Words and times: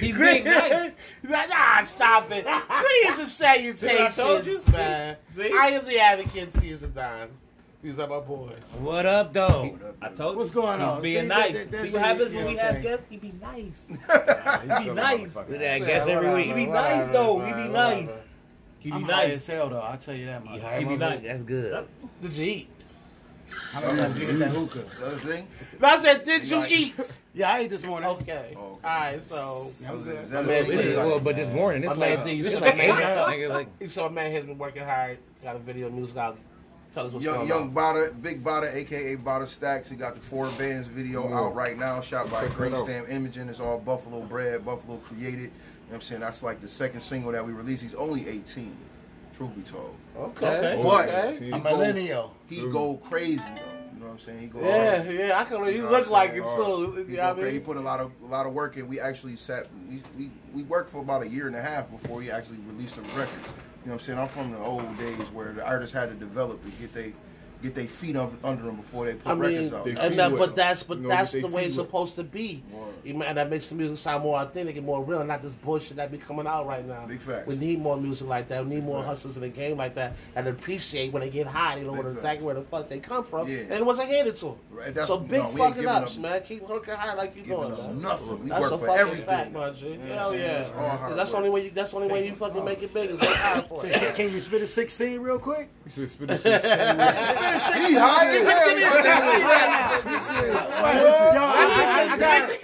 He's 0.00 0.16
being 0.16 0.44
nice. 0.44 0.92
nah, 1.22 1.82
stop 1.84 2.30
it. 2.30 2.44
Greetings 2.44 3.18
and 3.20 3.28
salutations, 3.28 4.16
told 4.16 4.46
you. 4.46 4.60
man. 4.72 5.16
See? 5.34 5.50
I 5.52 5.66
am 5.68 5.84
the 5.84 5.98
advocate, 6.00 6.52
Caesar 6.54 6.86
Don. 6.88 7.28
These 7.82 7.98
are 7.98 8.06
my 8.06 8.20
boys. 8.20 8.58
What 8.78 9.06
up, 9.06 9.32
though? 9.32 9.76
I 10.00 10.08
told 10.10 10.34
you. 10.34 10.38
What's 10.38 10.50
going 10.52 10.78
He's 10.78 10.88
on? 10.88 11.02
being 11.02 11.22
See, 11.22 11.26
nice. 11.28 11.52
that- 11.54 11.70
that- 11.72 11.86
See 11.88 11.92
what 11.92 12.00
what 12.00 12.02
happens 12.08 12.34
when 12.34 12.46
we 12.46 12.56
have 12.56 12.74
okay. 12.76 12.82
guests? 12.82 13.04
He 13.10 13.16
be 13.16 13.32
nice. 13.42 13.82
He 14.78 14.84
be 14.88 14.94
nice. 14.94 15.36
I 15.36 15.78
guess 15.80 16.06
every 16.06 16.32
week. 16.34 16.46
He 16.46 16.52
be 16.52 16.66
Whatever, 16.68 16.96
nice 17.06 17.12
though. 17.12 17.34
He 17.38 17.40
whatever, 17.52 17.62
be 17.62 17.68
nice. 17.72 18.06
whatever. 18.06 18.22
He 18.78 18.90
be 18.90 18.96
I'm 18.96 19.02
high 19.02 19.10
nice. 19.26 19.32
as 19.32 19.46
hell 19.48 19.68
though. 19.70 19.80
I'll 19.80 19.98
tell 19.98 20.14
you 20.14 20.26
that 20.26 20.44
much. 20.44 20.60
He 20.78 20.84
be 20.84 20.96
nice. 20.96 21.20
That's 21.22 21.42
good. 21.42 21.86
Did 22.20 22.32
you 22.34 22.44
eat? 22.46 22.68
How 23.72 23.80
many 23.80 23.96
times 23.98 24.18
you 24.18 24.26
get 24.26 24.38
that 24.40 24.48
hookah? 24.50 24.84
Other 25.04 25.16
thing? 25.18 25.46
No, 25.80 25.88
I 25.88 25.98
said, 25.98 26.24
did 26.24 26.44
you 26.48 26.56
Like- 26.58 26.70
eat? 26.70 26.94
Yeah, 27.34 27.50
I 27.50 27.60
ate 27.60 27.70
this 27.70 27.82
morning. 27.82 28.10
Okay. 28.10 28.52
Oh, 28.54 28.60
All 28.60 28.72
okay. 28.74 28.78
right, 28.84 29.22
so. 29.24 29.70
I'm 29.88 30.02
good. 30.02 30.16
Is 30.24 30.30
that 30.32 30.44
Man, 30.46 30.68
this 30.68 30.84
is- 30.84 30.96
Well, 30.96 31.18
but 31.18 31.34
this 31.34 31.50
morning, 31.50 31.82
it's 31.82 31.94
My 31.94 32.08
man 32.08 32.16
like, 32.18 32.26
D, 32.26 32.32
you 32.34 32.44
it's 32.44 32.60
like, 32.60 32.76
man. 32.76 32.90
nigga, 33.30 33.48
like, 33.48 33.68
You 33.80 33.88
saw 33.88 34.04
a 34.06 34.10
man 34.10 34.30
has 34.32 34.44
been 34.44 34.58
working 34.58 34.82
hard. 34.84 35.16
Got 35.42 35.56
a 35.56 35.58
video 35.58 35.88
news 35.88 36.14
out. 36.14 36.36
Tell 36.92 37.06
us 37.06 37.12
what's 37.14 37.24
Young, 37.24 37.36
going 37.36 37.48
young 37.48 37.62
on. 37.62 37.72
Bada, 37.74 38.20
Big 38.20 38.44
Bada, 38.44 38.74
aka 38.74 39.16
Bada 39.16 39.48
Stacks. 39.48 39.88
He 39.88 39.96
got 39.96 40.14
the 40.14 40.20
four 40.20 40.48
bands 40.58 40.86
video 40.86 41.32
out 41.32 41.54
right 41.54 41.78
now, 41.78 42.02
shot 42.02 42.30
by 42.30 42.46
Green 42.48 42.76
Stamp 42.76 43.08
Imaging. 43.08 43.48
It's 43.48 43.60
all 43.60 43.78
Buffalo 43.78 44.20
bred, 44.20 44.62
Buffalo 44.66 44.98
created. 44.98 45.40
You 45.40 45.46
know 45.46 45.52
what 45.88 45.94
I'm 45.94 46.00
saying? 46.02 46.20
That's 46.20 46.42
like 46.42 46.60
the 46.60 46.68
second 46.68 47.00
single 47.00 47.32
that 47.32 47.46
we 47.46 47.52
released. 47.54 47.82
He's 47.82 47.94
only 47.94 48.28
18, 48.28 48.76
truth 49.36 49.54
be 49.54 49.62
told. 49.62 49.94
Okay. 50.16 50.46
Okay. 50.46 50.82
But 50.82 51.08
okay. 51.08 51.38
he 51.44 51.48
A 51.50 51.52
go- 51.52 51.58
millennial. 51.62 52.34
He 52.48 52.56
go 52.70 52.96
crazy 52.96 53.38
though. 53.38 53.68
You 53.94 54.00
know 54.00 54.06
what 54.06 54.12
I'm 54.14 54.18
saying? 54.18 54.40
He 54.40 54.46
go 54.46 54.60
Yeah, 54.60 55.02
hard. 55.02 55.14
yeah, 55.14 55.38
I 55.40 55.44
can. 55.44 55.64
You 55.64 55.70
You 55.70 55.82
know 55.82 55.90
look 55.90 56.10
like 56.10 56.30
I'm 56.32 56.36
it 56.38 56.44
saying? 56.44 56.56
too. 56.56 56.62
Hard. 56.92 57.08
He, 57.08 57.16
know 57.16 57.22
what 57.28 57.36
go 57.36 57.40
I 57.40 57.42
cra- 57.44 57.50
he 57.50 57.58
put 57.60 57.76
a 57.76 57.80
lot 57.80 58.00
of 58.00 58.12
a 58.22 58.26
lot 58.26 58.46
of 58.46 58.52
work 58.52 58.76
in. 58.76 58.88
We 58.88 58.98
actually 59.00 59.36
sat. 59.36 59.66
We, 59.88 60.02
we 60.18 60.30
we 60.54 60.62
worked 60.64 60.90
for 60.90 61.00
about 61.00 61.22
a 61.22 61.28
year 61.28 61.46
and 61.46 61.56
a 61.56 61.62
half 61.62 61.90
before 61.90 62.20
he 62.22 62.30
actually 62.30 62.58
released 62.66 62.96
a 62.98 63.02
record. 63.02 63.28
You 63.84 63.88
know 63.88 63.92
what 63.92 63.92
I'm 63.94 63.98
saying? 64.00 64.18
I'm 64.18 64.28
from 64.28 64.50
the 64.52 64.58
old 64.58 64.96
days 64.96 65.18
where 65.32 65.52
the 65.52 65.64
artists 65.64 65.92
had 65.94 66.08
to 66.08 66.14
develop 66.14 66.62
to 66.64 66.70
get 66.72 66.92
they 66.94 67.12
get 67.62 67.74
their 67.74 67.86
feet 67.86 68.16
up 68.16 68.32
under 68.44 68.64
them 68.64 68.76
before 68.76 69.06
they 69.06 69.14
put 69.14 69.30
I 69.30 69.34
mean, 69.34 69.42
records 69.70 69.72
out. 69.72 69.86
And 69.86 70.14
that, 70.14 70.30
wet. 70.32 70.38
but 70.40 70.54
that's 70.56 70.82
but 70.82 70.98
You 70.98 71.02
know, 71.04 71.08
that's 71.08 71.32
the 71.32 71.46
way 71.46 71.66
it's 71.66 71.76
wet. 71.76 71.86
supposed 71.86 72.16
to 72.16 72.24
be. 72.24 72.62
Word. 72.72 72.88
And 73.04 73.36
that 73.36 73.50
makes 73.50 73.68
the 73.68 73.74
music 73.74 73.98
sound 73.98 74.22
more 74.22 74.38
authentic 74.38 74.76
and 74.76 74.86
more 74.86 75.02
real, 75.02 75.24
not 75.24 75.42
this 75.42 75.54
bullshit 75.54 75.96
that 75.96 76.12
be 76.12 76.18
coming 76.18 76.46
out 76.46 76.66
right 76.66 76.86
now. 76.86 77.04
Big 77.06 77.20
facts. 77.20 77.48
We 77.48 77.56
need 77.56 77.80
more 77.80 77.96
music 77.96 78.28
like 78.28 78.48
that. 78.48 78.64
We 78.64 78.76
need 78.76 78.84
more 78.84 78.98
facts. 79.02 79.08
hustlers 79.08 79.36
in 79.36 79.42
the 79.42 79.48
game 79.48 79.76
like 79.76 79.94
that 79.94 80.14
and 80.36 80.46
appreciate 80.46 81.12
when 81.12 81.20
they 81.22 81.30
get 81.30 81.46
high. 81.48 81.76
They 81.76 81.82
know 81.82 81.90
Big 81.90 81.98
what 81.98 82.06
facts. 82.06 82.18
exactly 82.18 82.46
where 82.46 82.54
the 82.54 82.62
fuck 82.62 82.88
they 82.88 83.00
come 83.00 83.24
from, 83.24 83.48
Yeah. 83.50 83.58
and 83.60 83.72
it 83.72 83.84
wasn't 83.86 84.08
handed 84.08 84.36
to 84.36 84.44
them. 84.46 84.54
Right, 84.70 84.86
that's- 84.86 85.08
so 85.08 85.18
big 85.18 85.42
no, 85.42 85.48
fucking 85.48 85.86
ups, 85.86 86.12
them- 86.14 86.22
man. 86.22 86.42
Keep 86.42 86.68
working 86.68 86.94
hard 86.94 87.18
like 87.18 87.34
you 87.36 87.42
Giving 87.42 87.58
doing, 87.58 87.74
them 87.76 88.00
nothing. 88.02 88.42
We 88.44 88.48
That's 88.50 88.62
work 88.62 88.72
a 88.72 88.78
for 88.78 88.86
fucking 88.86 89.00
everything. 89.00 89.26
fact, 89.26 89.52
my 89.52 89.70
G. 89.70 89.98
Yeah, 90.06 90.14
Hell 90.18 90.32
it's- 90.32 90.48
yeah. 90.52 90.60
it's 90.60 90.70
all 90.72 90.88
hard 90.90 91.16
That's 91.18 91.30
the 91.32 91.36
only 91.38 91.50
way. 91.50 91.64
You, 91.64 91.70
that's 91.74 91.90
the 91.90 91.96
only 91.96 92.08
way 92.08 92.26
you 92.28 92.34
fucking 92.34 92.64
make 92.64 92.82
it 92.82 92.94
big. 92.94 93.10
Is 93.10 93.20
work 93.20 93.30
hard 93.30 93.66
for 93.66 93.84
it. 93.86 93.92
Can, 93.94 94.14
can 94.14 94.32
you 94.32 94.40
spit 94.40 94.62
a 94.62 94.66
16 94.66 95.20
real 95.20 95.38
quick? 95.40 95.68
He 95.84 95.90
said, 95.90 96.10
spit 96.10 96.30
a 96.30 96.38
shit. 97.60 97.88
He 97.88 97.94
high 97.94 98.28
as 98.36 98.46
hell. 98.46 98.72
Yo, 101.32 101.40
I, 101.40 102.08
I, 102.08 102.12
I 102.12 102.18
got 102.18 102.62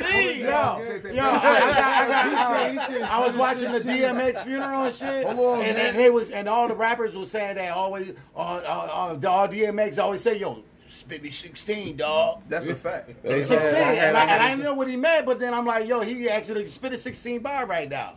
Yo, 0.48 1.12
yo, 1.12 1.22
I, 1.24 3.20
was 3.24 3.34
watching 3.36 3.70
the 3.72 3.80
DMX 3.80 4.44
funeral 4.44 4.84
and 4.84 4.94
shit, 4.94 5.26
and 5.26 5.98
they 5.98 6.10
was, 6.10 6.30
and 6.30 6.48
all 6.48 6.68
the 6.68 6.74
rappers 6.74 7.14
was 7.14 7.30
saying 7.30 7.56
that 7.56 7.72
always, 7.72 8.12
all 8.34 8.58
DMX 8.58 9.98
always 9.98 10.22
say, 10.22 10.38
"Yo, 10.38 10.62
spit 10.88 11.22
me 11.22 11.30
16, 11.30 11.96
dog." 11.96 12.42
That's 12.48 12.66
a 12.66 12.74
fact. 12.74 13.10
16, 13.22 13.58
and 13.58 14.16
I, 14.16 14.22
and 14.24 14.42
I 14.42 14.50
didn't 14.50 14.64
know 14.64 14.74
what 14.74 14.88
he 14.88 14.96
meant, 14.96 15.26
but 15.26 15.38
then 15.38 15.54
I'm 15.54 15.66
like, 15.66 15.86
"Yo, 15.86 16.00
he 16.00 16.28
actually 16.28 16.66
spit 16.68 16.92
a 16.92 16.98
16 16.98 17.40
bar 17.40 17.66
right 17.66 17.88
now." 17.88 18.14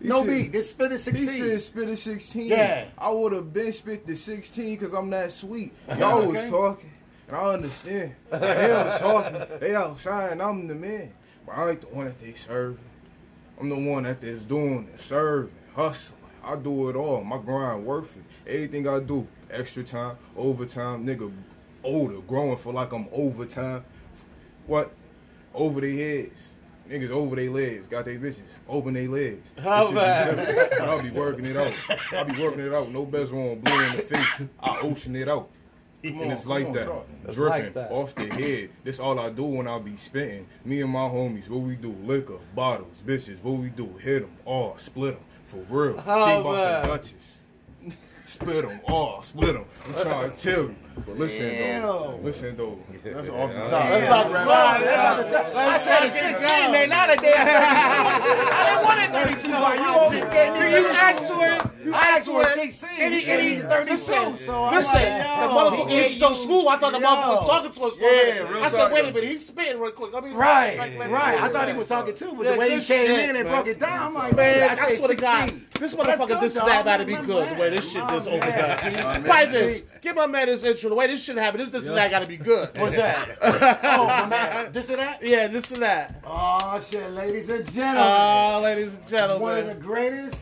No 0.00 0.24
said- 0.24 0.28
beat, 0.30 0.52
just 0.52 0.70
spit 0.70 0.92
a 0.92 0.94
He 0.94 1.00
16. 1.00 1.28
said 1.28 1.60
spit 1.60 1.88
a 1.88 1.96
16. 1.96 2.46
Yeah. 2.46 2.86
I 2.98 3.10
would 3.10 3.32
have 3.32 3.52
been 3.52 3.72
spit 3.72 4.06
the 4.06 4.16
16 4.16 4.76
because 4.78 4.94
I'm 4.94 5.10
that 5.10 5.30
sweet. 5.32 5.72
Y'all 5.98 6.26
was 6.26 6.48
talking, 6.50 6.90
and 7.28 7.36
I 7.36 7.40
understand. 7.54 8.14
They 8.30 8.72
all 8.72 8.98
talking. 8.98 9.42
They 9.60 9.74
outshine. 9.74 10.40
I'm 10.40 10.66
the 10.66 10.74
man. 10.74 11.12
But 11.46 11.52
I 11.58 11.70
ain't 11.70 11.80
the 11.82 11.86
one 11.88 12.06
that 12.06 12.18
they 12.20 12.32
serving. 12.32 12.78
I'm 13.60 13.68
the 13.68 13.76
one 13.76 14.04
that 14.04 14.24
is 14.24 14.42
doing 14.42 14.88
the 14.90 14.98
serving, 14.98 15.52
hustling. 15.74 16.18
I 16.42 16.56
do 16.56 16.88
it 16.88 16.96
all. 16.96 17.22
My 17.22 17.36
grind 17.36 17.84
worth 17.84 18.16
it. 18.16 18.22
Everything 18.50 18.88
I 18.88 19.00
do, 19.00 19.28
extra 19.50 19.84
time, 19.84 20.16
overtime, 20.34 21.06
nigga, 21.06 21.30
older, 21.84 22.20
growing 22.22 22.56
for 22.56 22.72
like 22.72 22.92
I'm 22.92 23.06
overtime. 23.12 23.84
What? 24.66 24.92
Over 25.52 25.82
the 25.82 25.94
heads. 25.98 26.40
Niggas 26.90 27.10
over 27.10 27.36
their 27.36 27.50
legs, 27.50 27.86
got 27.86 28.04
their 28.04 28.18
bitches, 28.18 28.40
open 28.68 28.94
their 28.94 29.08
legs. 29.08 29.52
How 29.62 29.86
shit 29.86 29.94
bad? 29.94 30.72
I'll 30.80 31.00
be 31.00 31.10
working 31.10 31.46
it 31.46 31.56
out. 31.56 31.72
I'll 32.12 32.24
be 32.24 32.42
working 32.42 32.60
it 32.60 32.74
out. 32.74 32.90
No 32.90 33.06
best 33.06 33.32
on 33.32 33.60
blue 33.60 33.80
in 33.84 33.96
the 33.96 34.02
face. 34.02 34.48
I 34.60 34.80
ocean 34.80 35.14
it 35.14 35.28
out. 35.28 35.48
Come 36.02 36.12
and 36.14 36.22
on, 36.22 36.30
it's 36.32 36.46
like 36.46 36.66
on, 36.66 36.72
that. 36.72 36.86
talk. 36.86 37.06
It's 37.26 37.34
Dripping 37.34 37.62
like 37.64 37.74
that. 37.74 37.90
off 37.92 38.14
the 38.14 38.26
head. 38.26 38.70
That's 38.84 38.98
all 38.98 39.20
I 39.20 39.30
do 39.30 39.44
when 39.44 39.68
I 39.68 39.78
be 39.78 39.96
spitting. 39.96 40.46
Me 40.64 40.80
and 40.80 40.90
my 40.90 41.00
homies, 41.00 41.48
what 41.48 41.60
we 41.60 41.76
do? 41.76 41.94
Liquor, 42.02 42.38
bottles, 42.56 42.96
bitches, 43.06 43.40
what 43.42 43.52
we 43.60 43.68
do? 43.68 43.86
Hit 43.98 44.22
them 44.22 44.32
all, 44.44 44.76
split 44.78 45.14
them. 45.14 45.24
For 45.44 45.58
real. 45.68 46.02
Oh, 46.04 46.26
Think 46.26 46.40
about 46.40 46.54
man. 46.54 46.82
the 46.82 46.88
Duchess. 46.88 47.38
Split 48.26 48.66
them 48.68 48.80
all, 48.88 49.22
split 49.22 49.52
them. 49.54 49.64
I'm 49.86 49.92
trying 50.02 50.30
to 50.30 50.36
tell 50.36 50.62
you. 50.62 50.76
But 51.06 51.18
listen 51.18 51.82
though. 51.82 52.20
Listen 52.22 52.56
though. 52.56 52.78
That's 53.04 53.28
off 53.28 53.50
the 53.52 53.58
top. 53.58 53.70
That's 53.70 54.10
off 54.10 54.28
the 54.28 54.34
top. 54.34 54.80
That's 54.80 55.86
I 55.86 56.08
said 56.08 56.12
16, 56.12 56.72
man, 56.72 56.88
not 56.88 57.10
a 57.10 57.16
damn 57.16 57.46
I 57.46 58.64
didn't 58.66 58.84
want 58.84 59.00
it 59.00 59.42
32 59.42 59.50
bar. 59.50 59.76
You 59.76 59.82
always 59.82 60.24
gave 60.32 60.52
me 60.54 60.70
You 60.70 60.88
actually, 60.88 61.70
you 61.84 61.94
asked 61.94 62.26
for 62.26 62.42
actually, 62.42 62.70
16. 62.70 62.88
and 62.98 63.14
he, 63.14 63.26
and 63.26 63.40
he, 63.40 63.54
He 63.56 63.60
32, 63.60 63.92
listen, 63.92 64.36
so 64.36 64.70
listen, 64.70 65.02
the 65.02 65.48
motherfucker 65.48 66.02
was 66.04 66.18
so 66.18 66.32
smooth. 66.34 66.66
I 66.68 66.76
thought 66.76 66.92
the 66.92 66.98
motherfucker 66.98 67.40
was 67.40 67.48
talking 67.48 67.72
to 67.72 67.82
us. 67.82 67.94
Yeah, 67.98 68.10
minute. 68.10 68.50
real 68.50 68.64
I 68.64 68.68
said, 68.68 68.92
wait 68.92 69.04
a 69.04 69.12
minute, 69.12 69.30
he's 69.30 69.46
spitting 69.46 69.80
real 69.80 69.92
quick. 69.92 70.12
Let 70.12 70.24
me 70.24 70.32
Right, 70.32 70.78
like, 70.78 70.98
like, 70.98 71.10
right. 71.10 71.42
I 71.42 71.48
thought 71.48 71.68
he 71.68 71.74
was 71.74 71.88
talking 71.88 72.14
too, 72.14 72.32
but 72.36 72.46
the 72.46 72.58
way 72.58 72.78
he 72.78 72.84
came 72.84 73.10
in 73.10 73.36
and 73.36 73.48
broke 73.48 73.66
it 73.66 73.80
down, 73.80 74.08
I'm 74.08 74.14
like, 74.14 74.36
Man, 74.36 74.60
man, 74.60 74.78
I, 74.78 74.88
say 74.88 74.96
swear 74.98 75.08
to 75.08 75.14
God, 75.14 75.60
this 75.78 75.94
motherfucker, 75.94 76.40
this 76.40 76.52
is 76.52 76.58
about 76.58 76.96
to 76.98 77.04
be 77.06 77.14
good. 77.14 77.48
The 77.48 77.60
way 77.60 77.70
this 77.70 77.90
shit 77.90 78.02
my 78.02 78.08
just 78.10 78.26
man. 78.26 78.36
overdone. 78.36 79.22
man. 79.22 79.52
This, 79.52 79.82
give 80.02 80.16
my 80.16 80.26
man 80.26 80.46
this 80.46 80.64
intro. 80.64 80.89
The 80.90 80.96
way 80.96 81.06
this 81.06 81.22
should 81.22 81.36
happen. 81.36 81.60
this 81.60 81.68
this 81.68 81.86
and 81.86 81.96
that 81.96 82.10
got 82.10 82.18
to 82.18 82.26
be 82.26 82.36
good. 82.36 82.68
What's 82.76 82.96
that? 82.96 83.38
oh, 83.42 84.26
man. 84.26 84.66
Oh, 84.66 84.70
this 84.72 84.90
or 84.90 84.96
that? 84.96 85.22
Yeah, 85.24 85.46
this 85.46 85.70
and 85.70 85.82
that. 85.84 86.20
Oh, 86.26 86.84
shit, 86.90 87.12
ladies 87.12 87.48
and 87.48 87.60
oh, 87.60 87.70
gentlemen. 87.70 88.12
Oh, 88.12 88.60
ladies 88.60 88.92
and 88.94 89.06
gentlemen. 89.06 89.40
One 89.40 89.58
of 89.58 89.66
the 89.68 89.74
greatest 89.74 90.36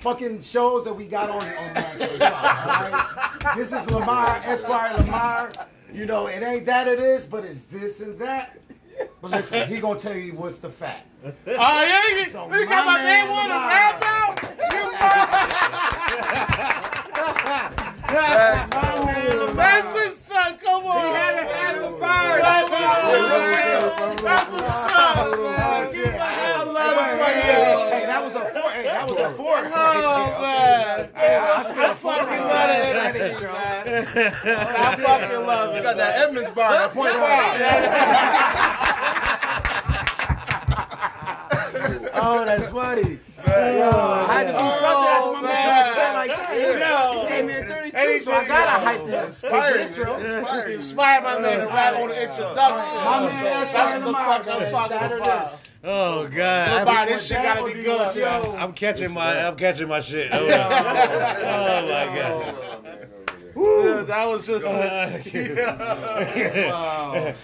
fucking 0.00 0.42
shows 0.42 0.82
that 0.86 0.92
we 0.92 1.06
got 1.06 1.30
on, 1.30 1.40
on 1.40 1.74
Talk. 2.18 3.54
This 3.56 3.70
is 3.70 3.88
Lamar, 3.92 4.42
Esquire 4.44 4.96
Lamar. 4.96 5.52
You 5.92 6.06
know, 6.06 6.26
it 6.26 6.42
ain't 6.42 6.66
that 6.66 6.88
it 6.88 6.98
is, 6.98 7.24
but 7.24 7.44
it's 7.44 7.64
this 7.66 8.00
and 8.00 8.18
that. 8.18 8.58
But 9.22 9.30
listen, 9.30 9.68
he 9.68 9.78
gonna 9.78 10.00
tell 10.00 10.16
you 10.16 10.32
what's 10.32 10.58
the 10.58 10.70
fact. 10.70 11.06
Oh, 11.24 11.32
yeah, 11.46 12.08
you, 12.08 12.28
So 12.28 12.52
you 12.52 12.66
got 12.66 12.86
my 12.86 12.98
man 13.04 13.28
man 13.28 13.46
to 13.46 13.54
Lamar. 13.54 13.68
rap 13.68 14.02
out? 17.64 17.80
My 18.14 19.04
man 19.06 19.56
That's 19.56 19.98
his 19.98 20.18
son, 20.18 20.56
come 20.58 20.86
on. 20.86 21.02
He 21.02 21.08
had 21.14 21.32
to 21.32 21.44
have 21.52 21.76
a 21.82 21.90
bird. 21.90 22.42
That's 24.24 24.50
his 24.52 24.70
son, 24.72 25.42
man. 25.42 25.60
I 26.16 26.62
love 26.62 26.94
Hey, 26.94 27.02
it 27.02 27.10
hey, 27.10 27.18
for 27.18 27.24
hey, 27.24 27.34
you. 27.50 27.90
hey, 27.90 28.06
that 28.06 28.20
was 28.24 28.34
a 28.34 28.36
four. 28.52 28.70
Hey, 28.70 28.82
that 28.84 29.08
was 29.10 29.20
a 29.20 29.30
four. 29.34 29.56
Oh, 29.56 29.60
man. 30.40 31.10
I, 31.16 31.94
fucking 31.94 32.44
love 32.44 32.68
the 32.68 32.76
energy, 32.88 33.44
man. 33.44 33.82
I 34.46 34.94
fucking 34.96 35.42
love 35.46 35.70
it. 35.70 35.76
You 35.76 35.82
got 35.82 35.96
that 35.96 36.18
Edmonds 36.20 36.50
bar, 36.52 36.72
that 36.72 36.92
point 36.92 37.14
five. 37.14 37.60
Oh, 42.16 42.44
that's 42.44 42.68
funny. 42.70 43.18
Yo, 43.46 43.90
I 43.90 44.32
had 44.32 44.44
to 44.46 44.52
do 44.52 44.58
something 44.58 45.08
after 45.10 45.32
my 45.32 45.38
Oh, 45.38 45.42
man 45.42 45.88
was 45.90 45.98
like 45.98 46.30
that. 46.30 46.44
Yo. 46.80 47.22
He 47.22 47.28
gave 47.28 47.44
me 47.44 47.52
a 47.54 47.56
32, 47.64 47.83
Anything, 47.94 48.24
so 48.24 48.32
I 48.32 48.44
gotta 48.46 48.80
yo. 48.80 48.86
hype 48.86 49.06
this 49.06 49.40
his 49.40 49.96
intro. 49.96 50.16
Inspired. 50.16 50.70
Inspired 50.72 51.22
my 51.24 51.38
man 51.38 51.58
to 51.60 51.66
rap 51.66 51.94
on 51.98 52.08
the 52.08 52.22
introduction. 52.22 52.54
My 53.04 53.20
man, 53.28 53.44
that's 53.44 53.72
That's 53.72 53.92
right 53.94 54.02
what 54.02 54.06
the 54.06 54.12
fuck 54.12 54.48
I'm 54.62 54.70
talking 54.70 54.96
That 54.98 55.12
it 55.12 55.18
about. 55.20 55.60
oh 55.84 56.28
god, 56.28 56.84
Bye, 56.86 56.92
I'm, 56.94 57.08
this 57.08 57.26
shit 57.26 57.42
gotta 57.42 57.64
be 57.64 57.72
good, 57.82 58.16
man. 58.16 58.42
I'm 58.58 58.72
catching 58.72 59.12
my, 59.12 59.46
I'm 59.46 59.56
catching 59.56 59.88
my 59.88 60.00
shit. 60.00 60.30
Oh, 60.32 60.38
oh 60.38 60.48
my 60.48 60.48
god. 62.16 62.54
Yeah, 63.56 64.02
That 64.02 64.24
was 64.28 64.46
just. 64.46 64.64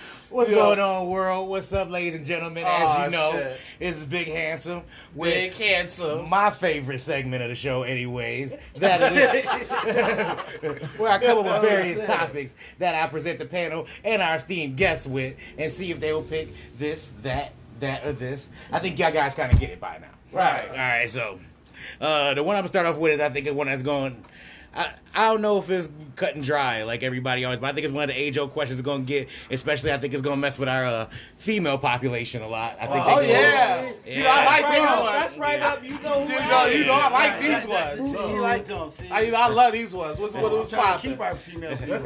What's 0.31 0.49
going 0.49 0.79
on, 0.79 1.09
world? 1.09 1.49
What's 1.49 1.73
up, 1.73 1.91
ladies 1.91 2.15
and 2.15 2.25
gentlemen? 2.25 2.63
As 2.65 3.05
you 3.05 3.11
know, 3.11 3.33
shit. 3.33 3.61
it's 3.81 4.05
Big 4.05 4.29
Handsome 4.29 4.83
with 5.13 5.35
Big 5.35 5.51
cancer. 5.51 6.23
my 6.23 6.51
favorite 6.51 7.01
segment 7.01 7.43
of 7.43 7.49
the 7.49 7.57
show, 7.57 7.83
anyways. 7.83 8.53
That 8.77 9.13
is 9.13 9.45
where 10.99 11.11
I 11.11 11.19
come 11.19 11.39
up 11.39 11.45
with 11.47 11.63
various 11.69 12.07
topics 12.07 12.55
that 12.79 12.95
I 12.95 13.09
present 13.09 13.41
the 13.41 13.45
panel 13.45 13.89
and 14.05 14.23
our 14.23 14.37
esteemed 14.37 14.77
guests 14.77 15.05
with, 15.05 15.35
and 15.59 15.73
see 15.73 15.91
if 15.91 15.99
they 15.99 16.13
will 16.13 16.23
pick 16.23 16.51
this, 16.79 17.11
that, 17.23 17.51
that 17.81 18.07
or 18.07 18.13
this. 18.13 18.51
I 18.71 18.79
think 18.79 19.01
y'all 19.01 19.11
guys 19.11 19.35
kind 19.35 19.53
of 19.53 19.59
get 19.59 19.71
it 19.71 19.81
by 19.81 19.99
now. 19.99 20.39
Right. 20.39 20.69
All 20.71 20.77
right. 20.77 21.11
So, 21.11 21.41
uh, 22.01 22.35
the 22.35 22.45
one 22.45 22.55
I'm 22.55 22.61
gonna 22.61 22.69
start 22.69 22.87
off 22.87 22.99
with 22.99 23.15
is 23.15 23.21
I 23.21 23.31
think 23.31 23.47
the 23.47 23.55
one 23.55 23.67
that's 23.67 23.83
going. 23.83 24.25
I, 24.75 24.93
I 25.15 25.29
don't 25.31 25.43
know 25.43 25.59
if 25.59 25.69
it's 25.69 25.89
cut 26.15 26.35
and 26.37 26.45
dry 26.45 26.85
like 26.85 27.03
everybody 27.03 27.45
always, 27.45 27.59
but 27.59 27.71
I 27.71 27.73
think 27.73 27.85
it's 27.85 27.93
one 27.93 28.05
of 28.05 28.09
the 28.15 28.21
age 28.21 28.39
old 28.39 28.53
questions 28.53 28.79
it's 28.79 28.87
gonna 28.87 29.03
get. 29.03 29.29
Especially, 29.51 29.93
I 29.93 29.99
think 29.99 30.13
it's 30.13 30.23
gonna 30.23 30.37
mess 30.37 30.59
with 30.59 30.69
our 30.69 30.85
uh, 30.87 31.09
female 31.39 31.77
population 31.79 32.43
a 32.43 32.49
lot. 32.49 32.77
I 32.81 32.87
think. 32.87 33.05
Oh 33.07 33.21
they- 33.21 33.31
yeah. 33.31 33.91
You 34.07 34.23
know, 34.23 34.31
I 34.31 34.45
like 34.61 34.73
these 34.73 34.89
ones. 34.89 35.11
That's 35.13 35.39
right 35.39 35.61
up. 35.61 35.83
You 35.83 35.99
know 36.01 36.25
who 36.25 36.33
You 36.33 36.49
know, 36.49 36.67
you 36.67 36.85
know, 36.85 36.93
I 36.93 37.11
like 37.11 37.13
Right. 37.13 37.41
these 37.43 37.67
ones. 37.67 38.13
See, 38.13 38.33
you 38.35 38.41
like 38.41 38.67
them. 38.67 38.91
See, 38.91 39.09
I, 39.11 39.21
you 39.23 39.33
know, 39.33 39.41
I 39.41 39.49
love 39.49 39.73
these 39.73 39.93
ones. 39.93 40.19
What's 40.19 40.35
what 40.35 40.45
I'm 40.45 40.59
was 40.59 40.69
trying 40.69 40.97
to 41.01 41.03
keep 41.09 41.19
popping? 41.19 41.33
our 41.33 41.37
female 41.37 41.77
viewers. 41.81 42.03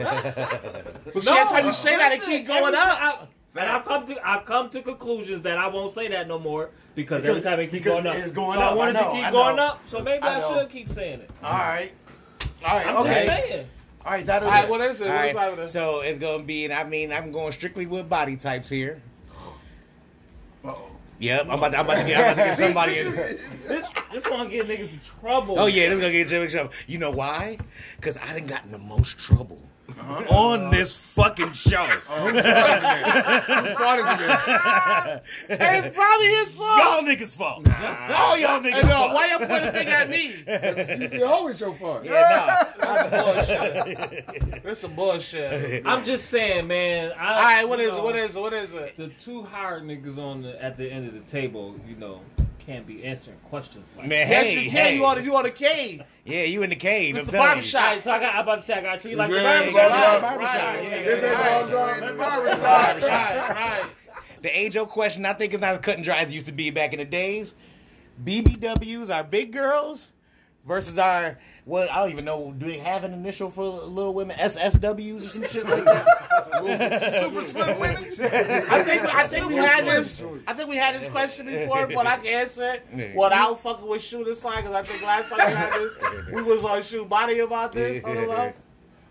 But 1.12 1.22
see, 1.22 1.30
every 1.30 1.52
time 1.56 1.66
you 1.66 1.72
say 1.72 1.96
that, 1.96 2.12
it 2.12 2.22
keep 2.22 2.46
going 2.46 2.74
up. 2.74 3.02
I, 3.02 3.26
and 3.56 3.68
I've 3.70 3.84
come 3.84 4.06
to 4.08 4.28
I've 4.28 4.44
come 4.46 4.68
to 4.70 4.82
conclusions 4.82 5.42
that 5.42 5.58
I 5.58 5.68
won't 5.68 5.94
say 5.94 6.08
that 6.08 6.26
no 6.26 6.38
more 6.40 6.70
because, 6.96 7.20
every 7.20 7.34
Because- 7.34 7.44
time 7.44 7.60
it 7.60 7.70
keeps 7.70 7.84
going 7.84 8.06
up, 8.06 8.16
it's 8.16 8.32
going 8.32 8.58
so 8.58 8.64
up. 8.64 8.72
I 8.72 8.74
wanted 8.74 8.96
I 8.96 9.00
know, 9.02 9.08
to 9.10 9.14
keep 9.16 9.24
I 9.26 9.30
going 9.30 9.58
up, 9.60 9.80
so 9.86 10.00
maybe 10.00 10.22
I 10.22 10.40
I, 10.40 10.48
should 10.62 10.70
keep 10.70 10.90
saying 10.90 11.20
it. 11.20 11.30
All 11.42 11.52
right, 11.52 11.92
all 12.64 12.76
right, 12.76 12.86
I'm 12.86 12.96
okay, 12.98 13.26
just 13.26 13.26
saying. 13.26 13.66
all 14.04 14.12
right. 14.12 14.26
That'll 14.26 14.48
All 14.48 14.54
right, 14.54 14.64
do. 14.64 14.70
what 14.70 14.80
is 14.80 15.00
it? 15.00 15.08
All 15.08 15.14
What's 15.14 15.34
right, 15.58 15.68
so 15.68 16.00
it's 16.00 16.18
gonna 16.18 16.42
be, 16.42 16.64
and 16.64 16.72
I 16.72 16.84
mean, 16.84 17.12
I'm 17.12 17.30
going 17.32 17.52
strictly 17.52 17.86
with 17.86 18.08
body 18.08 18.36
types 18.36 18.68
here. 18.68 19.02
Uh-oh. 20.64 20.90
Yep, 21.18 21.42
I'm 21.44 21.50
about 21.58 21.70
to, 21.72 21.78
I'm 21.78 21.84
about 21.84 21.98
to 22.02 22.04
get, 22.06 22.18
I'm 22.18 22.32
about 22.32 22.42
to 22.42 22.48
get 22.48 22.58
somebody 22.58 22.98
in. 23.00 23.12
This 23.62 23.86
this 24.12 24.28
one 24.28 24.48
get 24.48 24.66
niggas 24.66 24.90
in 24.90 25.00
trouble. 25.20 25.58
Oh 25.58 25.66
yeah, 25.66 25.88
this 25.88 25.94
is 25.94 26.00
gonna 26.00 26.12
get 26.12 26.30
you 26.30 26.42
in 26.42 26.50
trouble. 26.50 26.72
You 26.86 26.98
know 26.98 27.10
why? 27.10 27.58
Because 27.96 28.16
I 28.18 28.32
done 28.38 28.46
gotten 28.46 28.72
the 28.72 28.78
most 28.78 29.18
trouble 29.18 29.60
Uh-huh. 29.86 30.24
on 30.34 30.70
this 30.70 30.94
fucking 30.96 31.52
show. 31.52 31.86
Oh, 32.08 32.28
hey, 35.48 35.78
it's 35.86 35.94
probably 35.96 36.26
his 36.28 36.54
fault. 36.54 36.78
Y'all 36.78 37.02
niggas 37.02 37.34
fault. 37.34 37.68
All 37.68 38.36
y'all 38.38 38.60
niggas 38.60 38.72
Hey, 38.72 38.82
no, 38.82 38.88
fault. 38.88 39.12
why 39.14 39.26
y'all 39.28 39.38
pointing 39.38 39.68
a 39.68 39.72
thing 39.72 39.88
at 39.88 40.08
me? 40.08 40.34
It's 40.46 41.22
always 41.22 41.60
your 41.60 41.74
fault. 41.74 42.04
Yeah, 42.04 42.72
nah. 42.82 42.94
That's 44.62 44.80
some 44.80 44.94
bullshit. 44.94 45.86
I'm 45.86 46.04
just 46.04 46.30
saying, 46.30 46.66
man. 46.66 47.12
I, 47.18 47.34
All 47.34 47.42
right, 47.42 47.68
what 47.68 47.78
you 47.78 47.86
is 47.86 47.92
it? 47.92 47.96
know, 47.98 48.04
What 48.04 48.16
is 48.16 48.36
it? 48.36 48.40
What 48.40 48.52
is 48.52 48.72
it? 48.72 48.96
The 48.96 49.08
two 49.22 49.42
hired 49.42 49.82
niggas 49.84 50.18
on 50.18 50.42
the 50.42 50.62
at 50.62 50.76
the 50.76 50.90
end 50.90 51.06
of 51.08 51.14
the 51.14 51.20
table, 51.20 51.74
you 51.86 51.96
know, 51.96 52.20
can't 52.66 52.86
be 52.86 53.04
answering 53.04 53.36
questions 53.50 53.86
like. 53.96 54.06
no. 54.06 54.08
Man, 54.10 54.28
Yes, 54.30 54.44
hey, 54.44 54.64
you 54.64 54.70
can. 54.70 54.84
hey. 54.84 54.94
You 54.96 55.04
on 55.06 55.16
the 55.16 55.22
you 55.24 55.36
on 55.36 55.42
the 55.44 55.50
cave. 55.50 56.02
yeah, 56.24 56.42
you 56.44 56.62
in 56.62 56.70
the 56.70 56.76
cave. 56.76 57.14
I'm 57.14 57.20
It's 57.22 57.30
the 57.30 57.36
telling 57.36 57.48
barbershop. 57.48 57.82
All 57.82 57.88
right, 57.94 58.04
so 58.04 58.10
I 58.10 58.18
got. 58.20 58.34
I'm 58.34 58.40
about 58.42 58.56
to 58.60 58.62
say 58.64 58.74
I 58.74 58.80
got 58.82 58.94
to 58.96 59.00
treat 59.00 59.10
you 59.12 59.16
like 59.16 59.30
the 59.30 59.36
Yeah, 59.36 59.42
barbershop. 59.60 59.90
right, 59.90 60.20
barbershop. 60.22 60.54
right, 60.54 60.82
Yeah, 60.84 60.90
yeah, 60.90 61.08
yeah, 61.08 61.32
right, 61.32 62.18
right, 62.18 63.02
right, 63.02 63.50
right. 63.50 63.84
The 64.42 64.58
age 64.58 64.76
old 64.76 64.88
question, 64.90 65.24
I 65.24 65.32
think, 65.32 65.54
is 65.54 65.60
not 65.60 65.72
as 65.72 65.78
cut 65.78 65.94
and 65.96 66.04
dry 66.04 66.18
as 66.18 66.28
it 66.28 66.32
used 66.34 66.46
to 66.46 66.52
be 66.52 66.70
back 66.70 66.92
in 66.92 66.98
the 66.98 67.04
days. 67.04 67.54
BBWs, 68.22 69.14
are 69.14 69.24
big 69.24 69.52
girls, 69.52 70.10
versus 70.66 70.98
our, 70.98 71.38
well, 71.66 71.88
I 71.90 71.96
don't 72.00 72.10
even 72.10 72.24
know, 72.24 72.52
do 72.56 72.66
they 72.66 72.78
have 72.78 73.04
an 73.04 73.12
initial 73.12 73.50
for 73.50 73.64
little 73.64 74.14
women? 74.14 74.36
SSWs 74.38 75.24
or 75.24 75.28
some 75.28 75.46
shit 75.46 75.68
like 75.68 75.84
that? 75.84 77.20
Super 77.22 77.44
slim 77.46 77.78
women. 77.78 78.04
I 78.70 78.82
think 78.82 79.02
I 79.14 79.26
think 79.26 79.48
we 79.48 79.56
had 79.56 79.84
this. 79.84 80.22
I 80.46 80.54
think 80.54 80.68
we 80.68 80.76
had 80.76 81.00
this 81.00 81.08
question 81.08 81.46
before, 81.46 81.86
but 81.88 82.06
I 82.06 82.16
can 82.16 82.26
answer 82.26 82.80
it 82.92 83.14
without 83.14 83.60
fucking 83.60 83.86
with 83.86 84.02
shoe 84.02 84.24
this 84.24 84.40
side 84.40 84.62
because 84.62 84.74
I 84.74 84.82
think 84.82 85.02
last 85.02 85.30
time 85.30 85.38
we 85.38 85.52
had 85.54 85.72
this, 85.74 85.92
we 86.32 86.42
was 86.42 86.64
on 86.64 86.82
shoe 86.82 87.04
body 87.04 87.40
about 87.40 87.72
this. 87.72 88.02
Hold 88.02 88.16
on, 88.18 88.28
love. 88.28 88.52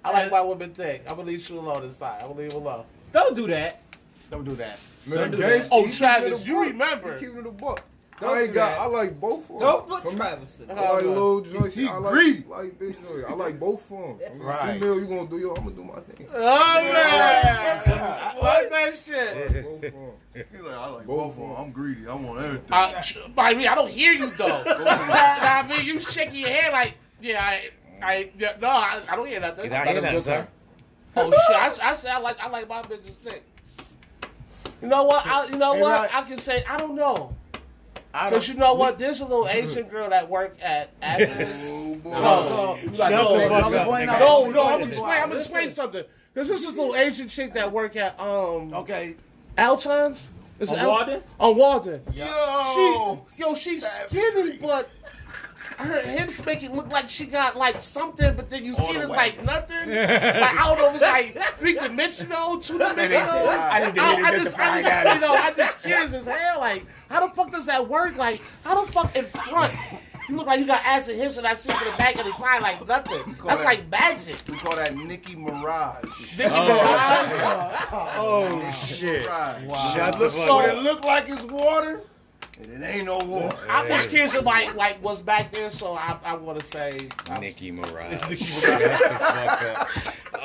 I 0.05 0.11
like 0.11 0.31
my 0.31 0.41
women 0.41 0.73
thick. 0.73 1.03
I'm 1.07 1.15
gonna 1.15 1.29
leave 1.29 1.41
shoe 1.41 1.59
alone 1.59 1.81
this 1.81 1.97
side. 1.97 2.21
I'm 2.21 2.27
gonna 2.29 2.39
leave 2.39 2.51
him 2.53 2.61
alone. 2.61 2.85
Don't 3.11 3.35
do 3.35 3.47
that. 3.47 3.81
Don't 4.29 4.43
do 4.43 4.55
that. 4.55 4.79
Man, 5.05 5.31
do 5.31 5.37
gangsta, 5.37 5.39
that. 5.39 5.67
Oh, 5.71 5.83
he 5.83 5.89
keep 5.89 5.97
Travis, 5.97 6.41
it 6.41 6.45
a 6.45 6.47
you 6.47 6.55
buck. 6.55 6.65
remember. 6.67 7.17
He 7.17 7.25
keep 7.25 7.35
it 7.35 7.45
a 7.45 7.51
buck. 7.51 7.83
Don't 8.23 8.37
I 8.37 8.41
ain't 8.41 8.53
got. 8.53 8.69
that. 8.71 8.79
I 8.79 8.85
like 8.87 9.19
both 9.19 9.41
of 9.43 9.47
them. 9.49 9.59
Don't 9.59 9.87
put 9.89 10.03
For 10.03 10.11
me, 10.11 10.15
Travis 10.17 10.59
in 10.59 10.71
I 10.71 10.73
like 10.73 11.03
little 11.03 11.41
joints. 11.41 11.75
He 11.75 11.87
I 11.87 11.97
like, 11.97 12.13
greedy. 12.13 12.45
like 12.49 12.79
bitch. 12.79 12.95
joints. 13.07 13.29
I 13.29 13.33
like 13.33 13.59
both 13.59 13.91
of 13.91 14.19
them. 14.19 14.39
Right. 14.39 14.73
Female, 14.79 14.99
you 14.99 15.05
gonna 15.05 15.27
do 15.27 15.37
your? 15.39 15.57
I'm 15.57 15.63
gonna 15.65 15.75
do 15.75 15.83
my 15.83 15.99
thing. 16.01 16.27
Oh 16.33 16.81
man, 16.81 17.79
fuck 17.83 18.69
that 18.69 18.93
shit. 18.95 19.63
Both 19.63 19.75
of 19.75 19.81
them. 19.81 20.11
He's 20.51 20.61
like, 20.61 20.73
I 20.73 20.87
like 20.87 21.05
both 21.07 21.31
of 21.31 21.37
them. 21.37 21.51
I'm 21.57 21.71
greedy. 21.71 22.07
I 22.07 22.15
want 22.15 22.43
everything. 22.43 22.67
Uh, 22.71 23.01
sh- 23.01 23.17
by 23.35 23.53
me, 23.53 23.67
I 23.67 23.75
don't 23.75 23.89
hear 23.89 24.13
you 24.13 24.29
though. 24.31 24.63
I 24.65 25.65
mean, 25.69 25.85
you 25.85 25.99
shaking 25.99 26.35
your 26.35 26.49
head 26.49 26.71
like, 26.73 26.95
yeah, 27.21 27.43
I, 27.43 27.69
I, 28.03 28.31
yeah, 28.37 28.55
no, 28.59 28.67
I, 28.67 29.01
I 29.07 29.15
don't 29.15 29.27
hear 29.27 29.39
nothing. 29.39 29.71
I 29.71 29.85
hear 29.91 30.01
that, 30.01 30.23
sir. 30.23 30.47
Oh 31.15 31.29
shit! 31.31 31.55
I, 31.83 31.89
I 31.91 31.95
say 31.95 32.09
I 32.09 32.17
like 32.17 32.39
I 32.39 32.49
like 32.49 32.67
my 32.67 32.81
bitches 32.81 33.15
thick. 33.21 33.43
You 34.81 34.87
know 34.87 35.03
what? 35.03 35.25
I, 35.25 35.45
you 35.45 35.57
know 35.57 35.75
what? 35.75 36.01
Rod. 36.01 36.09
I 36.11 36.21
can 36.23 36.39
say 36.39 36.65
I 36.67 36.77
don't 36.77 36.95
know. 36.95 37.35
I 38.13 38.29
Cause 38.29 38.47
you 38.47 38.53
know 38.53 38.75
what? 38.75 38.99
There's 38.99 39.21
a 39.21 39.25
little 39.25 39.47
Asian 39.47 39.87
girl 39.87 40.09
that 40.09 40.29
work 40.29 40.55
at 40.61 40.91
Atlas. 41.01 41.51
oh, 41.65 41.95
boy. 42.03 42.11
No, 42.11 42.75
You 42.83 42.91
no, 42.91 42.99
no, 42.99 43.77
up, 43.77 43.85
point 43.87 44.09
nigga. 44.09 44.13
out- 44.13 44.19
no, 44.19 44.49
no. 44.51 44.63
I'm 44.63 44.79
gonna 44.79 44.85
explain. 44.87 45.21
I'm 45.23 45.29
gonna 45.29 45.39
explain 45.39 45.69
something. 45.71 46.03
There's 46.35 46.47
just 46.47 46.63
this 46.65 46.75
little 46.75 46.95
Asian 46.95 47.27
chick 47.27 47.53
that 47.53 47.71
work 47.71 47.95
at 47.95 48.19
um 48.19 48.73
Okay. 48.73 49.15
Alton's. 49.57 50.29
Is 50.59 50.69
it 50.71 50.75
On 50.77 50.79
Al- 50.79 50.89
Walden? 50.91 51.23
On 51.39 51.55
Walden. 51.57 52.01
Yo. 52.13 53.25
She, 53.35 53.41
yo, 53.41 53.55
she's 53.55 53.83
skinny, 53.85 54.57
but 54.57 54.87
her 55.77 55.99
hips 56.01 56.43
make 56.45 56.63
it 56.63 56.71
look 56.71 56.87
like 56.89 57.09
she 57.09 57.25
got 57.25 57.55
like 57.57 57.81
something, 57.81 58.35
but 58.35 58.49
then 58.49 58.63
you 58.63 58.75
see 58.75 58.91
it's 58.91 59.09
like 59.09 59.43
nothing. 59.43 59.89
like 59.89 60.09
I 60.09 60.75
don't 60.75 60.77
know 60.77 60.93
it's 60.93 61.01
like 61.01 61.57
three 61.57 61.73
dimensional, 61.73 62.59
two 62.59 62.77
dimensional. 62.77 63.49
I 63.49 63.91
I, 63.97 64.15
I 64.25 64.37
just, 64.39 64.57
I 64.59 64.81
just, 64.81 65.15
you 65.15 65.21
know, 65.27 65.33
I 65.33 65.51
just 65.51 65.81
curious 65.81 66.13
as 66.13 66.25
hell. 66.27 66.59
Like, 66.59 66.85
how 67.09 67.25
the 67.27 67.33
fuck 67.33 67.51
does 67.51 67.65
that 67.65 67.87
work? 67.89 68.15
Like, 68.17 68.41
how 68.63 68.83
the 68.85 68.91
fuck 68.91 69.15
in 69.15 69.25
front? 69.25 69.73
You 70.29 70.37
look 70.37 70.47
like 70.47 70.61
you 70.61 70.65
got 70.65 70.81
ass 70.85 71.09
and 71.09 71.19
hips, 71.19 71.35
and 71.35 71.45
I 71.45 71.53
see 71.53 71.69
it 71.69 71.81
in 71.85 71.91
the 71.91 71.97
back 71.97 72.15
and 72.17 72.25
the 72.25 72.33
side 72.37 72.61
like 72.61 72.87
nothing. 72.87 73.35
That's 73.45 73.59
that- 73.59 73.65
like 73.65 73.89
magic. 73.91 74.37
We 74.49 74.55
call 74.55 74.75
that 74.77 74.95
Nicki 74.95 75.35
Mirage. 75.35 76.05
Oh, 76.05 76.07
Nicki 76.37 76.47
Minaj. 76.47 78.13
Oh, 78.15 78.71
shit. 78.71 79.25
Mirage. 79.25 79.95
Shut 79.95 80.13
the 80.13 80.19
Look, 80.19 80.31
fuck 80.31 80.47
so 80.47 80.57
up. 80.59 80.65
it 80.67 80.77
look 80.81 81.03
like 81.03 81.27
it's 81.27 81.43
water, 81.43 82.01
and 82.61 82.83
it 82.83 82.85
ain't 82.85 83.05
no 83.05 83.17
water. 83.17 83.57
I'm 83.69 83.87
just 83.87 84.09
curious 84.09 84.35
about 84.35 84.75
like 84.75 85.01
what's 85.03 85.19
back 85.21 85.51
there, 85.51 85.71
so 85.71 85.93
I, 85.93 86.17
I 86.23 86.35
want 86.35 86.59
to 86.59 86.65
say 86.65 87.09
I'm- 87.29 87.41
Nicki 87.41 87.71
Mirage. 87.71 88.11
Shut 88.39 88.63
the 88.63 88.89
fuck 89.19 89.79
up. 89.79 89.87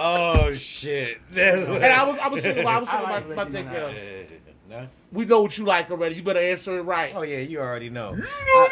Oh, 0.01 0.55
shit. 0.55 1.21
That's 1.33 1.67
And 1.67 1.85
I 1.85 2.05
was, 2.05 2.19
I 2.19 2.29
was 2.29 2.43
thinking 2.43 2.63
about, 2.63 2.77
I 2.77 2.81
was 2.81 2.89
I 2.89 2.93
thinking 2.93 3.11
like 3.11 3.25
about, 3.25 3.33
about 3.33 3.51
Nicki 3.53 3.69
that 3.69 4.29
girl. 4.29 4.39
No? 4.71 4.89
We 5.13 5.25
know 5.25 5.41
what 5.41 5.57
you 5.59 5.65
like 5.65 5.91
already. 5.91 6.15
You 6.17 6.23
better 6.23 6.41
answer 6.41 6.79
it 6.79 6.83
right. 6.83 7.13
Oh, 7.17 7.23
yeah, 7.23 7.39
you 7.39 7.59
already 7.61 7.89
know. 7.91 8.13
You 8.15 8.23
know 8.23 8.69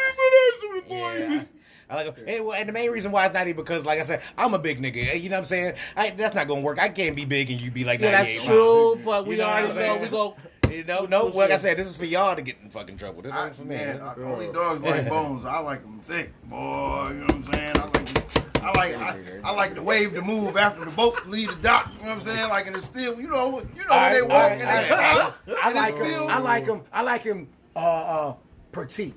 what 0.87 0.89
Yeah. 0.89 1.43
I 1.89 1.95
like 2.03 2.17
and, 2.27 2.45
well, 2.45 2.53
and 2.53 2.67
the 2.67 2.73
main 2.73 2.91
reason 2.91 3.11
why 3.13 3.25
it's 3.25 3.33
not 3.33 3.47
even 3.47 3.55
because, 3.55 3.85
like 3.85 3.97
I 3.99 4.03
said, 4.03 4.21
I'm 4.37 4.53
a 4.53 4.59
big 4.59 4.81
nigga. 4.81 5.21
You 5.21 5.29
know 5.29 5.35
what 5.35 5.39
I'm 5.39 5.45
saying? 5.45 5.73
I, 5.95 6.09
that's 6.11 6.35
not 6.35 6.47
gonna 6.47 6.59
work. 6.61 6.79
I 6.79 6.89
can't 6.89 7.15
be 7.15 7.23
big 7.23 7.49
and 7.49 7.61
you 7.61 7.71
be 7.71 7.85
like 7.85 8.01
Yeah, 8.01 8.11
98 8.11 8.35
that's 8.35 8.45
pounds. 8.45 8.57
true, 8.59 9.01
but 9.05 9.25
we 9.25 9.35
You 9.35 9.41
know 9.41 9.47
what 9.47 9.63
already 9.71 9.79
know 9.79 9.97
we 10.03 10.07
go. 10.09 10.35
You 10.69 10.83
know, 10.83 11.05
no. 11.05 11.25
Like 11.27 11.51
I 11.51 11.57
said, 11.57 11.77
this 11.77 11.87
is 11.87 11.95
for 11.95 12.05
y'all 12.05 12.35
to 12.35 12.41
get 12.41 12.57
in 12.63 12.69
fucking 12.69 12.97
trouble. 12.97 13.21
This 13.21 13.33
I, 13.33 13.47
ain't 13.47 13.55
for 13.55 13.63
me. 13.63 13.75
man, 13.75 14.01
I, 14.01 14.15
only 14.15 14.51
dogs 14.51 14.83
like 14.83 15.07
bones. 15.07 15.45
I 15.45 15.59
like 15.59 15.81
them 15.81 15.99
thick, 15.99 16.31
boy. 16.43 17.09
You 17.09 17.13
know 17.15 17.25
what 17.25 17.31
I'm 17.31 17.53
saying? 17.53 17.77
I 17.77 17.85
like, 17.85 18.63
I 18.63 18.71
like, 18.71 18.95
I, 18.97 19.39
I 19.43 19.51
like 19.51 19.75
the 19.75 19.83
wave 19.83 20.13
to 20.13 20.21
move 20.21 20.57
after 20.57 20.83
the 20.83 20.91
boat 20.91 21.25
leave 21.25 21.49
the 21.49 21.55
dock. 21.55 21.91
You 21.97 22.03
know 22.03 22.09
what 22.09 22.17
I'm 22.17 22.21
saying? 22.21 22.49
Like 22.49 22.67
in 22.67 22.73
the 22.73 22.81
still, 22.81 23.19
you 23.19 23.27
know, 23.27 23.61
you 23.75 23.85
know 23.85 23.97
when 23.97 24.13
they 24.13 24.21
walk 24.21 24.31
right, 24.31 24.51
and 24.61 24.69
all 24.69 24.77
they 24.77 24.85
stop. 24.85 25.37
I 25.63 25.67
and 25.67 25.75
like 25.75 25.93
it's 25.95 26.05
still- 26.05 26.23
him. 26.27 26.29
I 26.31 26.39
like 26.39 26.65
him. 26.65 26.81
I 26.91 27.01
like 27.01 27.21
him. 27.21 27.47
Uh, 27.75 27.79
uh, 27.79 28.33
Pratik. 28.71 29.13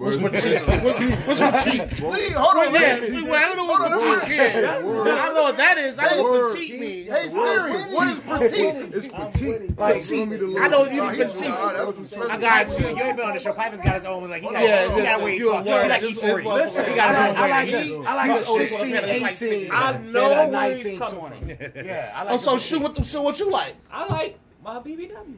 What's 0.02 0.16
What's 0.16 1.40
my 1.40 1.62
cheek? 1.62 1.90
Please, 1.90 2.32
hold 2.32 2.56
on, 2.56 2.72
Yeah, 2.72 2.96
man. 3.00 3.14
we, 3.14 3.22
well, 3.22 3.34
I 3.34 3.48
don't 3.48 3.56
know 3.58 3.64
what 3.66 3.92
Hold 3.92 4.02
on, 4.02 4.20
petite 4.20 4.40
is. 4.40 4.64
I 4.64 4.80
don't 4.80 5.34
know 5.34 5.42
what 5.42 5.56
that 5.58 5.76
is. 5.78 5.98
I 5.98 6.16
know 6.16 6.22
what 6.22 6.54
petite 6.56 6.80
means. 6.80 7.08
Hey 7.10 7.28
Siri, 7.28 7.72
what 7.92 8.08
is 8.08 8.18
petite? 8.50 8.94
It's 8.94 9.08
petite. 9.08 9.78
Like, 9.78 10.02
Show 10.02 10.58
I 10.58 10.68
know 10.68 10.84
you 10.86 11.02
need 11.02 11.14
he's- 11.16 11.32
petite. 11.36 11.50
that's 11.54 12.10
some 12.10 12.30
I 12.30 12.36
got 12.38 12.68
You, 12.80 12.88
you. 12.88 12.96
you 12.96 13.02
ain't 13.02 13.16
been 13.18 13.26
on 13.26 13.34
the 13.34 13.40
show. 13.40 13.52
Piper's 13.52 13.80
got 13.82 13.96
his 13.96 14.04
own. 14.06 14.30
Like 14.30 14.40
he 14.42 14.48
got, 14.50 14.62
Yeah, 14.62 14.82
he 14.84 15.02
got 15.02 15.20
listen, 15.20 15.24
weight 15.24 15.38
you 15.38 15.50
a 15.50 15.52
talk. 15.52 15.64
He 15.66 15.70
like 15.90 16.00
This 16.00 16.08
he's 16.10 16.18
is 16.22 16.30
forty. 16.30 16.42
He 16.44 16.48
got 16.48 16.70
his 16.70 16.98
I, 16.98 17.28
own 17.28 17.36
I 17.36 17.48
like 17.50 17.72
weight. 17.72 18.06
I 18.06 18.14
like 18.14 18.40
the 18.40 18.46
older, 18.48 18.68
16, 18.68 18.78
so 18.78 18.96
it's 19.04 19.22
like 19.22 19.42
18. 19.42 19.70
I 19.70 19.98
know 19.98 20.30
a 20.32 20.48
where 20.48 20.76
he's 20.76 20.84
19, 20.84 20.98
20. 20.98 21.56
Yeah, 21.86 22.12
I 22.16 22.24
like 22.24 22.34
Oh, 22.34 22.38
so 22.38 22.54
the- 22.54 22.58
shoot 22.60 22.80
what? 22.82 23.04
So 23.04 23.20
what 23.20 23.38
you 23.38 23.50
like? 23.50 23.74
I 23.92 24.06
like 24.06 24.38
my 24.64 24.78
BBWs. 24.78 25.36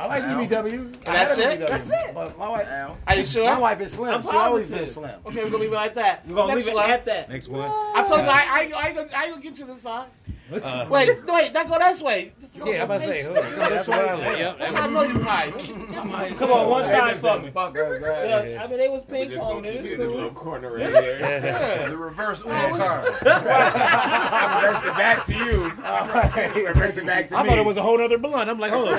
I 0.00 0.06
like 0.06 0.22
BBW. 0.22 0.94
I 1.08 1.12
That's 1.12 1.34
had 1.34 1.38
a 1.38 1.52
it? 1.52 1.60
BBW, 1.60 1.68
That's 1.68 1.90
it. 2.08 2.14
But 2.14 2.38
my 2.38 2.48
wife, 2.48 2.68
Are 3.06 3.16
you 3.16 3.26
sure? 3.26 3.44
my 3.52 3.58
wife 3.58 3.80
is 3.80 3.92
slim. 3.92 4.14
I'm 4.14 4.22
She 4.22 4.28
always 4.30 4.70
been 4.70 4.86
slim. 4.86 5.10
Okay, 5.26 5.42
we're 5.42 5.50
gonna 5.50 5.58
leave 5.58 5.72
it 5.72 5.76
like 5.76 5.94
that. 5.94 6.26
We're 6.26 6.36
gonna 6.36 6.54
Next 6.54 6.66
leave 6.66 6.74
it 6.74 6.76
one. 6.76 6.90
at 6.90 7.04
that. 7.06 7.28
Next 7.28 7.48
one. 7.48 7.68
I 7.70 8.04
told 8.06 8.20
you 8.22 8.26
I 8.28 8.30
I 8.30 8.58
I 8.58 8.60
ain't 8.60 8.72
I 9.14 9.24
ain't 9.24 9.30
gonna 9.32 9.42
get 9.42 9.58
you 9.58 9.66
this 9.66 9.82
side. 9.82 10.06
Uh, 10.50 10.86
Wait, 10.90 11.10
wait, 11.26 11.52
that 11.52 11.68
go 11.68 11.78
this 11.78 12.00
way. 12.00 12.32
yeah, 12.54 12.64
I'm 12.78 12.82
about 12.84 13.00
to 13.02 13.06
say. 13.06 13.22
hold 13.22 13.36
on. 13.38 13.58
That's 13.58 13.86
what 13.88 13.98
I 13.98 14.14
like. 14.14 14.38
Yep. 14.38 14.58
That's 14.58 14.72
how 14.74 14.82
I 14.88 14.90
know 14.90 15.02
you 15.02 15.20
high. 15.20 15.50
Come 15.50 16.52
on, 16.52 16.70
one 16.70 16.84
time 16.88 17.18
for 17.18 17.38
me. 17.38 17.50
Fuck 17.50 17.76
us, 17.78 18.00
right? 18.02 18.28
Yeah, 18.28 18.62
I 18.64 18.66
mean, 18.66 18.78
they 18.78 18.88
was 18.88 19.04
ping 19.04 19.28
Just 19.28 19.40
gonna 19.42 19.54
pong. 19.56 19.62
keep 19.64 19.72
It's 19.74 19.88
it 19.88 19.92
in 19.92 20.00
this 20.00 20.10
little 20.10 20.30
corner 20.30 20.72
right 20.72 20.88
here. 20.88 21.88
The 21.90 21.96
reverse 21.98 22.40
Uno 22.40 22.76
card. 22.76 23.14
I 23.26 24.62
reversed 24.72 24.86
it 24.86 24.96
back 24.96 25.26
to 25.26 25.34
you. 25.34 26.64
Reverse 26.66 26.96
it 26.96 27.04
back 27.06 27.28
to 27.28 27.36
I 27.36 27.42
me. 27.42 27.48
I 27.48 27.50
thought 27.50 27.58
it 27.58 27.66
was 27.66 27.76
a 27.76 27.82
whole 27.82 28.00
other 28.00 28.16
blunt. 28.18 28.48
I'm 28.48 28.58
like, 28.58 28.72
hold 28.72 28.88
on. 28.88 28.98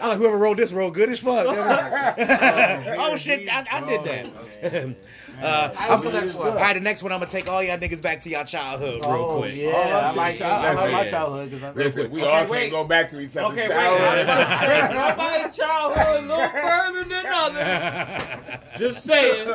I'm 0.00 0.08
like, 0.10 0.18
whoever 0.18 0.36
rolled 0.38 0.58
this 0.58 0.72
rolled 0.72 0.94
good 0.94 1.10
as 1.10 1.18
fuck. 1.18 1.46
oh 1.48 3.16
shit, 3.16 3.48
I, 3.52 3.66
I 3.72 3.80
did 3.84 4.04
that. 4.04 4.96
Uh, 5.42 5.70
I 5.76 5.88
I'm, 5.88 6.00
the 6.02 6.12
next 6.12 6.34
one. 6.34 6.54
right, 6.54 6.74
the 6.74 6.80
next 6.80 7.02
one 7.02 7.12
I'm 7.12 7.18
gonna 7.20 7.30
take 7.30 7.48
all 7.48 7.62
y'all 7.62 7.76
niggas 7.78 8.00
back 8.02 8.20
to 8.20 8.30
y'all 8.30 8.44
childhood 8.44 9.04
real 9.04 9.14
Oh, 9.14 9.38
quick. 9.38 9.54
yeah, 9.56 9.72
Oh, 9.74 9.80
I 9.80 10.12
like 10.12 10.36
child- 10.36 10.64
I 10.64 10.72
like 10.74 10.92
my 10.92 11.06
childhood 11.08 11.50
because 11.50 11.64
I. 11.64 11.72
Listen, 11.72 12.10
we 12.10 12.22
Okay, 12.22 12.30
all 12.30 12.46
wait. 12.46 12.58
can't 12.60 12.70
go 12.72 12.84
back 12.84 13.08
to 13.10 13.20
each 13.20 13.36
other's 13.36 13.58
Okay, 13.58 13.68
wait. 13.68 13.74
childhood. 13.74 14.26
Somebody's 15.16 15.56
childhood 15.58 16.24
a 16.24 16.26
little 16.26 16.48
further 16.48 17.04
than 17.04 17.26
others. 17.34 18.78
Just 18.78 19.02
saying. 19.04 19.48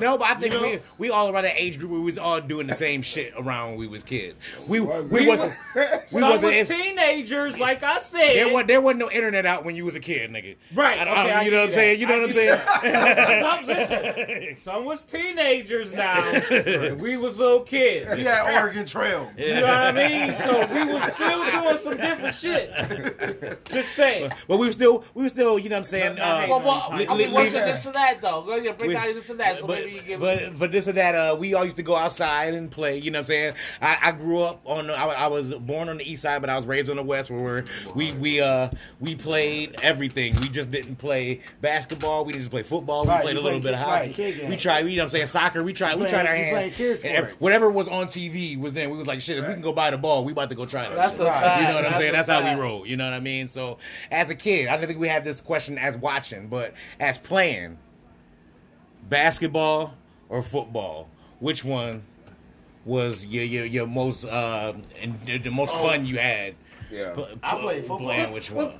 No, 0.00 0.18
but 0.18 0.28
I 0.28 0.34
think 0.34 0.54
You 0.54 0.60
know? 0.60 0.66
we 0.68 0.78
we 0.98 1.10
all 1.10 1.28
around 1.28 1.44
that 1.44 1.60
age 1.60 1.78
group 1.78 1.90
we 1.92 2.00
was 2.00 2.18
all 2.18 2.40
doing 2.40 2.66
the 2.66 2.74
same 2.74 3.02
shit 3.02 3.32
around 3.36 3.70
when 3.70 3.78
we 3.78 3.86
was 3.88 4.02
kids. 4.02 4.38
We 4.68 4.80
Was 4.80 5.04
we 5.10 5.20
it? 5.24 5.28
wasn't 5.28 5.52
we 5.74 6.20
Some 6.20 6.30
wasn't. 6.30 6.56
was 6.56 6.68
teenagers, 6.68 7.58
like 7.58 7.82
I 7.82 8.00
said. 8.00 8.34
there 8.36 8.52
was 8.52 8.64
there 8.66 8.80
wasn't 8.80 9.00
no 9.00 9.10
internet 9.10 9.46
out 9.46 9.64
when 9.64 9.74
you 9.76 9.84
was 9.84 9.94
a 9.94 10.00
kid, 10.00 10.30
nigga. 10.30 10.56
Right, 10.74 10.98
I, 10.98 11.04
don't- 11.04 11.16
I 11.16 11.22
okay, 11.24 11.32
I 11.32 11.42
you 11.42 11.50
know 11.50 11.56
what 11.58 11.64
I'm 11.66 11.70
saying? 11.72 12.00
you 12.00 12.00
You 12.00 12.06
know 12.06 12.20
what 12.20 12.24
I'm 12.24 12.32
saying? 12.32 12.60
Some, 13.42 13.66
listen, 13.66 14.56
some 14.64 14.84
was 14.84 15.02
teenagers 15.34 15.92
now. 15.92 16.22
and 16.50 17.00
we 17.00 17.16
was 17.16 17.36
little 17.36 17.60
kids. 17.60 18.12
He 18.14 18.24
had 18.24 18.54
Oregon 18.60 18.84
Trail. 18.86 19.30
You 19.36 19.54
know 19.54 19.62
what 19.62 19.70
I 19.70 19.92
mean? 19.92 20.36
So 20.38 20.66
we 20.74 20.92
was 20.92 21.12
still 21.12 21.62
doing 21.62 21.78
some 21.78 21.96
different 21.96 22.34
shit. 22.36 23.64
Just 23.70 23.94
saying. 23.94 24.30
But 24.48 24.58
we 24.58 24.66
were 24.66 24.72
still 24.72 25.04
we 25.14 25.22
were 25.22 25.28
still, 25.28 25.58
you 25.58 25.68
know 25.68 25.76
what 25.76 25.78
I'm 25.80 25.84
saying? 25.84 26.18
Uh, 26.18 26.46
Well, 26.48 26.60
well, 26.60 26.88
I 26.90 26.96
li- 26.98 27.06
mean, 27.06 27.32
what's 27.32 27.52
leave- 27.52 27.64
this 27.64 27.86
and 27.86 27.94
that 27.94 28.20
though? 28.20 28.42
Go 28.42 28.52
ahead, 28.56 28.76
break 28.78 28.88
We- 28.88 28.94
down 28.94 29.14
this 29.14 29.30
and 29.30 29.40
that. 29.40 29.58
So 29.58 29.66
but, 29.66 29.78
maybe 29.78 29.92
you 29.92 30.00
give. 30.02 30.20
but 30.20 30.58
but 30.58 30.72
this 30.72 30.86
and 30.86 30.96
that, 30.96 31.14
uh, 31.14 31.36
we 31.38 31.54
all 31.54 31.64
used 31.64 31.76
to 31.76 31.82
go 31.82 31.96
outside 31.96 32.54
and 32.54 32.70
play. 32.70 32.98
You 32.98 33.10
know 33.10 33.18
what 33.18 33.20
I'm 33.20 33.24
saying? 33.26 33.54
I, 33.80 33.98
I 34.02 34.12
grew 34.12 34.42
up 34.42 34.60
on. 34.64 34.86
The, 34.88 34.94
I, 34.94 35.06
I 35.06 35.26
was 35.28 35.54
born 35.54 35.88
on 35.88 35.98
the 35.98 36.10
east 36.10 36.22
side, 36.22 36.40
but 36.40 36.50
I 36.50 36.56
was 36.56 36.66
raised 36.66 36.90
on 36.90 36.96
the 36.96 37.02
west, 37.02 37.30
where 37.30 37.40
we're, 37.40 37.64
we 37.94 38.12
we 38.12 38.40
uh 38.40 38.70
we 39.00 39.14
played 39.14 39.76
everything. 39.82 40.36
We 40.40 40.48
just 40.48 40.70
didn't 40.70 40.96
play 40.96 41.40
basketball. 41.60 42.24
We 42.24 42.32
didn't 42.32 42.42
just 42.42 42.50
play 42.50 42.62
football. 42.62 43.04
Right, 43.04 43.18
we 43.24 43.32
played 43.32 43.36
a 43.36 43.40
little 43.40 43.60
played 43.60 43.62
bit 43.62 43.74
of 43.74 43.80
kid- 43.80 43.86
hockey. 43.86 44.22
right, 44.32 44.42
we 44.42 44.48
games. 44.48 44.62
tried. 44.62 44.78
You 44.86 44.96
know 44.96 45.02
what 45.04 45.09
I'm 45.14 45.18
saying? 45.18 45.26
Soccer. 45.26 45.62
We 45.62 45.72
tried. 45.72 45.94
We 45.94 46.00
playing- 46.06 46.10
tried 46.12 46.26
our 46.26 46.36
you 46.36 46.44
hands. 46.44 46.54
playing 46.54 46.72
kid 46.72 46.90
And 47.04 47.26
sports. 47.26 47.40
Whatever 47.42 47.70
was 47.70 47.88
on 47.88 48.06
TV 48.06 48.58
was 48.58 48.72
then. 48.72 48.90
We 48.90 48.96
was 48.96 49.06
like, 49.06 49.20
shit. 49.20 49.38
If 49.38 49.46
we 49.46 49.52
can 49.52 49.62
go 49.62 49.72
buy 49.72 49.90
the 49.90 49.98
ball, 49.98 50.24
we 50.24 50.32
about 50.32 50.48
to 50.50 50.54
go 50.54 50.66
try 50.66 50.88
that. 50.88 50.94
That's 50.94 51.12
shit. 51.12 51.20
a 51.22 51.24
fact. 51.26 51.60
You 51.62 51.68
know 51.68 51.74
what 51.74 51.76
I'm 51.78 51.82
That's 51.84 51.96
saying? 51.98 52.10
a 52.10 52.12
That's 52.16 52.28
how 52.28 52.54
we 52.54 52.60
roll. 52.60 52.86
You 52.86 52.96
know 52.96 53.04
what 53.04 53.14
I 53.14 53.20
mean? 53.20 53.48
So 53.48 53.78
as 54.10 54.30
a 54.30 54.34
kid, 54.34 54.68
I 54.68 54.76
don't 54.76 54.86
think 54.86 54.98
we 54.98 55.08
had 55.08 55.24
this 55.24 55.40
question 55.40 55.78
as 55.78 55.96
watching, 55.96 56.48
but 56.48 56.74
as 56.98 57.18
playing 57.18 57.78
basketball 59.08 59.94
or 60.28 60.42
football, 60.42 61.08
which 61.40 61.64
one 61.64 62.02
was 62.84 63.24
your 63.26 63.44
your, 63.44 63.64
your 63.66 63.86
most 63.86 64.24
uh 64.24 64.72
and 65.00 65.18
the, 65.26 65.38
the 65.38 65.50
most 65.50 65.72
fun 65.74 66.06
you 66.06 66.18
had? 66.18 66.54
Yeah. 66.90 67.12
P- 67.14 67.24
I 67.42 67.54
p- 67.54 67.60
played 67.62 67.80
football. 67.82 67.98
Playing 67.98 68.32
which 68.32 68.50
one? 68.50 68.72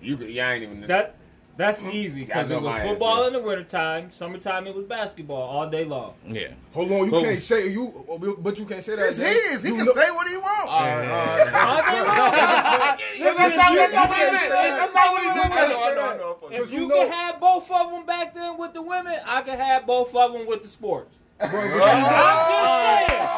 You 0.00 0.16
could, 0.16 0.30
yeah, 0.30 0.48
I 0.48 0.54
ain't 0.54 0.62
even. 0.62 0.80
That 0.82 1.16
that's 1.58 1.80
mm-hmm. 1.80 1.90
easy 1.90 2.24
because 2.24 2.48
it 2.48 2.62
was 2.62 2.82
football 2.82 3.16
answer. 3.16 3.26
in 3.26 3.32
the 3.32 3.40
wintertime. 3.40 4.12
Summertime 4.12 4.68
it 4.68 4.76
was 4.76 4.84
basketball 4.84 5.42
all 5.42 5.68
day 5.68 5.84
long. 5.84 6.14
Yeah. 6.24 6.52
Hold 6.72 6.92
on, 6.92 7.04
you 7.06 7.10
But- 7.10 7.24
can't 7.24 7.42
say 7.42 7.68
you, 7.68 8.36
but 8.38 8.56
you 8.60 8.64
can't 8.64 8.84
say 8.84 8.94
that. 8.94 9.08
It's 9.08 9.16
Jay. 9.16 9.24
his. 9.50 9.64
He 9.64 9.70
You 9.70 9.76
can 9.76 9.86
know- 9.86 9.92
say 9.92 10.08
what 10.12 10.28
he 10.28 10.36
wants. 10.36 10.68
All 10.68 10.84
day 10.84 11.08
long. 11.08 11.26
That's 13.18 13.56
not 13.56 13.70
what 13.74 13.82
he 13.90 14.30
meant. 14.30 14.50
That's 14.50 14.94
not 14.94 15.12
what 15.12 15.22
he 15.22 15.28
meant. 15.28 15.52
I 15.52 15.66
know, 15.66 15.82
I 15.82 15.94
know, 15.94 16.00
I 16.00 16.16
know. 16.16 16.38
If 16.52 16.72
you 16.72 16.82
you 16.82 16.86
know- 16.86 16.94
could 16.94 17.10
have 17.10 17.40
both 17.40 17.68
of 17.72 17.90
them 17.90 18.06
back 18.06 18.34
then 18.34 18.56
with 18.56 18.72
the 18.72 18.82
women, 18.82 19.18
I 19.26 19.42
can 19.42 19.58
have 19.58 19.84
both 19.84 20.14
of 20.14 20.32
them 20.34 20.46
with 20.46 20.62
the 20.62 20.68
sports. 20.68 21.12
Bro, 21.38 21.50
but 21.50 21.82
I'm 21.82 22.02
just 22.50 23.08
saying. 23.08 23.28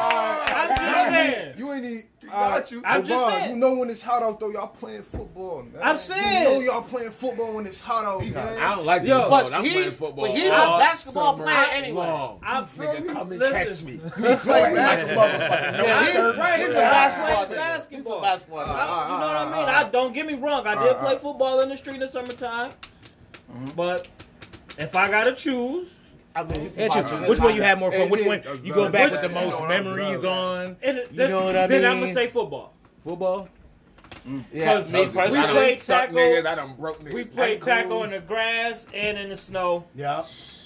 I'm 0.53 0.69
just 0.75 1.09
saying. 1.09 1.53
You 1.57 1.71
ain't 1.73 1.83
need. 1.83 2.03
got 2.25 2.71
you. 2.71 2.81
I'm 2.83 3.03
just 3.05 3.27
saying. 3.35 3.51
You 3.51 3.57
know 3.57 3.73
when 3.75 3.89
it's 3.91 4.01
hot 4.01 4.23
out 4.23 4.39
though, 4.39 4.49
y'all 4.49 4.69
playing 4.69 5.03
football, 5.03 5.61
man. 5.63 5.81
I'm 5.83 5.97
saying. 5.99 6.43
You 6.43 6.49
know 6.49 6.59
y'all 6.61 6.81
playing 6.81 7.11
football 7.11 7.53
when 7.53 7.67
it's 7.67 7.79
hot 7.79 8.03
out, 8.05 8.25
man. 8.25 8.35
I 8.57 8.75
don't 8.75 8.85
like 8.85 9.03
the 9.03 9.09
Yo, 9.09 9.19
football. 9.21 9.53
I'm 9.53 9.61
playing 9.61 9.91
football. 9.91 10.25
but 10.27 10.31
he's 10.31 10.45
a 10.45 10.49
basketball 10.49 11.37
player 11.37 11.65
anyway. 11.71 12.07
long. 12.07 12.39
I'm 12.43 12.65
Nigga, 12.65 13.07
come 13.07 13.31
and 13.33 13.39
listen. 13.39 13.53
catch 13.53 13.83
me. 13.83 13.91
He 13.93 14.35
play 14.37 14.73
basketball. 14.73 15.27
motherfucker. 15.27 15.83
Yeah, 15.83 16.11
he- 16.33 16.39
Right, 16.39 16.59
he's 16.59 16.69
a 16.69 16.73
basketball 16.73 17.35
Right, 17.35 17.49
basketball. 17.55 18.13
He's 18.13 18.17
a 18.17 18.21
basketball 18.21 18.59
I- 18.61 18.63
you 18.63 19.19
know 19.19 19.27
what 19.27 19.37
I 19.37 19.45
mean? 19.45 19.69
I 19.69 19.83
don't 19.89 20.13
get 20.13 20.25
me 20.25 20.33
wrong. 20.33 20.65
I 20.65 20.83
did 20.83 20.97
play 20.97 21.17
football 21.19 21.59
in 21.61 21.69
the 21.69 21.77
street 21.77 21.95
in 21.95 21.99
the 21.99 22.07
summertime, 22.07 22.71
mm-hmm. 23.51 23.69
but 23.75 24.07
if 24.79 24.95
I 24.95 25.09
gotta 25.09 25.33
choose, 25.33 25.89
I 26.35 26.43
mean, 26.43 26.63
you 26.63 26.69
can 26.69 26.79
Yeah, 26.79 26.87
watch 26.87 27.09
shit. 27.09 27.23
it. 27.23 27.29
Which 27.29 27.39
one 27.39 27.55
you 27.55 27.61
have 27.61 27.79
more 27.79 27.91
Hey, 27.91 27.99
fun? 28.01 28.09
Which 28.09 28.21
yeah, 28.21 28.27
one 28.27 28.65
you 28.65 28.73
go 28.73 28.89
back 28.89 29.11
with 29.11 29.21
the 29.21 29.29
most 29.29 29.59
no, 29.59 29.67
memories 29.67 30.23
on? 30.23 30.77
and 30.81 30.97
You 30.97 31.07
then, 31.11 31.29
know 31.29 31.43
what 31.45 31.55
I 31.57 31.67
mean? 31.67 31.81
then 31.81 31.91
I'm 31.91 31.99
gonna 31.99 32.13
say 32.13 32.27
football. 32.27 32.73
Football. 33.03 33.49
Mm. 34.27 34.45
Yeah, 34.53 34.75
Because 34.75 34.91
me 34.93 34.99
we 34.99 35.11
personally. 35.13 35.37
I 35.39 35.41
done 35.43 35.53
played 35.55 35.81
tackle. 35.81 36.15
niggas, 36.15 36.45
I 36.45 36.55
done 36.55 36.75
broke 36.77 36.99
niggas. 37.03 37.13
We 37.13 37.23
played 37.25 37.61
tackle 37.61 37.81
ankles. 37.81 38.05
in 38.05 38.09
the 38.11 38.19
grass 38.19 38.87
and 38.93 39.17
in 39.17 39.29
the 39.29 39.37
snow. 39.37 39.85
Yeah. 39.95 40.23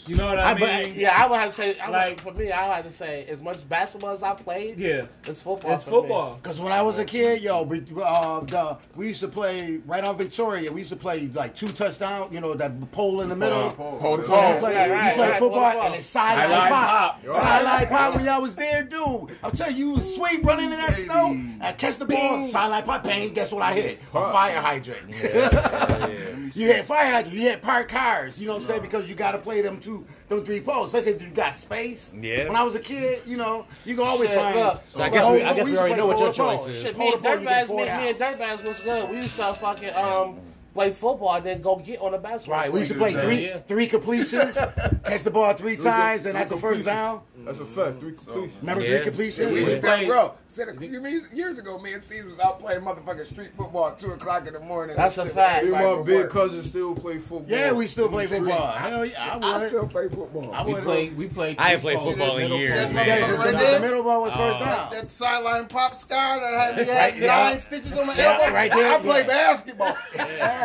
You 0.08 0.16
know 0.16 0.28
what 0.28 0.38
I, 0.38 0.52
I- 0.52 0.54
but- 0.54 0.86
mean? 0.88 0.96
Yeah, 1.00 1.16
I 1.24 1.28
would 1.28 1.40
have 1.40 1.50
to 1.50 1.56
say, 1.56 1.80
I 1.80 1.86
would, 1.90 1.94
Like- 1.94 2.22
for 2.22 2.32
me, 2.34 2.52
I 2.52 2.68
would 2.68 2.76
have 2.76 2.86
to 2.86 2.92
say, 2.94 3.26
as 3.28 3.42
much 3.42 3.68
basketball 3.68 4.12
as 4.12 4.22
I 4.22 4.34
played, 4.36 4.78
Yeah, 4.78 5.06
it's 5.26 5.42
football. 5.42 5.74
it's 5.74 5.84
for 5.84 5.90
football. 6.02 6.40
Because 6.42 6.60
when 6.62 6.72
I 6.72 6.82
was 6.84 7.00
a 7.00 7.06
kid, 7.06 7.42
yo, 7.42 7.64
we, 7.64 7.84
uh, 8.04 8.42
the, 8.42 8.78
we 8.96 9.08
used 9.08 9.22
to 9.22 9.28
play 9.28 9.80
right 9.86 10.04
on 10.04 10.16
Victoria. 10.18 10.72
We 10.72 10.82
used 10.82 10.92
to 10.92 10.96
play 10.96 11.30
like 11.34 11.56
two 11.56 11.70
touchdown. 11.70 12.30
You 12.32 12.40
know 12.40 12.54
that 12.54 12.92
pole 12.92 13.22
in 13.22 13.30
the 13.30 13.36
middle. 13.36 13.70
Hold 13.70 14.20
the 14.20 14.24
So 14.24 14.30
we 14.34 14.38
ball. 14.38 14.60
played, 14.60 14.76
Right, 14.78 14.88
we 14.90 14.94
right, 14.96 15.16
played 15.16 15.30
right, 15.32 15.40
football 15.40 15.72
football. 15.72 15.86
and 15.88 15.96
it's 15.96 16.06
sideline 16.06 16.50
Sideline 16.50 16.72
pop. 16.72 17.24
pop. 17.24 17.34
Sideline 17.34 17.88
pop 17.88 18.16
when 18.16 18.26
y'all 18.26 18.42
was 18.42 18.56
there, 18.56 18.84
dude. 18.84 19.30
I'm 19.44 19.52
telling 19.52 19.76
you, 19.76 19.86
you 19.88 19.92
was 19.94 20.16
sweet 20.16 20.44
running 20.44 20.66
in 20.72 20.78
that 20.78 20.94
snow. 20.96 21.38
I 21.62 21.72
catch 21.74 21.98
the 21.98 22.06
ball, 22.06 22.46
sideline 22.46 22.84
pop, 22.84 23.04
bang. 23.04 23.34
Guess 23.34 23.52
what 23.52 23.64
I 23.64 23.74
hit? 23.74 24.00
A 24.14 24.32
fire 24.32 24.62
hydrant. 24.62 25.12
you 26.56 26.68
hit 26.68 26.86
fire 26.86 27.06
hydrant. 27.12 27.34
You 27.36 27.42
hit 27.42 27.62
parked 27.62 27.92
cars. 27.92 28.40
You 28.40 28.48
know 28.48 28.54
what 28.54 28.62
I'm 28.62 28.66
saying? 28.68 28.82
Because 28.82 29.10
you 29.10 29.16
got 29.16 29.32
to 29.32 29.38
play 29.38 29.62
them 29.62 29.80
two, 29.80 29.95
them 30.28 30.44
three 30.44 30.62
poles, 30.62 30.88
especially 30.94 31.14
if 31.14 31.22
you 31.22 31.30
got 31.30 31.56
space. 31.56 32.14
Yeah. 32.20 32.48
When 32.48 32.56
I 32.56 32.64
was 32.64 32.75
a 32.75 32.80
kid, 32.80 33.22
you 33.25 33.38
know, 33.38 33.66
you 33.86 33.96
can 33.96 34.04
always 34.06 34.30
Shit, 34.30 34.40
find. 34.40 34.60
look. 34.60 34.82
So 34.88 35.04
I 35.04 35.10
guess 35.10 35.30
we, 35.30 35.44
I 35.44 35.54
guess 35.54 35.66
we 35.66 35.72
used 35.72 35.82
already 35.82 35.96
know 35.96 36.08
what 36.08 36.20
your 36.20 36.34
choice 36.34 36.66
is. 36.68 36.82
Shit, 36.82 36.96
Hold 36.96 37.22
me 37.22 37.30
and 37.32 37.44
ball, 37.44 37.54
Dirtbags, 37.56 37.70
me, 37.70 37.75
me 37.75 38.10
and. 38.10 38.18
Dirtbags 38.18 38.68
was 38.68 38.80
good. 38.82 39.10
We 39.10 39.16
used 39.18 39.36
to 39.38 39.54
fucking 39.54 39.94
um 39.96 40.40
play 40.75 40.91
football 40.91 41.34
and 41.36 41.46
then 41.46 41.62
go 41.62 41.77
get 41.77 42.01
on 42.01 42.12
the 42.12 42.17
basketball. 42.17 42.60
Right, 42.60 42.72
we 42.72 42.79
used 42.79 42.91
to 42.91 42.98
court. 42.98 43.13
play 43.13 43.22
three 43.22 43.48
Yeah. 43.48 43.60
three 43.60 43.88
completions, 43.88 44.55
catch 45.05 45.24
the 45.24 45.32
ball 45.32 45.53
three 45.53 45.77
times, 45.77 46.25
and 46.25 46.36
that's 46.36 46.50
the 46.50 46.58
first 46.58 46.84
down. 46.84 47.20
Mm-hmm. 47.20 47.46
That's 47.46 47.60
a 47.60 47.65
fact. 47.65 48.00
Three 48.01 48.12
completions. 48.12 48.53
Remember 48.62 48.84
Yeah. 48.84 48.89
three 48.89 49.00
completions? 49.05 49.51
We 49.53 49.63
was 49.63 49.74
Yeah. 49.75 49.79
playing, 49.79 50.08
bro. 50.10 50.34
Said 50.50 50.70
a 50.70 50.74
few 50.74 50.88
years- 51.01 51.24
years 51.34 51.60
ago, 51.60 51.77
me 51.79 51.94
and 51.94 52.01
Steve 52.03 52.25
was 52.25 52.39
out 52.39 52.60
playing 52.62 52.79
motherfucking 52.82 53.25
street 53.25 53.51
football 53.58 53.89
at 53.89 54.00
two 54.00 54.12
o'clock 54.12 54.48
in 54.48 54.53
the 54.53 54.60
morning. 54.60 54.96
That's 54.96 55.17
a 55.17 55.25
fact. 55.27 55.63
was 55.63 55.72
Me 55.74 55.77
and 55.77 55.98
my 55.98 56.03
big 56.03 56.15
work. 56.24 56.32
cousin 56.32 56.63
still 56.63 56.96
play 56.96 57.17
football. 57.20 57.46
Yeah, 57.48 57.72
we 57.74 57.88
still 57.88 58.08
play 58.10 58.25
Three. 58.25 58.39
football. 58.39 58.72
Hell 58.72 59.05
yeah, 59.05 59.38
I 59.41 59.55
I 59.63 59.67
still 59.67 59.88
play 59.88 60.08
football. 60.08 60.51
I 60.53 60.63
We 60.63 60.74
would. 60.74 60.84
played. 60.84 61.17
We 61.17 61.27
played. 61.27 61.58
I 61.60 61.74
ain't 61.74 61.82
played 61.82 62.00
football 62.00 62.38
in 62.38 62.51
years, 62.53 62.91
man. 62.94 63.05
Yeah, 63.08 63.27
the, 63.27 63.51
the, 63.75 63.79
middle 63.82 64.03
ball 64.03 64.22
was 64.24 64.34
uh, 64.34 64.38
first 64.38 64.60
That, 64.60 64.75
down. 64.75 64.94
that 64.94 65.12
sideline 65.12 65.65
pop 65.67 65.96
scar 65.98 66.39
that 66.39 66.53
had 66.53 66.75
me 66.77 66.84
Right, 66.84 67.13
had 67.13 67.17
yeah. 67.22 67.50
nine 67.50 67.60
stitches 67.60 67.94
on 67.98 68.08
my 68.08 68.15
Yeah, 68.15 68.38
elbow. 68.41 68.53
right 68.53 68.72
there, 68.74 68.94
I 68.94 69.00
play 69.00 69.25
yeah. 69.27 69.27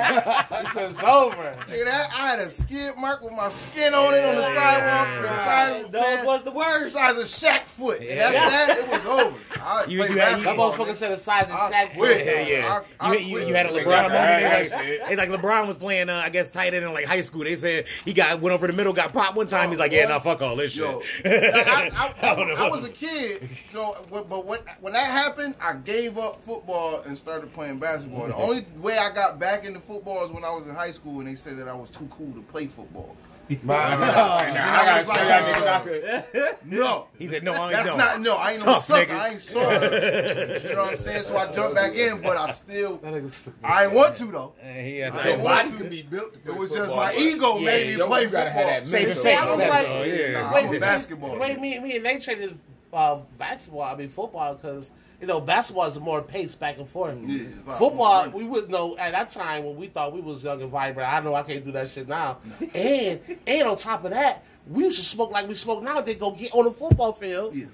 Basketball. 0.00 0.90
It's 0.90 1.02
over. 1.02 1.56
Nigga, 1.68 1.84
that 1.84 2.10
I 2.12 2.28
had 2.30 2.38
a 2.40 2.50
skid 2.50 2.96
mark 2.96 3.22
with 3.22 3.32
my 3.32 3.48
skin 3.50 3.94
on 3.94 4.14
it 4.14 4.24
on 4.24 4.36
the 4.36 4.54
sidewalk. 4.54 5.22
The 5.22 5.28
side, 5.28 5.92
Those 5.92 6.02
man, 6.02 6.26
was 6.26 6.42
the 6.44 6.50
the 6.50 6.56
worst. 6.56 6.92
size 6.94 7.16
of 7.16 7.24
Shaq 7.24 7.62
foot. 7.64 8.00
And 8.00 8.18
after 8.18 8.50
that, 8.50 8.78
it 8.78 8.88
was 8.88 9.06
over. 9.06 9.36
I 9.60 9.84
You- 9.86 9.96
you 9.96 10.00
had- 10.02 10.10
you- 10.10 10.16
That 10.16 10.32
basketball. 10.36 10.72
motherfucker 10.72 10.96
said 10.96 11.12
the 11.12 11.22
size 11.22 11.44
of 11.44 11.52
I 11.52 11.70
Shaq. 11.72 11.94
quit. 11.96 12.26
Yeah, 12.26 12.40
yeah. 12.40 12.80
I- 13.00 13.10
I 13.10 13.14
you, 13.14 13.38
you, 13.40 13.46
you 13.48 13.54
had 13.54 13.66
a 13.66 13.70
LeBron 13.70 13.84
got 13.84 14.02
moment. 14.02 14.12
that 14.12 14.60
It's 14.62 14.70
like, 14.72 14.88
it's 15.10 15.16
like 15.18 15.28
LeBron 15.30 15.66
was 15.66 15.76
playing, 15.76 16.08
uh, 16.08 16.22
I 16.24 16.28
guess, 16.30 16.48
tight 16.48 16.74
end 16.74 16.84
in 16.84 16.92
like 16.92 17.04
high 17.06 17.20
school. 17.20 17.44
They 17.44 17.56
said 17.56 17.86
he 18.04 18.12
got 18.12 18.40
went 18.40 18.52
over 18.54 18.66
the 18.66 18.72
middle, 18.72 18.92
got 18.92 19.12
popped 19.12 19.36
one 19.36 19.46
time. 19.46 19.70
He's 19.70 19.78
like, 19.78 19.92
yeah, 19.92 20.06
Boy. 20.06 20.12
nah, 20.12 20.18
fuck 20.18 20.42
all 20.42 20.56
this 20.56 20.72
shit. 20.72 20.80
Yo, 20.82 21.02
I, 21.24 21.28
I, 21.94 22.14
I, 22.32 22.34
don't. 22.34 22.50
I 22.58 22.68
was 22.68 22.84
a 22.84 22.88
kid, 22.88 23.48
so 23.72 23.96
but 24.10 24.28
but 24.28 24.44
when 24.46 24.60
when 24.80 24.92
that 24.94 25.06
happened, 25.10 25.54
I 25.60 25.74
gave 25.74 26.18
up 26.18 26.42
football 26.44 27.02
and 27.06 27.16
started 27.16 27.52
playing 27.54 27.78
basketball. 27.78 28.26
The 28.26 28.34
only 28.40 28.66
way 28.78 28.98
I 28.98 29.10
got 29.12 29.38
back 29.38 29.64
into 29.64 29.80
football 29.90 30.24
is 30.24 30.30
when 30.30 30.44
I 30.44 30.50
was 30.50 30.66
in 30.66 30.74
high 30.74 30.92
school, 30.92 31.18
and 31.20 31.28
they 31.28 31.34
said 31.34 31.56
that 31.58 31.66
I 31.68 31.74
was 31.74 31.90
too 31.90 32.06
cool 32.16 32.32
to 32.32 32.40
play 32.42 32.66
football. 32.66 33.16
Nah, 33.64 33.74
I 33.74 33.96
gotta 34.86 34.98
was 34.98 35.08
like, 35.08 36.34
uh. 36.34 36.52
No, 36.64 37.08
He 37.18 37.26
said, 37.26 37.42
no, 37.42 37.52
I 37.54 37.64
ain't 37.64 37.72
that's 37.72 37.88
don't. 37.88 37.98
not 37.98 38.20
no. 38.20 38.36
I 38.36 38.52
ain't 38.52 38.60
no 38.64 38.74
Tough, 38.74 38.86
sucker. 38.86 39.12
nigga. 39.12 39.18
I 39.18 39.28
ain't 39.30 39.42
soft. 39.42 40.62
you 40.68 40.76
know 40.76 40.82
what 40.82 40.90
I'm 40.92 40.96
saying? 40.96 41.24
So 41.24 41.36
I 41.36 41.50
jumped 41.52 41.74
back 41.74 41.94
in, 41.96 42.20
but 42.22 42.36
I 42.36 42.52
still 42.52 43.00
I 43.64 43.84
ain't 43.86 43.92
want 43.92 44.16
to 44.18 44.26
though. 44.26 44.52
And 44.62 44.86
he 44.86 45.04
I 45.04 45.10
to- 45.10 45.28
ain't 45.32 45.40
want 45.40 45.78
to. 45.78 45.84
be 45.84 46.02
built 46.02 46.36
It 46.46 46.56
was 46.56 46.70
just 46.70 46.90
my 46.90 47.12
ego 47.12 47.58
made 47.58 47.98
me 47.98 48.06
play 48.06 48.22
you 48.22 48.28
gotta 48.28 48.50
have 48.50 48.84
football. 48.84 49.00
that 49.04 49.16
Save 49.16 49.16
face, 49.18 49.38
I 49.40 49.44
was 49.44 49.58
like- 49.58 49.86
yeah. 50.06 50.40
Nah, 50.42 50.54
Wait, 50.54 50.64
I'm 50.66 50.70
we- 50.70 50.78
basketball. 50.78 51.36
Wait, 51.36 51.60
me, 51.60 51.78
me 51.80 51.94
and 51.96 52.04
Nate 52.04 52.22
traded 52.22 52.56
uh, 52.92 53.18
basketball. 53.38 53.82
I 53.82 53.96
mean 53.96 54.08
football 54.08 54.54
because 54.54 54.90
you 55.20 55.26
know 55.26 55.40
basketball 55.40 55.86
is 55.86 55.98
more 55.98 56.22
pace 56.22 56.54
back 56.54 56.78
and 56.78 56.88
forth. 56.88 57.16
Yeah, 57.22 57.42
it's 57.42 57.54
a 57.66 57.68
lot 57.68 57.78
football, 57.78 58.28
we 58.30 58.44
would 58.44 58.70
know 58.70 58.96
at 58.98 59.12
that 59.12 59.30
time 59.30 59.64
when 59.64 59.76
we 59.76 59.88
thought 59.88 60.12
we 60.12 60.20
was 60.20 60.42
young 60.42 60.62
and 60.62 60.70
vibrant. 60.70 61.12
I 61.12 61.20
know 61.20 61.34
I 61.34 61.42
can't 61.42 61.64
do 61.64 61.72
that 61.72 61.90
shit 61.90 62.08
now. 62.08 62.38
and 62.74 63.20
and 63.46 63.68
on 63.68 63.76
top 63.76 64.04
of 64.04 64.10
that, 64.10 64.44
we 64.68 64.84
used 64.84 64.98
to 64.98 65.04
smoke 65.04 65.30
like 65.30 65.48
we 65.48 65.54
smoke 65.54 65.82
now. 65.82 66.00
They 66.00 66.14
go 66.14 66.30
get 66.32 66.52
on 66.52 66.64
the 66.64 66.70
football 66.72 67.12
field. 67.12 67.54
Yeah. 67.54 67.66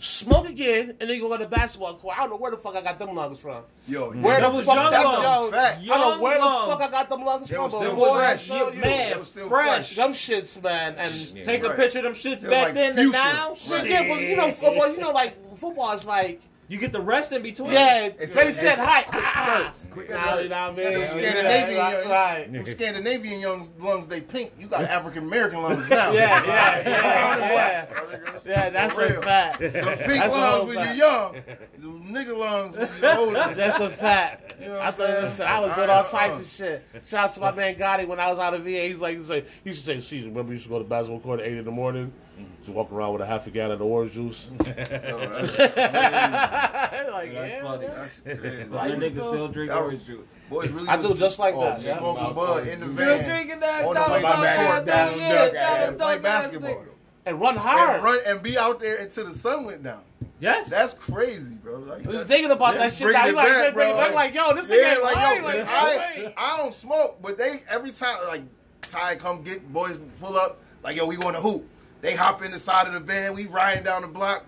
Smoke 0.00 0.48
again, 0.48 0.94
and 1.00 1.10
then 1.10 1.16
you 1.16 1.22
go 1.22 1.36
to 1.36 1.42
the 1.42 1.50
basketball 1.50 1.96
court. 1.96 2.16
I 2.16 2.20
don't 2.20 2.30
know 2.30 2.36
where 2.36 2.52
the 2.52 2.56
fuck 2.56 2.76
I 2.76 2.82
got 2.82 3.00
them 3.00 3.16
lungs 3.16 3.40
from. 3.40 3.64
Yo, 3.88 4.12
Where 4.12 4.40
That 4.40 4.50
the 4.52 4.56
was 4.58 4.64
fuck 4.64 4.76
young 4.76 4.90
that's 4.92 5.04
lungs. 5.04 5.22
yo, 5.24 5.50
Fact. 5.50 5.82
I 5.82 5.86
don't 5.86 6.00
know 6.18 6.22
where 6.22 6.38
lungs. 6.38 6.68
the 6.70 6.76
fuck 6.76 6.88
I 6.88 6.90
got 6.92 7.08
them 7.08 7.24
lungs 7.24 7.48
They 7.48 7.54
from. 7.56 7.64
was 7.64 7.72
but 7.72 7.78
still 7.80 7.96
boy, 7.96 8.14
fresh. 8.16 8.50
I. 8.50 8.70
Man, 8.70 9.10
They 9.12 9.18
was 9.18 9.28
still 9.28 9.48
fresh. 9.48 9.96
Them 9.96 10.12
shits, 10.12 10.62
man, 10.62 10.94
and 10.98 11.12
Yeah. 11.14 11.42
Take 11.42 11.64
a 11.64 11.70
picture 11.70 11.98
of 11.98 12.04
them 12.04 12.14
shits 12.14 12.40
They're 12.42 12.50
back 12.50 12.64
like 12.66 12.74
then 12.74 12.94
fuchsia. 12.94 13.04
and 13.04 13.12
now. 13.12 13.56
Right. 13.70 13.90
yeah, 13.90 14.08
but 14.08 14.20
you 14.22 14.36
know, 14.36 14.52
football, 14.52 14.92
you 14.92 14.98
know, 14.98 15.10
like 15.10 15.58
football 15.58 15.90
is 15.92 16.04
like, 16.04 16.42
You 16.70 16.76
get 16.78 16.92
the 16.92 17.00
rest 17.00 17.32
in 17.32 17.42
between. 17.42 17.72
yeah, 17.72 18.04
It's- 18.04 18.34
ready, 18.34 18.50
it's- 18.50 18.60
set, 18.60 18.78
height. 18.78 19.06
quick 19.08 19.24
Ah, 19.26 19.58
spurts, 19.72 19.86
quick 19.90 20.10
Now, 20.10 20.20
spurts. 20.20 20.42
you 20.44 20.48
know 20.50 20.56
what 20.56 20.72
I 20.72 20.76
mean? 20.76 20.92
Them 20.92 21.00
Yeah, 21.00 21.08
Scandinavian 21.08 21.78
right, 21.80 21.92
young, 22.02 22.08
right. 22.10 22.52
them 22.52 22.66
Scandinavian 22.76 23.40
young 23.40 23.70
lungs, 23.80 24.06
they 24.06 24.20
pink. 24.20 24.52
You 24.60 24.66
got 24.68 24.82
African 24.98 25.24
American 25.24 25.62
lungs 25.62 25.88
now. 25.88 26.12
Yeah, 26.12 26.44
yeah, 26.46 26.82
yeah, 26.86 27.86
yeah. 28.12 28.37
Yeah, 28.48 28.70
that's 28.70 28.94
For 28.94 29.04
a 29.04 29.10
real. 29.12 29.22
fact. 29.22 29.60
Them 29.60 29.72
pink 29.72 30.08
That's 30.08 30.34
a 30.34 30.38
lungs 30.38 30.66
when 30.68 30.76
fact. 30.76 30.96
you're 30.96 31.06
young. 31.06 31.32
Them 31.78 32.14
nigga 32.14 32.36
lungs 32.38 32.76
when 32.76 32.88
you're 33.00 33.16
older. 33.18 33.54
That's 33.56 33.80
a 33.80 33.90
fact. 33.90 34.54
You 34.60 34.66
know 34.68 34.72
what 34.72 34.80
I 34.80 34.86
I'm 34.86 34.92
saying? 34.94 35.22
listen, 35.24 35.46
I 35.46 35.60
was 35.60 35.74
doing 35.74 35.90
all 35.90 35.98
uh, 36.04 36.10
types 36.10 36.38
of 36.40 36.46
shit. 36.46 36.82
Shout 37.06 37.24
out 37.26 37.34
to 37.34 37.40
my 37.40 37.52
man 37.52 37.74
Gotti 37.76 38.08
when 38.08 38.18
I 38.18 38.30
was 38.30 38.38
out 38.38 38.54
of 38.54 38.62
VA. 38.62 38.70
He's 38.88 38.98
like, 38.98 39.18
he's 39.18 39.28
like, 39.30 39.46
he 39.64 39.70
used 39.70 39.84
to 39.84 39.86
say, 39.86 40.00
"Season, 40.00 40.30
remember 40.30 40.50
you 40.52 40.54
used 40.54 40.64
to 40.64 40.70
go 40.70 40.78
to 40.78 40.84
basketball 40.84 41.20
court 41.20 41.40
at 41.40 41.46
eight 41.46 41.58
in 41.58 41.64
the 41.64 41.70
morning, 41.70 42.12
mm-hmm. 42.40 42.64
to 42.64 42.72
walk 42.72 42.90
around 42.90 43.12
with 43.12 43.22
a 43.22 43.26
half 43.26 43.46
a 43.46 43.50
gallon 43.50 43.72
of 43.72 43.82
orange 43.82 44.12
juice." 44.14 44.48
Yo, 44.58 44.64
that's 44.64 45.58
like, 45.58 45.74
That's 45.74 47.32
yeah, 47.34 47.62
funny. 47.62 47.84
yeah. 47.84 47.94
That's 47.94 48.20
crazy. 48.20 48.64
Like, 48.64 48.90
That 48.90 48.98
nigga 48.98 49.20
still 49.20 49.48
drink 49.48 49.68
That 49.70 49.78
orange 49.78 50.06
juice. 50.06 50.26
Boys 50.50 50.70
really 50.70 50.88
I 50.88 50.96
was 50.96 51.08
do 51.12 51.18
just 51.18 51.38
like 51.38 51.54
oh, 51.54 51.60
that. 51.60 51.82
smoking 51.82 52.34
bud 52.34 52.66
in 52.68 52.80
the 52.80 52.86
Still 52.86 52.96
van. 52.96 53.24
drinking 53.24 53.60
that 53.60 53.84
On 53.84 53.92
the 53.94 54.00
Donald 54.00 54.12
way 54.12 54.22
Duck 54.22 54.42
back 54.42 54.58
ass 54.58 54.74
down, 54.76 54.86
down, 54.86 55.10
thing, 55.10 55.18
duck 55.28 55.52
yeah, 55.52 55.60
ass. 55.60 55.78
Donald 55.78 55.98
Play 55.98 56.14
Duck 56.16 56.24
ass 56.24 56.42
basketball. 56.42 56.70
thing. 56.74 56.86
And 57.26 57.40
run 57.40 57.56
hard. 57.56 57.96
And 57.96 58.04
run 58.04 58.18
and 58.26 58.42
be 58.42 58.56
out 58.56 58.80
there 58.80 58.96
until 58.96 59.26
the 59.26 59.34
sun 59.34 59.64
went 59.64 59.82
down. 59.82 60.00
Yes. 60.40 60.68
That's 60.70 60.94
crazy, 60.94 61.50
bro. 61.54 61.78
Like, 61.80 61.90
I 61.90 61.94
was 61.96 62.04
that's- 62.06 62.28
thinking 62.28 62.50
about 62.50 62.74
Yeah, 62.74 62.80
that 62.80 62.92
shit. 62.94 63.02
bring 63.06 63.12
Now. 63.14 63.26
it 63.28 63.34
like, 63.34 63.46
back, 63.48 63.74
bring 63.74 63.88
it 63.90 63.92
bro. 63.92 63.98
back. 64.06 64.14
Like, 64.14 64.34
yo, 64.34 64.54
this 64.54 64.66
thing 64.66 64.78
Yeah, 64.80 64.92
ain't 64.94 65.02
like 65.02 65.14
yo, 65.16 65.44
Like, 65.44 65.66
I. 65.68 66.34
I 66.36 66.56
don't 66.56 66.72
smoke, 66.72 67.20
but 67.20 67.36
they 67.36 67.60
every 67.68 67.90
time 67.90 68.16
like 68.28 68.42
Ty 68.82 69.16
come 69.16 69.42
get 69.42 69.70
boys 69.72 69.98
pull 70.20 70.36
up, 70.36 70.60
like 70.82 70.96
yo, 70.96 71.06
we 71.06 71.16
want 71.18 71.36
to 71.36 71.42
hoop. 71.42 71.68
They 72.00 72.14
hop 72.14 72.42
in 72.42 72.52
the 72.52 72.58
side 72.58 72.86
of 72.86 72.92
the 72.94 73.00
van, 73.00 73.34
we 73.34 73.46
riding 73.46 73.82
down 73.84 74.02
the 74.02 74.08
block, 74.08 74.46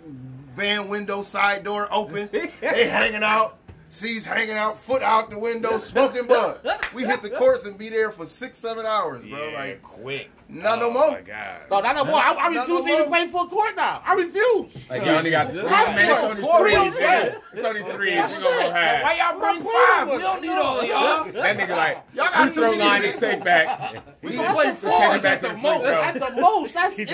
van 0.55 0.89
window 0.89 1.23
side 1.23 1.65
door 1.65 1.89
open. 1.91 2.29
they 2.61 2.87
hanging 2.89 3.25
out, 3.25 3.59
C's 3.91 4.25
hanging 4.25 4.55
out, 4.57 4.79
foot 4.79 5.03
out 5.03 5.29
the 5.31 5.39
window, 5.39 5.79
smoking 5.79 6.27
bud. 6.27 6.61
We 6.95 7.05
hit 7.05 7.23
the 7.23 7.31
courts 7.31 7.67
and 7.67 7.77
be 7.77 7.89
there 7.89 8.11
for 8.13 8.25
six, 8.27 8.59
seven 8.59 8.87
hours, 8.87 9.25
bro. 9.25 9.49
Yeah, 9.51 9.59
Like 9.59 9.83
quick. 9.83 10.31
Not 10.51 10.79
no 10.79 10.89
Oh 10.89 10.93
more. 10.93 11.11
my 11.13 11.21
god. 11.21 11.61
No, 11.71 11.81
not 11.81 11.97
no 11.97 12.05
more. 12.05 12.17
I, 12.21 12.33
I 12.33 12.47
refuse 12.49 12.85
to 12.85 12.91
even 12.91 13.07
play 13.07 13.27
full 13.29 13.47
court 13.49 13.77
now. 13.77 14.03
I 14.05 14.15
refuse. 14.15 14.89
Like 14.91 15.05
you 15.05 15.11
only 15.13 15.31
got 15.31 15.51
three, 15.51 15.61
Half 15.61 15.95
man. 15.95 16.11
It's 16.11 16.21
court. 16.21 16.63
only 16.63 16.71
three. 16.91 17.39
It's 17.53 17.65
only 17.65 17.83
three. 17.93 18.15
That's 18.15 18.39
We 18.39 18.45
gonna 18.45 18.61
go 18.63 18.67
it. 18.69 18.73
half. 18.73 19.03
Why 19.05 19.13
y'all 19.15 19.41
bring 19.41 19.63
five? 19.63 20.09
We 20.11 20.19
don't 20.19 20.41
need 20.43 20.49
no. 20.49 20.63
all 20.63 20.85
y'all. 20.85 21.25
That 21.33 21.57
nigga 21.57 21.77
like 21.77 21.97
Y'all 22.15 22.25
got 22.27 22.43
free 22.45 22.53
throw 22.55 22.71
line 22.73 23.03
niggas. 23.03 23.07
is 23.15 23.17
take 23.17 23.45
back. 23.45 24.03
We 24.23 24.37
That's 24.37 24.43
gonna 24.43 24.55
play 24.55 24.75
four 24.75 24.91
four. 24.91 25.27
at 25.27 25.41
the 25.41 25.53
most. 25.57 25.81
free. 25.85 25.91
At 25.95 26.15
the 26.15 26.31
most, 26.41 26.75
that's 26.75 26.99
it. 26.99 27.09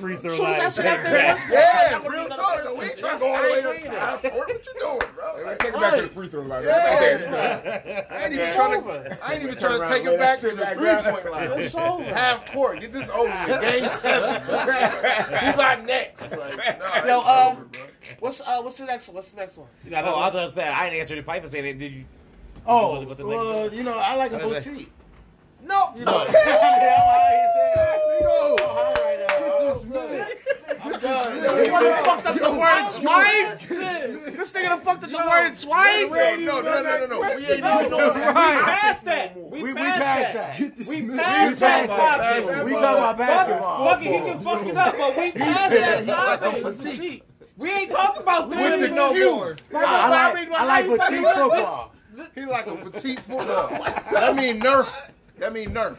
free 0.00 0.16
throw 0.16 0.36
line. 0.36 0.60
I 0.60 0.68
see 0.68 0.82
that 0.82 1.46
Yeah, 1.50 1.98
I'm 2.02 2.10
real 2.10 2.28
talk. 2.28 2.78
We 2.78 2.84
ain't 2.86 2.96
trying 2.98 3.12
to 3.14 3.18
go 3.18 3.26
all 3.34 3.42
the 3.42 3.48
way 3.50 3.60
to 3.62 3.82
the 3.84 3.90
half 3.90 4.22
court. 4.22 4.34
What 4.34 4.48
you 4.66 4.80
doing, 4.80 4.98
bro? 5.14 5.56
Take 5.58 5.68
it 5.68 5.80
back 5.80 5.94
to 5.96 6.02
the 6.02 6.08
free 6.08 6.28
throw 6.28 6.42
line. 6.42 6.64
Yeah. 6.64 8.06
I 8.10 8.24
ain't 8.24 8.32
even 8.34 8.54
trying 8.54 8.82
to. 8.82 9.18
I 9.24 9.32
ain't 9.34 9.42
even 9.42 9.56
trying 9.56 9.80
to 9.80 9.88
take 9.88 10.04
lay 10.04 10.14
it 10.14 10.18
back 10.18 10.38
to 10.40 10.50
the 10.50 10.66
three 10.66 11.12
point 11.12 11.30
line. 11.30 11.50
It's 11.60 11.74
over. 11.74 12.04
Half 12.04 12.52
court. 12.52 12.69
Get 12.78 12.92
this 12.92 13.08
over 13.10 13.24
with. 13.48 13.60
Game 13.60 13.88
seven. 13.88 14.42
bro. 14.46 14.56
Who 14.62 15.52
got 15.56 15.84
next? 15.84 16.30
Like, 16.32 16.78
nah, 16.78 17.04
Yo, 17.06 17.20
uh, 17.20 17.50
over. 17.56 17.66
What's 18.20 18.40
uh, 18.40 18.60
what's 18.62 18.78
the 18.78 18.84
next 18.86 19.08
one? 19.08 19.14
What's 19.16 19.30
the 19.30 19.36
next 19.36 19.56
one? 19.56 19.68
You 19.84 19.90
got 19.90 20.04
Oh, 20.04 20.08
another 20.08 20.16
I 20.16 20.20
one? 20.20 20.32
thought 20.32 20.52
say 20.54 20.68
I 20.68 20.84
didn't 20.90 21.00
answer 21.00 21.16
the 21.16 21.22
pipe 21.22 21.42
for 21.42 21.48
saying 21.48 21.64
it. 21.66 21.78
Did 21.78 21.92
you? 21.92 22.04
Oh, 22.66 22.94
Was 22.94 23.02
it 23.02 23.08
what 23.08 23.16
the 23.18 23.24
lady 23.24 23.36
well, 23.38 23.68
said? 23.68 23.76
you 23.76 23.82
know, 23.82 23.98
I 23.98 24.14
like 24.16 24.32
a 24.32 24.34
What 24.38 24.44
is 24.56 24.66
it? 24.66 24.70
boutique. 24.70 24.92
No. 25.62 25.92
You 25.96 26.04
know, 26.04 26.24
Yo, 28.20 28.56
get 28.58 29.60
this 29.60 29.84
man. 29.84 29.90
I'm 29.92 29.92
done. 29.92 30.28
This 30.68 30.79
nigga 31.00 32.04
fucked 32.04 32.26
up 32.26 32.36
the 32.36 32.50
word 32.50 32.92
twice. 32.94 33.68
This 33.68 34.52
nigga 34.52 34.62
done 34.64 34.80
fucked 34.80 35.04
up 35.04 35.10
the 35.10 35.16
word 35.16 35.58
twice. 35.58 36.10
no, 36.10 36.60
no, 36.60 36.62
no, 36.62 36.82
no, 36.82 37.06
no. 37.06 37.20
We 37.20 37.26
ain't 37.46 37.58
even 37.58 37.64
passed 37.64 39.04
that. 39.04 39.50
We, 39.50 39.74
passed, 39.74 40.34
that. 40.34 40.88
We 40.88 41.16
passed 41.16 41.60
that. 41.60 42.64
We 42.64 42.72
talking 42.72 42.82
about 42.82 43.18
basketball. 43.18 43.90
Fuck 43.90 44.02
it, 44.02 44.04
he 44.04 44.18
can 44.18 44.40
fuck 44.40 44.66
it 44.66 44.76
up, 44.76 44.96
but 44.96 45.16
we 45.16 45.32
passed 45.32 46.06
that 46.06 46.06
topic. 46.06 47.22
We 47.56 47.70
ain't 47.70 47.90
talking 47.90 48.22
about 48.22 48.48
women 48.48 48.94
no 48.94 49.12
more. 49.12 49.56
I 49.74 50.32
like, 50.32 50.50
I 50.50 50.64
like 50.64 50.86
petite 50.86 51.26
football. 51.26 51.92
He 52.34 52.44
like 52.46 52.66
a 52.66 52.76
petite 52.76 53.20
football. 53.20 53.68
That 54.12 54.34
mean 54.34 54.60
Nerf. 54.60 54.88
That 55.38 55.52
mean 55.52 55.70
Nerf. 55.70 55.96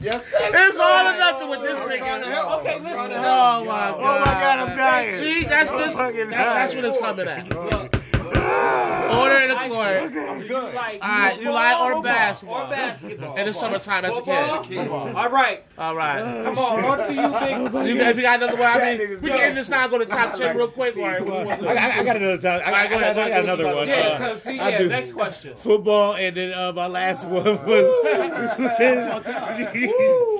Yes. 0.00 0.32
It's 0.34 0.78
all 0.78 1.06
or 1.08 1.18
nothing 1.18 1.48
with 1.48 1.62
this 1.62 1.74
I'm 1.74 1.98
trying 1.98 2.22
to 2.22 2.28
nigga. 2.28 2.32
help. 2.32 2.60
Okay, 2.60 2.74
I'm 2.74 2.82
trying 2.82 2.94
to 2.94 3.00
listen. 3.02 3.22
help. 3.22 3.62
Oh 3.62 3.64
my 3.64 3.90
Oh 3.90 4.18
my 4.20 4.32
God, 4.32 4.58
I'm 4.68 4.76
dying. 4.76 5.18
See, 5.18 5.44
that's 5.44 5.70
this. 5.70 5.94
That's, 5.94 6.30
that's 6.30 6.74
what 6.74 6.84
it's 6.84 6.98
coming 6.98 7.28
at. 7.28 7.99
Order 8.30 9.36
in 9.40 9.48
the 9.48 9.56
court. 9.74 9.96
I'm 10.30 10.40
good. 10.40 10.74
Like, 10.74 11.02
All 11.02 11.08
right, 11.08 11.40
you 11.40 11.50
like 11.50 11.80
or 11.80 12.02
basketball? 12.02 12.66
Or 12.66 12.70
basketball. 12.70 13.36
In 13.36 13.46
the 13.46 13.52
summertime 13.52 14.04
as 14.04 14.10
a 14.12 14.14
Football? 14.14 14.62
kid. 14.64 14.88
All 14.88 15.28
right. 15.30 15.64
All 15.78 15.94
right. 15.96 16.44
Come 16.44 16.58
on, 16.58 16.84
on 16.84 16.98
to 17.08 17.14
you, 17.14 17.28
big. 17.72 17.90
You, 17.90 17.96
if 18.02 18.16
you 18.16 18.22
got 18.22 18.40
another 18.42 18.56
one, 18.58 18.70
I 18.70 18.96
mean, 18.96 19.20
we 19.20 19.28
can 19.30 19.40
end 19.40 19.56
this 19.56 19.68
now. 19.68 19.86
Go 19.88 19.98
to 19.98 20.06
top 20.06 20.34
ten 20.38 20.56
real 20.56 20.68
quick. 20.68 20.96
Or, 20.96 21.10
I, 21.10 21.16
I, 21.18 21.98
I 22.00 22.04
got 22.04 22.16
another 22.16 22.38
time. 22.38 22.60
I, 22.64 22.70
I, 22.72 22.82
I, 22.82 22.86
go 22.88 22.94
ahead, 22.96 23.16
got, 23.16 23.26
I 23.26 23.28
got 23.30 23.42
another 23.44 23.74
one. 23.74 23.88
Yeah, 23.88 23.94
Uh, 23.96 24.18
because 24.18 24.42
see, 24.42 24.58
I 24.60 24.68
yeah, 24.70 24.78
do. 24.78 24.88
next 24.88 25.12
question. 25.12 25.56
football, 25.56 26.14
and 26.14 26.36
then 26.36 26.52
uh, 26.52 26.72
my 26.72 26.86
last 26.86 27.26
one 27.26 27.64
was. 27.66 27.86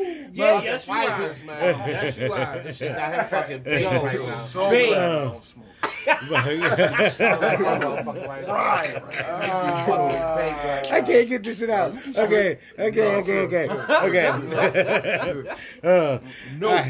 Yeah, 0.33 0.63
yes, 0.63 0.87
you 0.87 0.93
Why 0.93 1.07
are. 1.07 1.29
this, 1.29 1.43
man? 1.43 1.89
Yes, 1.89 2.17
you 2.17 2.33
are. 2.33 2.59
This 2.61 2.77
shit 2.77 2.97
got 2.97 3.15
him 3.15 3.25
fucking 3.29 3.63
big 3.63 3.85
right 3.85 4.03
now. 4.05 4.19
So 4.21 4.71
Big. 4.71 4.93
I 4.93 5.25
don't 5.25 5.45
smoke. 5.45 5.67
I 6.07 6.15
can't 11.07 11.29
get 11.29 11.43
this 11.43 11.59
shit 11.59 11.71
out. 11.71 11.95
Okay, 12.17 12.59
okay, 12.79 13.17
okay, 13.17 13.39
okay, 13.41 13.69
okay. 13.91 14.29
uh, 15.83 16.19
no. 16.59 16.85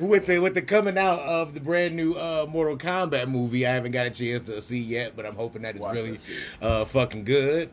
with 0.00 0.26
the 0.26 0.38
with 0.38 0.54
the 0.54 0.62
coming 0.62 0.96
out 0.98 1.20
of 1.20 1.54
the 1.54 1.60
brand 1.60 1.96
new 1.96 2.14
uh, 2.14 2.46
Mortal 2.48 2.78
Kombat 2.78 3.28
movie, 3.28 3.66
I 3.66 3.74
haven't 3.74 3.92
got 3.92 4.06
a 4.06 4.10
chance 4.10 4.46
to 4.46 4.60
see 4.62 4.78
yet, 4.78 5.16
but 5.16 5.26
I'm 5.26 5.34
hoping 5.36 5.62
that 5.62 5.76
it's 5.76 5.86
really 5.86 6.18
uh, 6.62 6.84
fucking 6.84 7.24
good. 7.24 7.70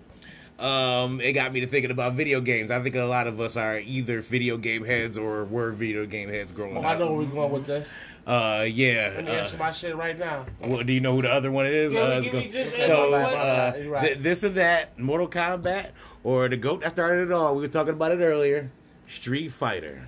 Um, 0.60 1.22
it 1.22 1.34
got 1.34 1.54
me 1.54 1.60
to 1.60 1.67
thinking 1.67 1.91
about 1.91 2.13
video 2.13 2.41
games. 2.41 2.72
I 2.72 2.82
think 2.82 2.96
a 2.96 3.04
lot 3.04 3.28
of 3.28 3.39
us 3.39 3.56
are 3.58 3.80
either 3.80 4.22
video 4.22 4.58
game 4.58 4.84
heads 4.84 5.17
or 5.17 5.46
were 5.46 5.72
video 5.72 6.06
game 6.06 6.30
heads 6.30 6.52
growing 6.52 6.78
Oh, 6.78 6.80
up. 6.80 6.86
I 6.86 6.98
know 6.98 7.08
where 7.13 7.26
we're 7.26 7.32
going 7.32 7.52
with 7.52 7.65
this. 7.67 7.88
Uh, 8.26 8.65
yeah. 8.67 9.12
Let 9.15 9.26
me 9.26 9.32
uh, 9.32 9.36
answer 9.36 9.58
my 9.58 9.72
shit 9.72 9.96
right 9.96 10.17
now. 10.17 10.46
well, 10.60 10.84
do 10.84 10.91
you 10.91 11.00
know 11.00 11.13
who 11.15 11.22
the 11.22 11.32
other 11.32 11.52
one 11.52 11.65
is? 11.67 11.93
Give 11.93 12.02
me- 12.04 12.10
Uh, 12.15 12.22
give 12.22 12.32
go. 12.34 12.39
me 12.39 12.48
just- 12.50 12.86
so, 12.88 13.12
My 13.12 13.22
bad, 13.24 13.80
my 13.80 13.86
uh, 13.86 13.89
right. 13.89 14.04
th- 14.08 14.17
this 14.20 14.43
or 14.43 14.50
that, 14.50 14.98
Mortal 15.00 15.28
Kombat, 15.30 15.91
or 16.24 16.50
the 16.50 16.58
goat 16.58 16.82
that 16.82 16.91
started 16.91 17.28
it 17.30 17.32
all. 17.32 17.56
We 17.56 17.62
were 17.62 17.67
talking 17.67 17.93
about 17.93 18.12
it 18.12 18.20
earlier. 18.20 18.70
Street 19.08 19.50
Fighter. 19.50 20.08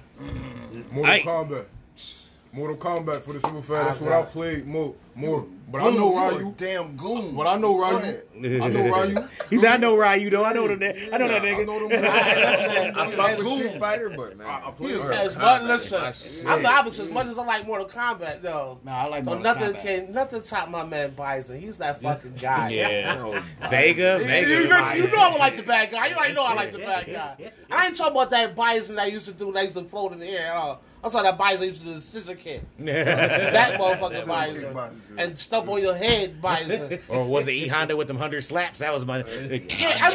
Mortal 0.92 1.06
Aye. 1.14 1.22
Kombat. 1.24 1.66
Mortal 2.52 2.76
Kombat 2.78 3.22
for 3.22 3.34
the 3.34 3.40
super 3.42 3.62
fan. 3.62 3.86
That's 3.86 4.02
what 4.02 4.12
I 4.12 4.24
played 4.24 4.66
more. 4.66 4.96
More. 5.20 5.46
But 5.72 5.84
I 5.84 5.92
know 5.92 6.16
Ryu. 6.16 6.56
Damn 6.58 6.98
goon. 6.98 7.36
But 7.36 7.46
I 7.46 7.58
know 7.58 7.78
Ryu. 7.78 8.24
I 8.64 8.70
know 8.70 9.04
Ryu. 9.04 9.28
He 9.52 9.58
said, 9.60 9.74
"I 9.74 9.78
know 9.78 9.96
Ryu, 9.98 10.30
though. 10.32 10.44
I 10.44 10.54
know 10.54 10.68
them. 10.68 10.82
I 11.14 11.18
know 11.20 11.28
that 11.28 11.42
I 11.44 11.46
nigga." 11.46 11.66
know 11.68 11.88
them. 11.88 12.04
I 12.04 13.12
fuck 13.12 13.38
with 13.38 13.46
Goon. 13.46 13.58
Street 13.60 13.80
Fighter, 13.80 14.10
but 14.10 14.36
man, 14.38 14.48
I- 14.48 14.68
I 14.68 14.72
play 14.72 14.96
Mortal. 14.96 15.14
As 15.14 15.38
much, 15.38 15.62
listen, 15.64 16.02
my. 16.02 16.52
I'm 16.54 16.64
the 16.64 16.70
opposite. 16.72 17.04
As 17.04 17.12
much 17.12 17.28
as 17.28 17.38
I 17.38 17.46
like 17.46 17.68
Mortal 17.68 17.88
Kombat, 17.88 18.42
though. 18.42 18.80
Nah, 18.84 18.92
I 19.04 19.06
like 19.10 19.20
So 19.26 19.36
Mortal 19.36 19.44
nothing 19.44 19.74
Kombat. 19.74 19.82
can 19.84 20.12
nothing 20.14 20.42
top 20.42 20.70
my 20.70 20.84
man 20.84 21.14
Bison. 21.16 21.60
He's 21.62 21.78
that 21.78 22.02
fucking 22.02 22.34
guy. 22.40 22.70
Yeah, 22.80 23.44
Vega, 23.70 24.18
You, 24.20 24.26
Vega. 24.26 24.50
you 24.50 24.68
know, 24.68 24.92
you 24.94 25.08
know 25.08 25.20
I 25.20 25.36
like 25.38 25.58
the 25.58 25.64
bad 25.64 25.92
guy. 25.92 26.08
You 26.08 26.16
already 26.16 26.34
know 26.34 26.44
I 26.46 26.54
like 26.56 26.72
the 26.72 26.80
bad 26.80 27.06
guy. 27.06 27.52
I 27.70 27.86
ain't 27.88 27.96
talking 27.96 28.14
about 28.14 28.32
that 28.32 28.56
Bison 28.56 28.96
that 28.96 29.12
used 29.12 29.26
to 29.28 29.34
do. 29.34 29.52
That 29.52 29.64
used 29.66 29.78
to 29.78 29.84
float 29.84 30.14
in 30.14 30.20
the 30.20 30.28
air. 30.28 30.56
Uh, 30.58 30.78
I 31.02 31.10
saw 31.10 31.22
that 31.24 31.38
Bison 31.38 31.68
used 31.70 31.80
to 31.82 31.86
do 31.88 31.94
the 31.94 32.02
scissor 32.02 32.36
kick. 32.36 32.62
that 32.80 33.80
motherfucker 33.80 34.26
Bison. 34.26 35.02
And 35.18 35.38
stump 35.38 35.68
on 35.70 35.82
your 35.82 35.96
head 35.96 36.42
Bison. 36.42 37.00
or 37.08 37.26
was 37.26 37.48
it 37.48 37.52
E 37.52 37.68
Honda 37.68 37.96
with 37.98 38.08
them 38.08 38.18
hundred 38.18 38.42
slaps? 38.44 38.80
That 38.80 38.94
was 38.94 39.06
my. 39.06 39.18
Yeah, 39.20 39.26
I 39.26 39.48
mean, 39.54 39.62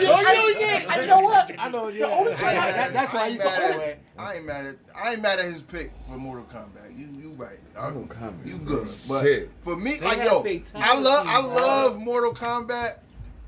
I, 0.08 0.56
yeah, 0.60 0.86
I, 0.88 1.00
you 1.00 1.06
know 1.06 1.20
what? 1.20 1.50
I 1.58 1.68
know, 1.68 1.90
The 1.90 1.98
yeah. 1.98 2.06
only 2.06 2.34
thing 2.34 2.48
I, 2.48 2.72
That- 2.72 2.92
that's 2.92 3.12
why 3.12 3.20
I 3.20 3.24
ain't 3.26 3.32
used 3.34 3.44
to 3.44 3.50
mad 3.50 3.80
at- 3.80 3.98
I 4.16 4.34
ain't 4.34 4.46
mad 4.46 4.66
at 4.66 4.76
I 4.94 5.12
ain't 5.12 5.22
mad 5.22 5.38
at 5.40 5.46
his 5.46 5.62
pick 5.62 5.92
for 6.06 6.16
Mortal 6.16 6.44
Kombat. 6.44 6.96
You 6.96 7.08
you 7.20 7.32
right. 7.36 7.58
I- 7.76 7.90
Mortal 7.90 8.16
Kombat, 8.16 8.46
You 8.46 8.58
good. 8.58 8.88
But 9.08 9.22
Shit. 9.24 9.50
for 9.62 9.76
me, 9.76 9.96
They 9.96 10.06
like 10.06 10.18
yo, 10.18 10.44
I 10.74 10.94
love 10.98 11.26
I 11.26 11.40
bro. 11.42 11.50
love 11.54 11.98
Mortal 11.98 12.32
Kombat, 12.34 12.98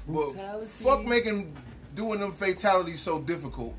but 0.09 0.67
fuck 0.69 1.05
making 1.05 1.57
doing 1.95 2.21
them 2.21 2.33
fatalities 2.33 3.01
so 3.01 3.21
difficult. 3.21 3.75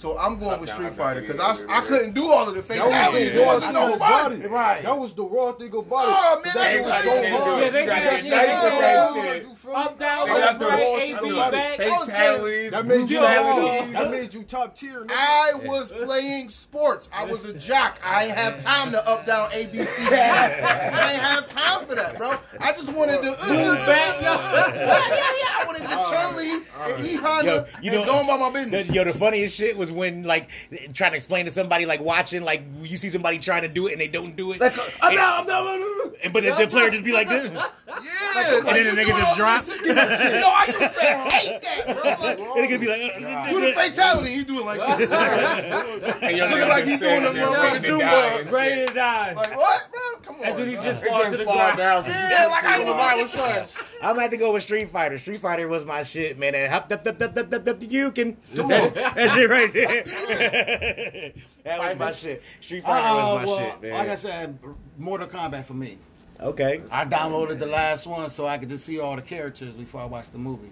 So 0.00 0.16
I'm 0.16 0.38
going 0.38 0.58
with 0.58 0.70
Street 0.70 0.86
I'm 0.86 0.92
Fighter 0.94 1.20
because 1.20 1.36
yeah, 1.60 1.66
I, 1.68 1.80
I 1.80 1.80
couldn't 1.82 2.14
do 2.14 2.30
all 2.32 2.48
of 2.48 2.54
the 2.54 2.62
That 2.62 2.84
was 2.86 2.90
fatalities. 2.90 3.32
the 3.34 3.42
It 3.42 3.46
wasn't 3.46 3.74
no 3.74 3.94
about 3.96 4.32
fun. 4.32 4.40
Right. 4.50 4.82
That 4.82 4.98
was 4.98 5.12
the 5.12 5.24
raw 5.24 5.52
thing 5.52 5.74
about 5.74 5.82
it. 5.82 6.14
Oh, 6.16 6.40
man, 6.42 6.54
that 6.54 6.84
was 6.86 7.04
so 7.04 7.10
I 7.10 7.28
hard. 7.28 7.62
Yeah, 7.64 7.70
they 7.70 7.84
got 7.84 8.02
got 8.02 8.02
that 8.10 8.24
yeah, 8.24 8.30
nice 8.30 8.48
yeah, 8.48 8.64
with 8.64 8.72
that 8.80 9.14
yeah. 9.14 9.22
shit. 9.22 9.42
You 9.42 9.54
feel 9.56 9.70
me? 9.72 9.76
Up, 9.76 9.98
down, 9.98 10.26
They 10.26 10.32
left, 10.32 10.60
right, 10.62 10.70
raw 10.70 10.96
A, 10.96 10.98
thing 11.12 11.18
B, 11.22 11.30
about 11.30 11.52
back. 11.52 11.76
Fatalities. 11.76 12.70
That 12.70 12.86
made 12.86 13.10
you 13.10 13.20
Fatalities. 13.20 13.92
that 13.92 14.10
made 14.10 14.32
you 14.34 14.42
top 14.42 14.74
tier. 14.74 15.06
I 15.10 15.52
was 15.64 15.92
playing 15.92 16.48
sports. 16.48 17.10
I 17.12 17.24
was 17.26 17.44
a 17.44 17.52
jock. 17.52 18.00
I 18.02 18.24
ain't 18.24 18.36
have 18.38 18.62
time 18.62 18.92
to 18.92 19.06
up 19.06 19.26
down 19.26 19.50
ABC. 19.50 19.60
A 19.60 19.66
B 19.70 19.84
C. 19.84 20.08
D. 20.08 20.14
I 20.14 21.12
ain't 21.12 21.20
have 21.22 21.46
time 21.48 21.86
for 21.86 21.94
that, 21.94 22.16
bro. 22.16 22.38
I 22.58 22.72
just 22.72 22.90
wanted 22.90 23.20
to 23.20 23.28
Move 23.32 23.38
uh, 23.38 23.86
back, 23.86 24.16
yeah, 24.22 24.74
yeah, 24.74 25.14
yeah. 25.14 25.60
I 25.60 25.64
wanted 25.66 25.82
to 25.82 25.88
Chun 25.88 26.36
Li 26.36 26.62
and 26.78 27.06
E 27.06 27.14
Honda 27.16 27.68
and 27.82 27.84
know- 27.84 28.04
go 28.06 28.22
about 28.22 28.40
my 28.40 28.50
business. 28.50 28.88
Yo, 28.88 29.04
the 29.04 29.12
funniest 29.12 29.56
shit 29.56 29.76
was 29.76 29.89
when 29.90 30.22
like 30.24 30.48
trying 30.94 31.10
to 31.12 31.16
explain 31.16 31.44
to 31.46 31.50
somebody 31.50 31.86
like 31.86 32.00
watching 32.00 32.42
like 32.42 32.62
you 32.82 32.96
see 32.96 33.08
somebody 33.08 33.38
trying 33.38 33.62
to 33.62 33.68
do 33.68 33.86
it 33.86 33.92
and 33.92 34.00
they 34.00 34.08
don't 34.08 34.36
do 34.36 34.52
it. 34.52 34.62
I'm 34.62 34.70
down, 35.14 35.40
I'm 35.40 35.46
down, 35.46 35.66
I'm 35.66 35.80
down. 35.80 36.12
And- 36.22 36.32
but 36.32 36.42
the, 36.44 36.54
the 36.54 36.68
player 36.68 36.90
just 36.90 37.02
be 37.02 37.12
like 37.12 37.28
this, 37.28 37.50
Yeah. 37.50 38.56
and 38.58 38.66
then 38.66 38.94
the 38.94 39.02
nigga 39.02 39.16
just 39.18 39.36
drop. 39.36 39.66
Yo, 39.66 39.74
I 39.94 40.64
used 40.66 40.78
to 40.78 41.00
hate 41.00 41.62
that, 41.62 41.84
bro. 41.86 42.26
Like, 42.26 42.38
And 42.38 42.64
it 42.64 42.68
could 42.68 42.80
be 42.80 42.86
like, 42.86 43.00
uh, 43.16 43.50
do 43.50 43.60
the 43.60 43.72
fatality. 43.72 44.34
He 44.34 44.44
doing 44.44 44.64
like 44.66 44.98
this. 44.98 45.10
Looking 45.10 46.68
like 46.68 46.84
he 46.84 46.96
doing 46.96 47.00
standing 47.00 47.24
the 47.24 47.32
there 47.40 47.46
motherfucking 47.48 47.62
waiting 47.72 47.82
to 47.82 47.88
June 47.88 47.98
die 48.00 48.38
and 48.40 48.52
Ready 48.52 48.86
to 48.86 48.94
die. 48.94 49.32
Like 49.34 49.56
what, 49.56 49.88
bro? 49.90 50.00
Come 50.22 50.36
on. 50.36 50.44
And 50.44 50.58
then 50.58 50.68
he 50.68 50.74
just 50.74 51.02
It 51.02 51.08
fall 51.08 51.24
to 51.30 51.36
the 51.36 51.44
ground. 51.44 51.78
Yeah, 51.78 52.46
like 52.50 52.64
I 52.64 52.76
ain't 52.78 52.86
The 52.86 52.92
even 52.92 53.36
Bible. 53.36 53.66
I'm 54.02 54.08
gonna 54.10 54.22
have 54.22 54.30
to 54.30 54.36
go 54.36 54.52
with 54.52 54.62
Street 54.62 54.90
Fighter. 54.90 55.18
Street 55.18 55.40
Fighter 55.40 55.68
was 55.68 55.84
my 55.84 56.02
shit, 56.02 56.38
man. 56.38 56.54
And 56.54 56.70
hop, 56.72 56.90
up, 56.92 57.06
up, 57.06 57.20
up, 57.22 57.36
up, 57.36 57.52
up, 57.52 57.68
up, 57.68 57.76
you 57.80 58.10
can. 58.12 58.36
That, 58.54 58.94
that 58.94 59.30
shit 59.30 59.48
right 59.50 59.72
there. 59.72 59.79
That 59.86 61.78
was 61.78 61.96
my 61.98 62.12
shit. 62.12 62.42
Street 62.60 62.82
Fighter 62.84 63.06
Uh, 63.06 63.14
was 63.14 63.26
my 63.26 63.44
well, 63.52 63.58
shit, 63.58 63.82
man. 63.82 63.92
like 63.92 64.08
I 64.08 64.14
said, 64.16 64.58
Mortal 64.98 65.26
Kombat 65.26 65.64
for 65.64 65.74
me. 65.74 65.98
okay. 66.40 66.80
I 66.90 67.04
downloaded 67.04 67.58
the 67.58 67.66
last 67.66 68.06
one 68.06 68.30
so 68.30 68.46
I 68.46 68.58
could 68.58 68.68
just 68.68 68.84
see 68.84 68.98
all 68.98 69.16
the 69.16 69.22
characters 69.22 69.74
before 69.74 70.00
I 70.00 70.04
watched 70.06 70.32
the 70.32 70.38
movie. 70.38 70.70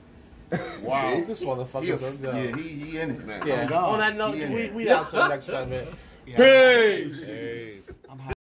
Wow. 0.83 1.23
This 1.27 1.41
He 1.41 1.47
a- 1.47 1.49
motherfucker's 1.49 2.23
yeah, 2.23 2.37
yeah, 2.37 2.57
he 2.57 2.63
he 2.69 2.99
in 2.99 3.11
it. 3.11 3.27
Man. 3.27 3.47
Yeah. 3.47 3.63
I'm 3.63 3.69
gone. 3.69 3.85
On 3.95 3.99
that 3.99 4.17
note, 4.17 4.37
Yeah. 4.37 4.49
we, 4.51 4.71
we 4.71 4.89
out 4.91 5.11
till 5.11 5.29
next 5.29 5.47
time, 5.47 5.69
man. 5.71 5.87
Peace. 6.25 7.91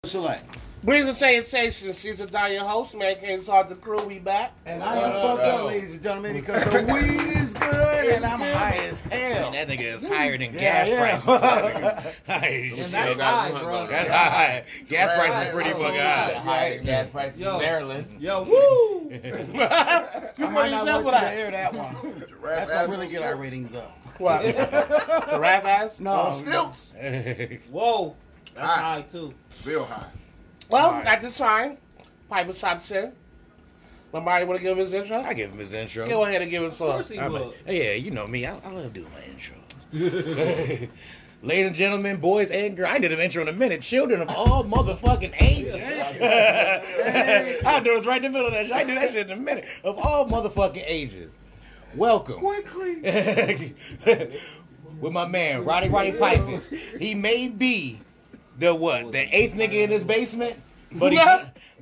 Select. 0.05 0.45
Breeze 0.85 1.09
of 1.09 1.17
Sensation, 1.17 1.95
Caesar 1.95 2.27
Down, 2.27 2.53
your 2.53 2.65
host, 2.65 2.95
man. 2.95 3.17
Can't 3.19 3.43
start 3.43 3.71
the 3.71 3.75
crew. 3.75 3.97
We 4.07 4.19
back. 4.19 4.53
And 4.67 4.83
I 4.83 4.97
am 4.99 5.13
fucked 5.13 5.43
up, 5.43 5.65
ladies 5.65 5.93
and 5.95 6.03
gentlemen, 6.03 6.35
because 6.35 6.63
the 6.65 6.83
weed 6.83 7.39
is 7.39 7.55
good 7.55 8.07
and 8.07 8.23
I'm 8.23 8.39
high 8.39 8.81
as 8.91 9.01
hell. 9.01 9.53
That 9.53 9.69
nigga 9.69 9.95
is 9.95 10.03
higher 10.03 10.37
than 10.37 10.53
Yeah, 10.53 10.85
gas 10.85 10.89
yeah. 10.89 11.21
prices. 11.21 12.15
High 12.27 12.69
as 12.71 12.77
shit. 12.79 12.91
That's 12.91 13.19
high, 13.19 13.51
bro. 13.51 13.87
That's 13.87 14.11
high. 14.11 14.65
Gas 14.87 15.19
prices 15.19 15.55
pretty 15.55 15.71
fucking 15.71 16.01
high. 16.01 16.35
High 16.35 16.77
gas 16.85 17.09
prices 17.11 17.39
in 17.41 17.45
Maryland. 17.47 18.21
Yo, 18.21 18.43
woo! 18.43 19.11
You 20.37 20.51
might 20.51 20.71
not 20.71 20.85
want 21.03 21.07
to 21.07 21.11
that. 21.13 21.35
air 21.39 21.51
that 21.51 21.73
one. 21.73 22.25
That's 22.43 22.71
gonna 22.71 22.89
really 22.91 23.09
get 23.09 23.23
our 23.23 23.37
ratings 23.37 23.73
up. 23.75 23.97
What? 24.19 24.43
Giraffe 25.31 25.65
ass? 25.65 25.99
No, 25.99 26.43
Stilts. 26.45 26.93
Whoa. 27.71 28.15
That's 28.55 28.67
High. 28.67 28.81
high, 28.83 29.03
too. 29.03 29.33
Real 29.65 29.85
high. 29.85 30.07
Well, 30.71 30.95
at 31.07 31.21
this 31.21 31.39
time, 31.39 31.79
Piper 32.29 32.53
top 32.53 32.83
10. 32.85 33.13
Lamar, 34.13 34.41
you 34.41 34.47
want 34.47 34.59
to 34.59 34.63
give 34.63 34.79
him 34.79 34.85
his 34.85 34.93
intro? 34.93 35.21
I 35.23 35.35
give 35.35 35.51
him 35.51 35.59
his 35.59 35.75
intro. 35.75 36.09
Go 36.09 36.25
ahead 36.25 36.41
and 36.41 36.51
give 36.51 36.63
us 36.63 36.73
Of 36.75 36.79
course 36.79 37.09
some. 37.09 37.17
he 37.17 37.21
I'm 37.21 37.35
a- 37.35 37.53
yeah, 37.67 37.93
you 37.93 38.11
know 38.13 38.27
me. 38.27 38.47
I, 38.47 38.53
I 38.65 38.71
love 38.71 38.93
doing 38.93 39.11
my 39.13 39.21
intros. 39.21 39.93
Ladies 41.43 41.67
and 41.67 41.77
gentlemen, 41.77 42.17
boys 42.19 42.51
and 42.51 42.77
girls, 42.77 42.95
I 42.95 42.99
did 42.99 43.13
an 43.13 43.21
intro 43.21 43.43
in 43.43 43.49
a 43.49 43.53
minute. 43.53 43.83
Children 43.83 44.23
of 44.23 44.31
all 44.31 44.65
motherfucking 44.65 45.35
ages. 45.43 45.75
I 45.75 47.81
do 47.85 47.99
it 47.99 48.07
right 48.07 48.25
in 48.25 48.33
the 48.33 48.39
middle 48.39 48.47
of 48.47 48.55
that 48.55 48.67
shit. 48.67 48.75
I 48.75 48.85
do 48.85 48.95
that 48.95 49.13
shit 49.13 49.29
in 49.31 49.39
a 49.39 49.41
minute. 49.41 49.67
Of 49.83 49.99
all 49.99 50.27
motherfucking 50.27 50.85
ages. 50.87 51.33
Welcome. 51.95 52.39
Quickly. 52.39 53.75
With 55.01 55.13
my 55.13 55.27
man, 55.27 55.65
Rowdy 55.65 55.89
Roddy 55.89 56.13
Pipers. 56.13 56.69
He 56.99 57.15
may 57.15 57.49
be 57.49 58.01
the 58.59 58.75
what? 58.75 59.13
The 59.13 59.35
eighth 59.35 59.55
nigga 59.55 59.85
in 59.85 59.91
his 59.91 60.05
basement, 60.05 60.57
but 60.93 61.13
he's 61.13 61.21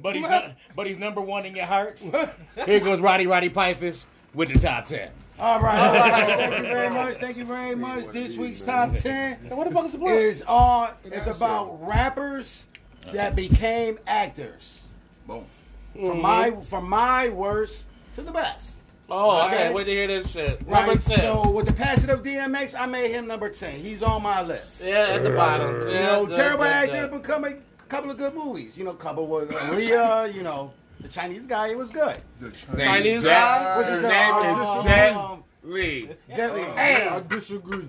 but 0.01 0.17
he's 0.17 0.27
but 0.75 0.87
he's 0.87 0.99
number 0.99 1.21
one 1.21 1.45
in 1.47 1.55
your 1.55 1.67
hearts. 1.67 2.03
Here 2.67 2.81
goes 2.81 3.01
Rowdy 3.01 3.27
Roddy 3.27 3.49
Pipers 3.49 4.07
with 4.35 4.53
the 4.53 4.59
top 4.59 4.87
ten. 4.87 5.11
All 5.39 5.61
right, 5.61 5.79
all 5.79 5.93
right. 5.95 6.39
Thank 6.39 6.57
you 6.57 6.69
very 6.69 6.91
much. 6.91 7.17
Thank 7.17 7.37
you 7.37 7.45
very 7.45 7.75
much. 7.75 8.07
This 8.07 8.37
week's 8.37 8.63
top 8.63 8.95
ten 8.95 9.39
What 9.49 9.69
the 9.69 9.75
fuck 9.75 9.87
is 9.87 9.93
the 9.93 10.05
is 10.05 10.43
on. 10.43 10.91
It's 11.05 11.27
about 11.27 11.87
rappers 11.87 12.67
that 13.13 13.35
became 13.35 13.99
actors. 14.07 14.85
Boom. 15.27 15.47
From 15.95 16.23
my 16.23 16.53
from 16.63 16.89
my 16.89 17.29
worst 17.29 17.87
to 18.15 18.23
the 18.23 18.33
best. 18.33 18.77
Oh, 19.15 19.43
okay. 19.47 19.55
Okay. 19.67 19.75
Wait 19.75 19.85
to 19.85 19.91
hear 19.91 20.07
this 20.07 20.31
shit. 20.31 20.61
Right. 20.67 20.87
Number 20.87 21.03
10. 21.11 21.19
So 21.21 21.51
with 21.51 21.67
the 21.67 21.73
passing 21.75 22.09
of 22.11 22.23
DMX, 22.23 22.75
I 22.79 22.87
made 22.87 23.11
him 23.11 23.27
number 23.27 23.51
ten. 23.51 23.79
He's 23.79 24.03
on 24.03 24.23
my 24.23 24.43
list. 24.43 24.81
yeah, 24.83 25.09
at 25.15 25.23
the 25.23 25.31
bottom. 25.31 25.87
You 25.89 25.95
Yeah, 25.95 26.13
know, 26.13 26.27
good, 26.27 26.37
terrible 26.37 26.65
good, 26.65 26.73
actor, 26.73 27.01
good. 27.03 27.11
but 27.11 27.23
come 27.23 27.45
a 27.45 27.53
couple 27.89 28.11
of 28.11 28.17
good 28.17 28.35
movies. 28.35 28.79
You 28.79 28.85
know, 28.85 28.95
couple 28.95 29.27
with 29.27 29.51
Aaliyah. 29.51 30.35
You 30.35 30.43
know, 30.43 30.73
the 31.01 31.09
Chinese 31.09 31.47
guy. 31.47 31.69
It 31.69 31.77
was 31.77 31.91
good. 31.91 32.17
The 32.41 32.51
Chinese 32.77 33.23
Jet- 33.23 33.29
guy? 33.29 33.77
What's 33.77 33.89
his 33.91 34.01
His 34.01 34.11
name? 34.11 34.43
name 34.43 34.55
Uh, 34.57 34.79
is 34.79 34.85
Jet 34.85 35.15
um, 35.17 35.45
Li. 35.63 36.09
Jet 36.35 36.57
Hey. 36.77 37.09
I 37.09 37.21
disagree. 37.29 37.89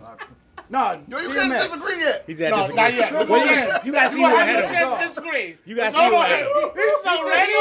No, 0.74 1.00
Yo, 1.08 1.20
you 1.20 1.30
DMX. 1.30 1.36
can't 1.36 1.72
disagree 1.72 2.00
yet. 2.00 2.24
He's 2.26 2.42
at 2.42 2.50
No, 2.50 2.56
disagree. 2.56 2.76
not 2.82 2.94
yet. 2.96 3.10
Come 3.12 3.30
Well, 3.30 3.42
on. 3.42 3.48
yeah. 3.48 3.78
You 3.86 3.92
guys 3.92 4.12
see 4.12 4.18
You 4.20 4.28
who 4.28 4.36
have 4.36 4.40
ahead 4.40 4.56
a 4.56 4.58
of 4.58 4.66
him. 4.66 4.74
chance 4.74 5.02
to 5.04 5.08
disagree. 5.10 5.58
You 5.66 5.76
guys 5.76 5.94
see 5.94 6.00
who 6.04 6.10
no, 6.12 6.22
ahead 6.24 6.48
of 6.48 6.64
him. 6.64 6.70
He's 6.74 7.04
so 7.04 7.30
ready. 7.30 7.52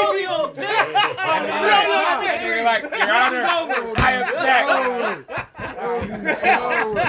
You're 2.43 2.63
like, 2.63 2.83
Your 2.83 3.13
Honor, 3.13 3.43
I 3.97 4.13
object. 4.23 5.29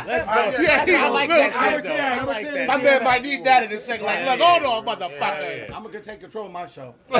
Let's 0.06 0.26
go. 0.28 0.62
Yeah, 0.62 1.04
I 1.04 1.08
like 1.08 1.28
that 1.30 1.52
shit 1.52 1.84
though. 1.84 1.94
I 1.94 2.24
like 2.24 2.44
that. 2.52 2.66
My 2.68 2.76
man 2.76 3.04
might 3.04 3.22
need 3.22 3.44
that 3.44 3.62
in 3.62 3.72
a 3.72 3.80
second. 3.80 4.04
Like, 4.06 4.24
look, 4.26 4.40
hold 4.40 4.86
on, 4.86 4.96
motherfucker. 4.98 5.70
I'm 5.74 5.82
gonna 5.84 6.00
take 6.00 6.20
control 6.20 6.46
of 6.46 6.52
my 6.52 6.66
show. 6.66 6.94
All 7.10 7.18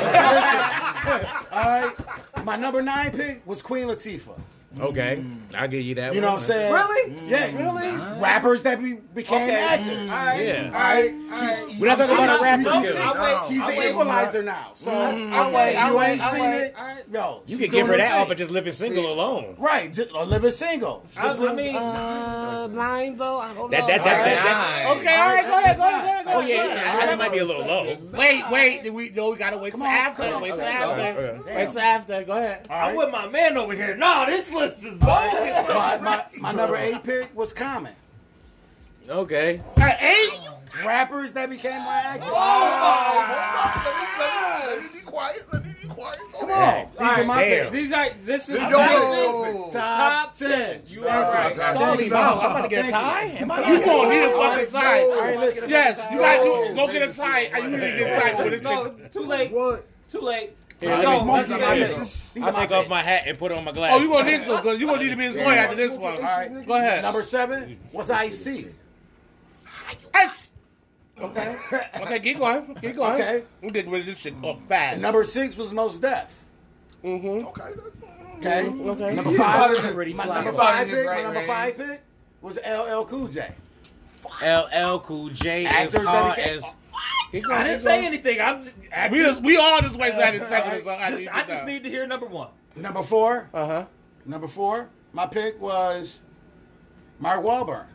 right. 1.51 1.91
My 2.43 2.55
number 2.55 2.81
nine 2.81 3.11
pick 3.11 3.41
was 3.47 3.61
Queen 3.61 3.87
Latifah. 3.87 4.39
Okay, 4.79 5.17
mm. 5.23 5.37
I'll 5.55 5.67
give 5.67 5.81
you 5.81 5.95
that. 5.95 6.13
You 6.13 6.21
know 6.21 6.31
what 6.33 6.35
I'm 6.37 6.41
saying? 6.41 6.73
Really? 6.73 7.11
Mm. 7.15 7.29
Yeah. 7.29 7.57
Really? 7.57 8.19
Rappers 8.21 8.63
that 8.63 8.81
be, 8.83 8.93
became 8.95 9.43
Okay. 9.43 9.55
actors. 9.55 10.09
Mm. 10.09 10.17
All 10.19 10.25
right. 10.25 10.45
Yeah. 10.45 10.65
All 10.65 10.71
right. 10.71 11.15
She's, 11.65 11.79
We're 11.79 11.87
not 11.87 11.97
talking 11.97 12.13
about 12.15 12.29
a 12.29 12.31
she's- 12.33 12.41
rapper 12.41 12.71
she's- 12.71 12.87
skill. 12.89 13.03
I'll 13.03 13.23
wait. 13.23 13.47
She's 13.47 13.61
I'll 13.61 13.69
the 13.71 13.77
wait. 13.77 13.89
equalizer 13.91 14.43
now. 14.43 14.71
So 14.75 14.91
I'll 14.91 15.51
wait, 15.51 15.75
I'll 15.75 15.91
you 15.91 15.97
wait, 15.97 16.11
ain't 16.11 16.21
I'll 16.21 16.31
seen 16.31 16.41
wait. 16.41 16.57
it. 16.57 16.75
All 16.77 16.85
right. 16.85 17.11
No, 17.11 17.41
You 17.45 17.57
can 17.57 17.71
give 17.71 17.87
her 17.87 17.95
that 17.97 18.11
thing. 18.11 18.21
off, 18.21 18.27
but 18.27 18.37
just 18.37 18.51
living 18.51 18.73
single 18.73 19.11
alone. 19.11 19.55
Right, 19.57 19.93
just, 19.93 20.11
uh, 20.13 20.19
or 20.19 20.25
living 20.25 20.51
single. 20.51 21.05
Just 21.13 21.39
I 21.39 21.43
live- 21.43 21.55
mean, 21.55 21.75
Uh, 21.75 22.67
nine 22.67 23.15
though? 23.17 23.39
I 23.39 23.53
don't 23.53 23.71
That 23.71 23.81
know. 23.81 23.87
that 23.87 24.03
that, 24.03 24.25
that 24.25 24.43
that's. 24.43 24.99
Okay, 24.99 25.15
all 25.15 25.27
right, 25.29 25.45
go 25.45 25.57
ahead, 25.59 25.77
go 25.77 25.83
ahead, 25.83 26.03
go 26.03 26.07
ahead. 26.07 26.25
Go 26.25 26.31
Oh 26.33 26.39
ahead. 26.39 26.49
yeah, 26.49 26.65
yeah, 26.99 27.05
that 27.05 27.17
might 27.17 27.31
be 27.31 27.37
a 27.39 27.45
little 27.45 27.65
low. 27.65 27.97
Wait, 28.13 28.43
wait. 28.51 28.93
We 28.93 29.09
no, 29.09 29.29
we 29.29 29.37
gotta 29.37 29.57
wait 29.57 29.71
till 29.73 29.83
on, 29.83 29.87
after. 29.87 30.23
come 30.23 30.33
on, 30.33 30.41
Wait 30.41 30.49
till 30.49 30.59
okay, 30.59 30.67
after. 30.67 31.21
okay. 31.21 31.55
Wait 31.55 31.71
till 31.71 31.79
after. 31.81 32.23
Go 32.23 32.31
ahead. 32.33 32.67
I'm 32.69 32.95
with 32.95 33.11
my 33.11 33.27
man 33.27 33.57
over 33.57 33.73
here. 33.73 33.95
No, 33.95 34.25
this 34.25 34.49
list 34.65 34.83
is 34.83 34.97
bogus. 34.97 35.67
my, 35.69 35.97
my, 35.97 36.25
my 36.37 36.51
number 36.51 36.75
eight 36.77 37.03
pick 37.03 37.35
was 37.35 37.53
Common. 37.53 37.93
Okay. 39.07 39.61
At 39.77 40.01
eight? 40.01 40.39
Rappers 40.83 41.31
that 41.33 41.49
became 41.49 41.79
my 41.79 42.03
oh, 42.05 42.09
actors. 42.09 42.31
Let 43.85 43.95
me, 43.95 44.05
let, 44.19 44.33
me, 44.59 44.83
let 44.83 44.93
me 44.93 44.99
be 44.99 45.05
quiet. 45.05 45.53
Let 45.53 45.63
me 45.63 45.75
be 45.81 45.87
quiet. 45.87 46.19
Come 46.37 46.51
on. 46.51 46.89
These 46.91 47.01
are 47.01 47.23
my 47.23 47.43
Damn. 47.43 47.71
picks. 47.71 47.83
These 47.83 47.91
are 47.93 48.09
this 48.25 48.49
is 48.49 48.59
Yo. 48.59 49.69
top 49.71 49.71
Top 49.71 50.37
10. 50.37 50.49
10. 50.49 50.81
You 50.87 51.07
are 51.07 51.21
right. 51.21 51.55
Stall 51.55 51.97
him. 51.97 52.13
I'm 52.13 52.37
about 52.37 52.61
to 52.63 52.67
get 52.67 52.87
a 52.87 52.91
tie. 52.91 53.23
Am 53.23 53.51
I? 53.51 53.71
You 53.71 53.85
gonna 53.85 54.09
need 54.09 54.23
a 54.23 54.31
fucking 54.31 54.71
tie. 54.73 55.01
All 55.01 55.21
right, 55.21 55.39
listen. 55.39 55.69
Yes, 55.69 55.97
you 56.11 56.19
got 56.19 56.43
to 56.43 56.73
go 56.75 56.91
get 56.91 57.09
a 57.09 57.13
tie. 57.13 57.57
You 57.57 57.69
need 57.69 57.79
to 57.79 57.79
get 57.79 58.33
a 58.33 58.33
tie 58.33 58.43
with 58.43 58.61
No, 58.61 58.95
too 59.13 59.25
late. 59.25 59.51
What? 59.53 59.85
Too 60.09 60.19
late. 60.19 60.57
Yeah, 60.81 61.01
so, 61.01 61.23
monkey 61.23 61.53
business. 61.53 62.29
I 62.41 62.51
take 62.51 62.71
off 62.71 62.89
my 62.89 63.01
hat 63.01 63.23
and 63.25 63.37
put 63.37 63.51
on 63.51 63.63
my 63.63 63.71
glasses. 63.71 63.97
Oh, 63.97 64.03
you 64.03 64.09
gonna 64.09 64.37
need 64.37 64.45
some? 64.45 64.61
Cause 64.61 64.79
you 64.79 64.87
gonna 64.87 65.01
need 65.01 65.09
to 65.09 65.15
be 65.15 65.33
going 65.33 65.57
after 65.57 65.75
this 65.75 65.97
one. 65.97 66.15
All 66.15 66.21
right, 66.21 66.67
go 66.67 66.73
ahead. 66.73 67.01
Number 67.01 67.23
seven 67.23 67.77
what's 67.91 68.09
Ice 68.09 68.43
T. 68.43 68.67
Ice. 70.13 70.49
Okay. 71.19 71.55
okay, 72.01 72.19
keep 72.19 72.37
going. 72.39 72.75
Keep 72.75 72.97
going. 72.97 73.13
Okay. 73.13 73.43
We're 73.61 73.71
getting 73.71 73.91
rid 73.91 74.01
of 74.01 74.07
this 74.07 74.19
shit 74.19 74.33
up 74.43 74.59
fast. 74.67 74.99
Number 74.99 75.23
six 75.23 75.55
was 75.55 75.71
Mos 75.71 75.97
Def. 75.97 76.29
Mm-hmm. 77.03 77.47
Okay. 77.47 77.63
Okay. 78.37 78.67
Mm-hmm. 78.67 78.89
Okay. 78.89 79.15
Number 79.15 79.31
five. 79.31 80.15
my 80.15 80.25
number 80.25 80.51
five 80.51 80.87
pick. 80.89 81.05
My 81.05 81.21
number 81.21 81.47
five 81.47 81.77
pick 81.77 82.01
was 82.41 82.57
LL 82.67 83.05
Cool 83.05 83.27
J. 83.29 83.51
LL 84.43 84.99
Cool 84.99 85.29
J 85.29 85.65
Actors 85.65 86.01
is 86.01 86.65
as 86.65 86.75
I 87.51 87.63
didn't 87.63 87.81
say 87.81 88.05
anything. 88.05 88.39
I'm 88.39 88.63
just. 88.63 88.75
We 89.11 89.17
just, 89.19 89.41
we 89.41 89.57
all 89.57 89.81
just 89.81 89.95
wait 89.95 90.15
that 90.15 90.33
uh, 90.33 90.43
in 90.43 90.49
seconds. 90.49 90.87
I 90.87 91.11
just, 91.11 91.35
I 91.35 91.43
just 91.43 91.65
need 91.65 91.83
to 91.83 91.89
hear 91.89 92.07
number 92.07 92.25
one. 92.25 92.49
Number 92.75 93.03
four. 93.03 93.49
Uh 93.53 93.67
huh. 93.67 93.85
Number 94.25 94.47
four. 94.47 94.89
My 95.13 95.25
pick 95.25 95.59
was 95.61 96.21
Mark 97.19 97.43
Wahlberg. 97.43 97.85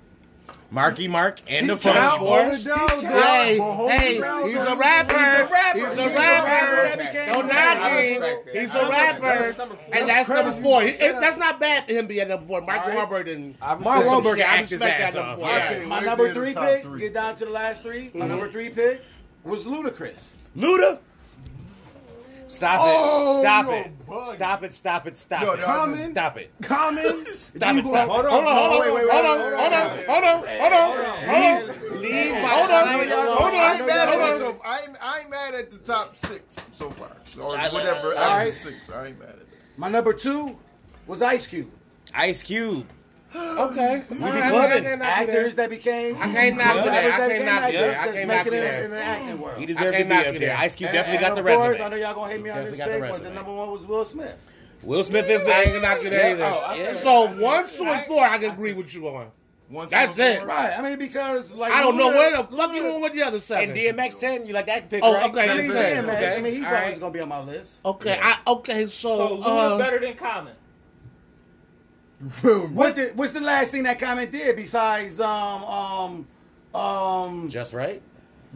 Marky 0.70 1.09
Mark 1.09 1.40
and 1.48 1.68
the 1.68 1.76
Funky 1.76 2.24
Boys. 2.24 2.64
Hey, 2.64 3.59
hey, 3.59 4.14
he's 4.48 4.62
a 4.62 4.76
rapper. 4.76 5.46
He's 5.74 5.98
a 5.98 6.09
rapper. 6.09 7.33
Don't 7.33 7.48
knock 7.48 7.92
him. 7.92 8.22
He's 8.52 8.74
a 8.74 8.88
rapper, 8.88 9.56
and 9.92 10.09
that's 10.09 10.28
number 10.28 10.62
four. 10.62 10.85
That's 10.85 11.37
not 11.37 11.59
bad 11.59 11.87
for 11.87 11.92
him 11.92 12.06
being 12.06 12.28
number 12.28 12.46
four. 12.46 12.61
Mark. 12.61 12.80
Wahlberg 12.80 13.33
and 13.33 13.59
Mark 13.61 14.04
Wahlberg. 14.04 14.44
I 14.44 14.61
respect 14.61 14.80
that 14.80 15.14
number 15.14 15.44
four. 15.44 15.87
My 15.87 16.00
number 16.00 16.33
three 16.33 16.54
pick. 16.54 16.98
Get 16.98 17.14
down 17.14 17.35
to 17.37 17.44
the 17.44 17.50
last 17.50 17.83
three. 17.83 18.11
My 18.14 18.20
mm-hmm. 18.20 18.28
number 18.28 18.50
three 18.50 18.70
pick 18.70 19.02
was 19.44 19.64
Ludacris. 19.64 20.35
Luda. 20.56 20.98
Stop 22.51 22.81
it. 22.85 23.41
Stop 23.41 23.69
it. 23.71 23.93
Stop 24.35 24.65
it. 24.65 24.75
Stop 24.75 25.07
it. 25.07 25.17
Stop 25.17 25.43
it. 25.43 25.61
Comments? 25.61 26.11
Stop 26.11 26.37
it. 26.37 26.51
Common. 26.63 27.25
Stop 27.25 27.77
it. 27.77 27.87
Stop 27.87 28.09
Hold 28.09 28.27
on. 28.27 28.31
Hold 28.31 28.45
on. 28.45 28.81
Wait, 28.81 28.93
wait, 28.93 29.05
wait. 29.05 29.13
Hold 29.13 29.27
on. 29.27 29.39
Hold 29.41 29.73
on. 29.73 29.89
Hold 30.07 30.25
on. 30.25 30.47
Hold 30.59 30.73
on. 30.73 30.95
Hold 31.25 31.93
on. 31.93 32.03
Leave 32.03 32.33
my 32.33 32.39
Hold 32.41 32.71
on. 32.71 32.89
Hold 32.89 33.13
on. 33.13 33.27
Hold 33.27 33.55
on. 33.55 33.61
I'm 33.61 33.87
mad 33.87 34.09
at 34.09 34.41
it. 34.41 34.61
I 34.65 35.21
ain't 35.21 35.31
mad 35.31 35.55
at 35.55 35.71
the 35.71 35.79
top 35.79 36.17
six 36.17 36.43
so 36.73 36.91
far. 36.91 37.13
Or 37.39 37.57
whatever. 37.73 38.15
All 38.15 38.37
right. 38.37 38.53
Six. 38.53 38.91
I 38.91 39.07
ain't 39.07 39.19
mad 39.19 39.29
at 39.29 39.35
it. 39.37 39.49
My 39.77 39.89
number 39.89 40.13
two 40.13 40.59
was 41.07 41.23
Ice 41.23 41.47
Cube. 41.47 41.71
Ice 42.13 42.43
Cube 42.43 42.87
okay. 43.35 44.05
We 44.11 44.16
be 44.16 44.23
clubbing 44.23 44.87
I 44.87 44.90
mean, 44.90 45.03
actors 45.03 45.55
that 45.55 45.71
became. 45.71 46.16
I 46.16 46.33
can't 46.33 46.57
knock 46.57 46.77
you 46.77 46.90
that. 46.90 47.05
I 47.05 47.29
can't 47.29 47.45
knock 47.45 47.73
that. 47.73 47.99
I 47.99 48.12
can't 48.12 48.29
knock 48.29 48.45
that. 48.47 48.85
In 48.85 48.90
the 48.90 49.03
acting 49.03 49.40
world, 49.40 49.59
he 49.59 49.66
deserved 49.66 49.97
to 49.97 50.05
be 50.05 50.14
up 50.14 50.38
there. 50.38 50.57
Ice 50.57 50.75
Cube 50.75 50.93
definitely 50.93 51.27
got 51.27 51.37
the 51.37 51.43
resume. 51.43 51.66
Of 51.66 51.77
course, 51.77 51.87
I 51.87 51.88
know 51.88 51.97
y'all 51.97 52.14
gonna 52.14 52.33
hate 52.33 52.43
me 52.43 52.51
on 52.51 52.64
this 52.64 52.79
thing, 52.79 53.01
but 53.01 53.23
the 53.23 53.31
number 53.31 53.53
one 53.53 53.71
was 53.71 53.87
Will 53.87 54.05
Smith. 54.05 54.37
Will 54.83 55.03
Smith 55.03 55.29
is 55.29 55.43
the. 55.43 55.55
I 55.55 55.61
ain't 55.62 55.83
knock 55.83 56.03
you 56.03 56.11
that 56.11 56.33
either. 56.33 56.45
Oh, 56.45 56.95
so 56.95 57.27
one, 57.38 57.69
two, 57.69 57.85
and 57.85 58.07
four, 58.07 58.25
I 58.25 58.38
can 58.38 58.51
agree 58.51 58.73
with 58.73 58.95
you 58.95 59.09
on. 59.09 59.31
One, 59.69 59.87
two, 59.87 59.90
That's 59.90 60.19
it. 60.19 60.45
Right. 60.45 60.77
I 60.77 60.83
mean, 60.83 60.99
because 60.99 61.53
like 61.53 61.73
I 61.73 61.81
don't 61.83 61.97
know 61.97 62.09
where 62.09 62.43
the 62.43 62.55
lucky 62.55 62.81
one 62.81 63.01
with 63.01 63.12
the 63.12 63.23
other 63.23 63.38
seven. 63.38 63.71
And 63.71 63.79
DMX 63.79 64.19
ten, 64.19 64.45
you 64.47 64.53
like 64.53 64.66
that 64.66 64.90
pick? 64.90 65.01
Oh, 65.05 65.14
right? 65.14 65.31
okay. 65.31 65.47
DMX. 65.47 65.71
Okay. 65.71 66.37
I 66.37 66.40
mean, 66.40 66.55
he's 66.55 66.64
All 66.64 66.75
always 66.75 66.90
right. 66.90 67.01
gonna 67.01 67.12
be 67.12 67.21
on 67.21 67.29
my 67.29 67.40
list. 67.40 67.79
Okay. 67.85 68.16
Yeah. 68.16 68.37
I, 68.45 68.51
okay. 68.51 68.87
So, 68.87 69.16
so 69.16 69.37
who's 69.37 69.47
uh, 69.47 69.79
better 69.79 70.01
than 70.01 70.14
Common? 70.14 70.55
what 72.42 72.96
the, 72.96 73.12
what's 73.14 73.33
the 73.33 73.40
last 73.40 73.70
thing 73.70 73.85
that 73.85 73.98
Common 73.98 74.28
did 74.30 74.54
besides 74.56 75.20
um 75.20 75.64
um 75.64 76.26
um 76.74 77.48
just 77.48 77.72
right? 77.72 78.02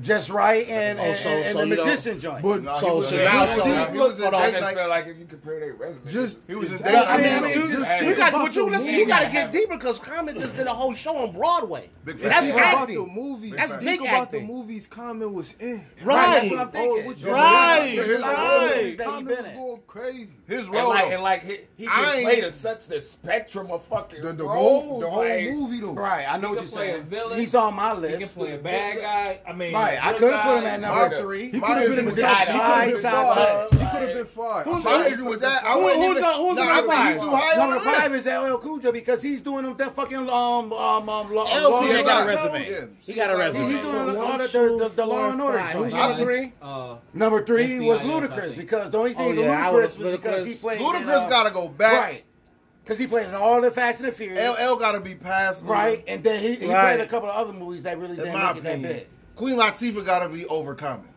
just 0.00 0.30
right 0.30 0.68
and, 0.68 0.98
oh, 0.98 1.14
so, 1.14 1.28
and, 1.28 1.44
and 1.44 1.52
so, 1.52 1.60
the 1.60 1.66
magician 1.66 2.18
joint. 2.18 2.42
But, 2.42 2.62
no, 2.62 2.80
so, 2.80 3.02
so, 3.02 3.10
so, 3.10 3.10
so, 3.10 3.46
so, 3.46 3.64
so, 3.64 3.92
was 3.92 4.18
so, 4.18 4.30
date 4.30 4.60
night. 4.60 4.86
Like 4.88 5.06
if 5.06 5.18
you 5.18 5.24
compare 5.26 5.60
their 5.60 5.74
resume, 5.74 6.10
just 6.10 6.38
he 6.46 6.54
was 6.54 6.70
in 6.70 6.78
date 6.78 6.92
night. 6.92 7.06
I 7.06 7.16
mean, 7.16 7.26
I 7.26 7.40
mean, 7.40 7.68
just, 7.68 7.86
just 7.86 8.02
you 8.02 8.14
got 8.16 8.32
what 8.32 8.56
you 8.56 8.70
listen. 8.70 8.94
You 8.94 9.06
got 9.06 9.20
to 9.24 9.30
get 9.30 9.52
deeper 9.52 9.76
because 9.76 9.98
Common 9.98 10.38
just 10.38 10.56
did 10.56 10.66
a 10.66 10.74
whole 10.74 10.94
show 10.94 11.16
on 11.16 11.32
Broadway. 11.32 11.90
Big 12.04 12.18
that's 12.18 12.46
think 12.46 12.58
acting. 12.60 12.96
About 12.96 13.06
the 13.06 13.12
movies. 13.12 13.54
That's 13.54 13.72
think 13.72 13.82
big 13.82 14.00
about 14.00 14.22
acting. 14.22 14.46
the 14.46 14.52
movies 14.52 14.86
Common 14.86 15.32
was 15.32 15.54
in. 15.60 15.84
Right. 16.02 16.14
Right. 16.14 16.34
That's 16.34 16.50
what 16.50 16.60
I'm 16.60 16.68
oh, 16.68 17.02
thinking. 17.02 17.26
Oh, 17.26 17.32
right. 17.32 17.90
His 17.90 18.20
right. 18.20 18.98
That 18.98 19.14
he 19.16 19.22
been 19.22 19.44
in. 19.44 19.80
crazy. 19.86 20.28
His 20.46 20.68
role 20.68 20.92
and 20.92 21.00
like, 21.00 21.12
and 21.12 21.22
like 21.22 21.44
he, 21.44 21.58
he 21.76 21.86
can 21.86 22.22
play 22.22 22.40
to 22.40 22.52
such 22.52 22.86
the 22.86 23.00
spectrum 23.00 23.70
of 23.70 23.84
fucking 23.84 24.22
the, 24.22 24.32
the 24.32 24.44
roles. 24.44 24.84
Whole, 24.84 25.00
the 25.00 25.10
whole 25.10 25.24
like, 25.24 25.50
movie 25.50 25.80
though. 25.80 25.92
Right. 25.92 26.26
I 26.28 26.36
know 26.38 26.50
what 26.50 26.58
you're 26.58 26.66
saying. 26.66 27.06
He's 27.34 27.54
on 27.54 27.74
my 27.74 27.92
list. 27.92 28.14
He 28.14 28.20
can 28.20 28.28
play 28.28 28.54
a 28.54 28.58
bad 28.58 29.00
guy. 29.00 29.40
I 29.48 29.52
mean. 29.52 29.72
Right. 29.84 30.06
I 30.06 30.12
could 30.14 30.32
have 30.32 30.44
put 30.44 30.58
him 30.58 30.64
at 30.64 30.80
number 30.80 31.16
three. 31.16 31.50
He 31.50 31.60
could 31.60 31.76
have 31.76 31.88
been 31.88 31.98
in 32.00 32.14
the 32.14 32.20
top 32.20 32.48
five. 32.48 32.88
He 32.88 33.78
could 33.78 33.82
have 33.82 34.14
been 34.14 34.26
five. 34.26 34.66
Who's 34.66 34.86
arguing 34.86 35.28
with 35.28 35.40
that? 35.40 35.62
number 35.64 36.90
five? 36.90 37.56
Number 37.56 37.80
five 37.80 38.14
is 38.14 38.26
LL 38.26 38.58
Cool 38.58 38.80
because 38.92 39.22
he's 39.22 39.40
doing 39.40 39.64
them 39.64 39.76
that 39.76 39.94
fucking 39.94 40.28
um 40.28 40.72
um 40.72 40.72
um. 40.72 41.08
um 41.08 41.32
LL 41.32 42.04
got 42.04 42.22
a 42.22 42.26
resume. 42.26 42.90
He 43.00 43.12
got 43.12 43.30
a 43.30 43.36
resume. 43.36 43.72
He's 43.72 43.80
doing 43.80 44.16
all 44.16 44.38
the 44.38 44.92
the 44.94 45.06
Law 45.06 45.30
and 45.30 45.40
Order. 45.40 45.90
Number 45.90 46.16
three? 46.16 46.52
Number 47.12 47.44
three 47.44 47.80
was 47.80 48.00
Ludacris 48.02 48.56
because 48.56 48.90
the 48.90 48.98
only 48.98 49.14
thing 49.14 49.34
Ludacris 49.34 49.98
was 49.98 50.12
because 50.12 50.44
he 50.44 50.54
played. 50.54 50.80
Ludacris 50.80 51.26
uh, 51.26 51.28
got 51.28 51.44
to 51.44 51.50
go 51.50 51.68
back. 51.68 52.02
Right. 52.02 52.24
Because 52.82 52.98
he 52.98 53.06
played 53.06 53.28
in 53.28 53.34
all 53.34 53.62
the 53.62 53.70
Fast 53.70 54.00
and 54.00 54.10
the 54.10 54.12
Furious. 54.12 54.58
LL 54.60 54.76
got 54.76 54.92
to 54.92 55.00
be 55.00 55.14
passed. 55.14 55.64
Right, 55.64 56.04
and 56.06 56.22
then 56.22 56.42
he, 56.42 56.56
he 56.56 56.70
right. 56.70 56.96
played 56.96 57.00
a 57.00 57.06
couple 57.06 57.30
of 57.30 57.34
other 57.34 57.54
movies 57.54 57.84
that 57.84 57.98
really 57.98 58.14
didn't 58.14 58.34
make 58.34 58.56
opinion. 58.58 58.84
it 58.84 58.92
that 58.92 58.98
big. 58.98 59.08
Queen 59.36 59.56
Latifah 59.56 60.04
got 60.04 60.20
to 60.20 60.28
be 60.28 60.46
overcoming. 60.46 61.08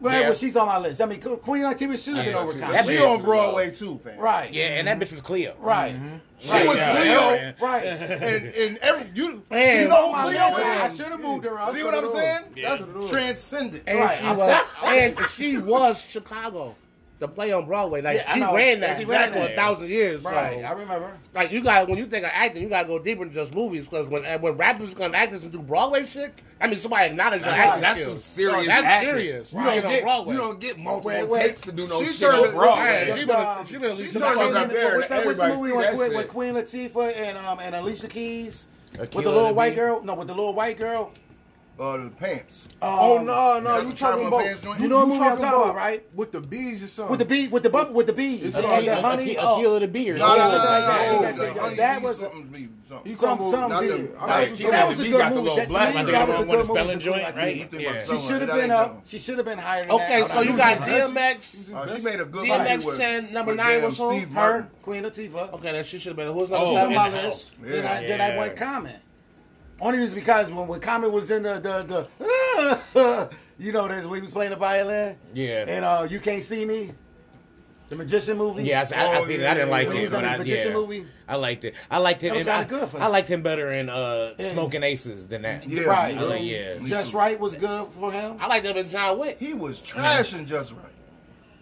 Right, 0.00 0.20
yeah. 0.20 0.26
well, 0.28 0.36
she's 0.36 0.54
on 0.56 0.68
my 0.68 0.78
list. 0.78 1.00
I 1.00 1.06
mean, 1.06 1.20
Queen 1.20 1.62
Latifah 1.64 2.02
should 2.02 2.16
have 2.16 2.24
yeah, 2.24 2.32
been 2.32 2.34
overcoming. 2.36 2.82
She, 2.82 2.96
she 2.96 2.98
on 3.02 3.20
Broadway 3.20 3.72
too, 3.72 3.98
fam. 3.98 4.18
Right. 4.18 4.52
Yeah, 4.52 4.78
and 4.78 4.86
that 4.86 5.00
bitch 5.00 5.10
was 5.10 5.20
Cleo. 5.20 5.56
Right. 5.58 5.94
Mm-hmm. 5.94 6.16
She 6.38 6.50
right. 6.50 6.68
was 6.68 6.76
Cleo. 6.76 7.54
Right. 7.60 7.84
and, 7.84 8.46
and 8.46 8.78
every 8.78 9.10
you, 9.12 9.42
man. 9.50 9.76
she's 9.76 9.90
on 9.90 10.22
Cleo. 10.22 10.40
I 10.40 10.88
should 10.88 11.06
have 11.06 11.20
moved 11.20 11.44
her. 11.44 11.58
Up. 11.58 11.74
See 11.74 11.82
what 11.82 11.94
I'm 11.94 12.12
saying? 12.12 12.44
Yeah. 12.54 12.76
That's 12.76 13.10
transcendent. 13.10 13.82
And 13.88 13.98
right. 13.98 14.18
she 14.18 14.26
was, 14.26 14.64
and 14.84 15.30
she 15.30 15.58
was 15.58 16.00
Chicago 16.00 16.76
the 17.18 17.26
play 17.26 17.52
on 17.52 17.66
Broadway. 17.66 18.00
Like 18.00 18.16
yeah, 18.16 18.34
she, 18.34 18.40
ran 18.40 18.80
that, 18.80 18.90
yeah, 18.90 18.98
she 18.98 19.04
ran 19.04 19.32
that 19.32 19.46
for 19.46 19.52
a 19.52 19.56
thousand 19.56 19.88
years. 19.88 20.22
Right, 20.22 20.60
so. 20.60 20.66
I 20.66 20.72
remember. 20.72 21.12
Like 21.34 21.50
you 21.50 21.60
got 21.62 21.88
when 21.88 21.98
you 21.98 22.06
think 22.06 22.24
of 22.24 22.30
acting, 22.32 22.62
you 22.62 22.68
got 22.68 22.82
to 22.82 22.88
go 22.88 22.98
deeper 22.98 23.24
than 23.24 23.34
just 23.34 23.54
movies 23.54 23.84
because 23.84 24.06
when 24.06 24.24
when 24.40 24.56
rappers 24.56 24.90
become 24.90 25.14
actors 25.14 25.42
and 25.42 25.50
do 25.50 25.60
Broadway 25.60 26.06
shit, 26.06 26.40
I 26.60 26.68
mean 26.68 26.78
somebody 26.78 27.10
acknowledges 27.10 27.44
your 27.44 27.54
acting. 27.54 27.82
That's 27.82 28.00
skills. 28.00 28.24
some 28.24 28.32
serious. 28.34 28.66
That's 28.66 28.86
acting. 28.86 29.18
serious. 29.18 29.52
You 29.52 29.58
right. 29.58 29.82
don't, 29.82 29.90
get, 29.90 30.02
Broadway. 30.02 30.32
you 30.32 30.38
don't 30.38 30.60
get 30.60 30.78
multiple 30.78 31.08
wait, 31.08 31.28
wait. 31.28 31.42
takes 31.48 31.60
to 31.62 31.72
do 31.72 31.88
no 31.88 32.04
she 32.04 32.12
shit 32.12 32.30
on 32.30 32.50
Broadway. 32.52 33.08
Yeah, 33.08 33.16
she 33.16 33.24
been, 33.24 33.36
um, 33.36 33.66
she 33.66 33.78
been, 33.78 33.96
she 33.96 34.02
been, 34.02 34.12
she 34.12 34.18
turned 34.18 34.38
what's 34.38 35.08
that, 35.08 35.26
what's 35.26 35.38
the 35.38 35.54
movie 35.54 35.72
with, 35.72 36.14
with, 36.14 36.28
Queen 36.28 36.54
Latifah 36.54 37.16
and 37.16 37.38
um 37.38 37.58
and 37.60 37.74
Alicia 37.74 38.08
Keys 38.08 38.66
with 38.98 39.10
the 39.10 39.20
little 39.20 39.54
white 39.54 39.74
girl? 39.74 40.02
No, 40.02 40.14
with 40.14 40.28
the 40.28 40.34
little 40.34 40.54
white 40.54 40.78
girl 40.78 41.12
uh, 41.78 41.96
the 41.96 42.10
pants. 42.10 42.68
oh 42.82 43.22
no, 43.22 43.60
no, 43.60 43.80
you 43.80 43.92
talking 43.92 44.26
about 44.26 44.80
you 44.80 44.88
know 44.88 44.98
what 44.98 45.08
movie 45.08 45.20
I'm 45.20 45.38
talking 45.38 45.46
about, 45.46 45.76
right? 45.76 46.04
With 46.14 46.32
the 46.32 46.40
bees 46.40 46.82
or 46.82 46.88
something. 46.88 47.10
With 47.10 47.20
the 47.20 47.24
bee, 47.24 47.48
with 47.48 47.62
the 47.62 47.70
buff, 47.70 47.90
with 47.90 48.06
the 48.06 48.12
bees. 48.12 48.42
It's 48.42 48.56
like 48.56 48.84
the 48.84 49.00
honey, 49.00 49.36
a 49.36 49.40
oh. 49.40 49.56
kilo 49.58 49.74
of 49.76 49.80
the 49.82 49.88
beer. 49.88 50.16
No, 50.16 50.36
no, 50.36 50.50
no, 50.50 51.74
that 51.76 52.02
was 52.02 52.18
something. 52.18 52.74
Some 53.14 53.42
some 53.44 53.80
beer. 53.80 54.08
That 54.26 54.88
was 54.88 55.00
a 55.00 55.08
good 55.08 55.34
movie. 55.34 55.66
That 55.66 56.28
was 56.28 56.38
a 56.40 56.46
good 56.46 56.86
movie. 56.86 56.98
Joint, 56.98 57.36
right? 57.36 57.72
Yeah. 57.72 58.04
She 58.04 58.18
should 58.18 58.42
have 58.42 58.52
been 58.52 58.70
up. 58.70 59.02
She 59.06 59.18
should 59.18 59.36
have 59.36 59.46
been 59.46 59.58
higher. 59.58 59.86
okay, 59.88 60.26
so 60.28 60.40
you 60.40 60.56
got 60.56 60.78
DMX. 60.78 61.72
Uh, 61.72 61.96
she 61.96 62.02
made 62.02 62.20
a 62.20 62.24
good 62.24 62.46
DMX 62.46 62.96
ten 62.96 63.32
number 63.32 63.54
nine 63.54 63.82
was? 63.82 63.98
Her 63.98 64.68
Queen 64.82 65.04
Latifah. 65.04 65.52
Okay, 65.54 65.72
that 65.72 65.86
she 65.86 65.98
should 65.98 66.10
have 66.10 66.16
been. 66.16 66.28
Who's 66.28 66.48
was 66.48 66.50
number 66.50 66.66
oh, 66.66 66.74
seven? 66.74 66.94
My 66.94 67.08
list. 67.10 67.56
Then, 67.60 67.84
I, 67.84 68.00
then 68.00 68.20
I 68.20 68.36
went 68.36 68.56
common. 68.56 68.94
Only 69.80 69.98
reason 69.98 70.18
because 70.18 70.50
when, 70.50 70.66
when 70.66 70.80
Common 70.80 71.12
was 71.12 71.30
in 71.30 71.42
the 71.42 71.54
the, 71.60 72.08
the 72.24 73.30
you 73.58 73.72
know 73.72 73.88
that 73.88 74.08
we 74.08 74.20
was 74.20 74.30
playing 74.30 74.50
the 74.50 74.56
violin. 74.56 75.16
Yeah. 75.34 75.64
And 75.66 75.84
uh, 75.84 76.06
you 76.08 76.20
can't 76.20 76.42
see 76.42 76.64
me. 76.64 76.90
The 77.88 77.96
magician 77.96 78.36
movie. 78.36 78.64
Yeah, 78.64 78.84
I, 78.94 79.00
I, 79.00 79.04
I 79.06 79.16
oh, 79.16 79.22
seen 79.22 79.40
it. 79.40 79.46
I 79.46 79.54
didn't 79.54 79.70
like 79.70 79.88
it, 79.88 80.10
but 80.10 80.22
I 80.22 80.36
yeah. 80.42 80.72
Movie? 80.74 81.06
I 81.26 81.36
liked 81.36 81.64
it. 81.64 81.74
I 81.90 81.96
liked 81.96 82.22
it. 82.22 82.46
I, 82.46 82.86
I, 82.98 83.06
liked 83.06 83.30
him 83.30 83.40
better 83.40 83.70
in 83.70 83.88
uh. 83.88 84.36
Smoking 84.38 84.82
Aces 84.82 85.26
than 85.26 85.42
that. 85.42 85.66
Yeah, 85.66 85.82
right. 85.84 86.14
Like, 86.14 86.42
yeah. 86.42 86.78
Just 86.84 87.14
Wright 87.14 87.40
was 87.40 87.56
good 87.56 87.88
for 87.92 88.12
him. 88.12 88.36
I 88.40 88.46
liked 88.46 88.66
him 88.66 88.76
in 88.76 88.90
John 88.90 89.18
Wick. 89.18 89.38
He 89.40 89.54
was 89.54 89.80
trashing 89.80 90.46
Just 90.46 90.72
Wright. 90.72 90.97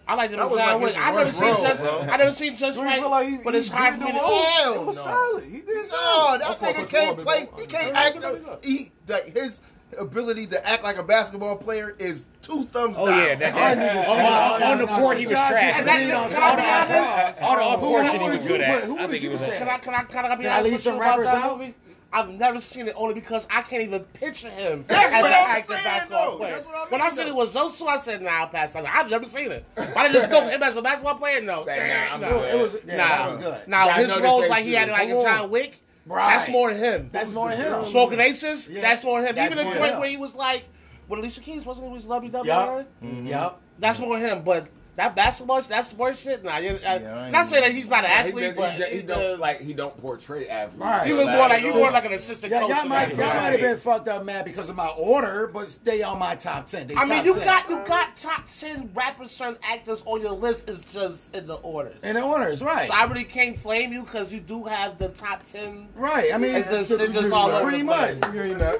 I 0.07 0.15
like 0.15 0.31
that, 0.31 0.37
that 0.37 0.49
was 0.49 0.57
like 0.57 0.97
I 0.97 1.11
never 1.11 1.31
seen 1.33 1.43
role, 1.43 1.65
such. 1.65 1.77
Bro. 1.79 1.99
I 1.99 2.17
never 2.17 2.31
seen 2.31 2.55
just, 2.55 2.79
Right, 2.79 2.99
feel 2.99 3.09
like 3.09 3.27
he, 3.27 3.37
but 3.37 3.55
it's 3.55 3.67
hard 3.67 3.95
for 3.95 4.05
me 4.05 4.11
to. 4.13 4.17
Hell, 4.17 4.73
it 4.75 4.85
was 4.85 4.95
no. 4.95 5.03
solid. 5.03 5.43
He 5.43 5.61
did. 5.61 5.89
No, 5.91 6.37
that 6.39 6.59
nigga 6.61 6.89
can't 6.89 7.17
play. 7.17 7.47
He 7.59 7.65
can't 7.65 7.95
act. 7.95 8.65
He 8.65 8.91
that 9.07 9.27
his 9.27 9.59
ability 9.99 10.47
to 10.47 10.67
act 10.67 10.83
like 10.83 10.97
a 10.97 11.03
basketball 11.03 11.57
player 11.57 11.95
is 11.99 12.25
two 12.41 12.63
thumbs 12.65 12.95
oh. 12.99 13.07
Yeah, 13.07 13.35
that, 13.35 13.53
that, 13.53 13.77
that, 13.77 14.07
on, 14.07 14.61
on, 14.61 14.71
on 14.71 14.77
the 14.79 14.87
court, 14.87 15.17
he 15.17 15.25
was 15.27 15.33
trash. 15.33 15.75
And 15.77 15.87
that, 15.87 15.99
can 15.99 16.41
I 16.41 16.55
be 16.55 16.93
honest? 16.93 17.39
The 17.39 17.45
off 17.45 17.79
court, 17.79 18.05
he 18.05 18.29
was 18.29 18.45
good 18.45 18.61
at. 18.61 18.83
Who 18.85 19.07
did 19.07 19.23
you 19.23 19.37
say? 19.37 19.57
Can 19.57 19.67
I 19.67 19.77
can 19.77 19.93
I 19.93 20.03
can 20.03 20.25
I 20.25 20.35
be 20.35 20.47
honest? 20.47 20.47
Can 20.47 20.51
I 20.51 20.61
leave 20.61 20.81
some 20.81 20.99
rappers? 20.99 21.73
I've 22.17 22.29
never 22.29 22.59
seen 22.59 22.87
it 22.87 22.93
only 22.95 23.13
because 23.13 23.45
I 23.49 23.61
can't 23.61 23.83
even 23.83 24.01
picture 24.05 24.49
him 24.49 24.85
That's 24.87 25.13
as 25.13 25.25
an 25.25 25.31
active 25.33 25.65
saying, 25.67 25.83
basketball 25.83 26.31
though. 26.31 26.37
player. 26.37 26.55
That's 26.55 26.65
what 26.65 26.75
I 26.75 26.79
mean, 26.79 26.91
when 26.91 27.01
I 27.01 27.09
said 27.09 27.27
it 27.27 27.35
was 27.35 27.53
Zosu, 27.53 27.87
I 27.87 27.99
said, 27.99 28.21
nah, 28.23 28.31
I'll 28.31 28.47
pass 28.47 28.75
on. 28.75 28.85
I've 28.87 29.09
never 29.09 29.27
seen 29.27 29.51
it. 29.51 29.65
But 29.75 29.95
I 29.95 30.11
just 30.11 30.31
know 30.31 30.47
him 30.47 30.63
as 30.63 30.75
a 30.75 30.81
basketball 30.81 31.15
player? 31.15 31.41
No. 31.41 31.63
Nah, 31.63 32.17
nah. 32.17 32.43
It 32.43 32.57
was, 32.57 32.75
yeah, 32.87 33.61
nah. 33.67 33.93
His 33.93 34.17
roles 34.17 34.47
like 34.47 34.65
he 34.65 34.73
had 34.73 34.89
like 34.89 35.09
a 35.09 35.21
John 35.21 35.51
Wick. 35.51 35.79
That's 36.07 36.49
more 36.49 36.71
him. 36.71 37.09
That's 37.11 37.31
more 37.31 37.51
him. 37.51 37.85
Smoking 37.85 38.19
Aces. 38.19 38.67
That's 38.67 39.03
more 39.03 39.21
him. 39.21 39.37
Even 39.37 39.57
the 39.57 39.63
joint 39.75 39.99
where 39.99 40.09
he 40.09 40.17
was 40.17 40.33
like, 40.33 40.63
with 41.07 41.19
Alicia 41.19 41.41
Keys, 41.41 41.63
wasn't 41.65 41.87
he? 41.87 41.93
with 41.93 42.07
was 42.07 42.21
Lubby 42.21 42.31
Dubby. 42.31 42.85
Yep. 43.27 43.61
That's 43.79 43.99
more 43.99 44.17
him. 44.17 44.43
But 44.43 44.67
that 44.97 45.15
that's 45.15 45.45
much. 45.45 45.67
That's 45.67 45.93
worse 45.93 46.19
shit. 46.19 46.43
You're, 46.43 46.53
uh, 46.53 46.59
yeah, 46.63 47.19
I 47.19 47.29
not 47.29 47.45
saying 47.45 47.61
that 47.61 47.71
he's 47.71 47.87
not 47.87 48.03
an 48.03 48.09
athlete, 48.09 48.45
he, 48.45 48.51
but 48.51 48.73
he, 48.73 48.83
he, 48.83 48.95
he 48.95 49.01
does, 49.03 49.17
don't 49.17 49.39
like 49.39 49.61
he 49.61 49.73
don't 49.73 49.95
portray 50.01 50.49
athletes. 50.49 50.83
Right. 50.83 51.07
You 51.07 51.15
look 51.17 51.29
more 51.29 51.47
like 51.47 51.61
you 51.61 51.71
more 51.71 51.91
like 51.91 52.05
an 52.05 52.13
assistant 52.13 52.51
yeah, 52.51 52.61
coach. 52.61 52.69
Y'all 52.71 52.85
might, 52.85 53.09
y'all 53.09 53.27
might 53.27 53.51
have 53.51 53.59
been 53.59 53.77
fucked 53.77 54.07
up, 54.07 54.25
mad 54.25 54.45
because 54.45 54.69
of 54.69 54.75
my 54.75 54.87
order, 54.87 55.51
but 55.53 55.69
stay 55.69 56.01
on 56.01 56.17
my 56.17 56.33
top 56.33 56.65
ten. 56.65 56.87
They 56.87 56.95
I 56.95 57.01
top 57.01 57.09
mean, 57.09 57.25
you 57.25 57.35
10. 57.35 57.45
got 57.45 57.69
you 57.69 57.75
got 57.85 58.17
top 58.17 58.45
ten 58.59 58.89
rappers 58.95 59.39
and 59.39 59.55
actors 59.61 60.01
on 60.05 60.19
your 60.19 60.31
list. 60.31 60.67
It's 60.67 60.91
just 60.91 61.31
in 61.31 61.45
the 61.45 61.57
order. 61.57 61.93
In 62.01 62.15
the 62.15 62.23
orders, 62.23 62.63
right? 62.63 62.87
So 62.87 62.95
I 62.95 63.03
really 63.03 63.23
can't 63.23 63.55
flame 63.59 63.93
you 63.93 64.01
because 64.01 64.33
you 64.33 64.39
do 64.39 64.63
have 64.63 64.97
the 64.97 65.09
top 65.09 65.43
ten. 65.51 65.89
Right. 65.95 66.33
I 66.33 66.39
mean, 66.39 66.55
it's 66.55 66.71
just, 66.71 66.89
it's 66.89 67.13
just 67.13 67.31
all 67.31 67.61
pretty 67.61 67.83
much. 67.83 68.15
You 68.33 68.55
know, 68.55 68.79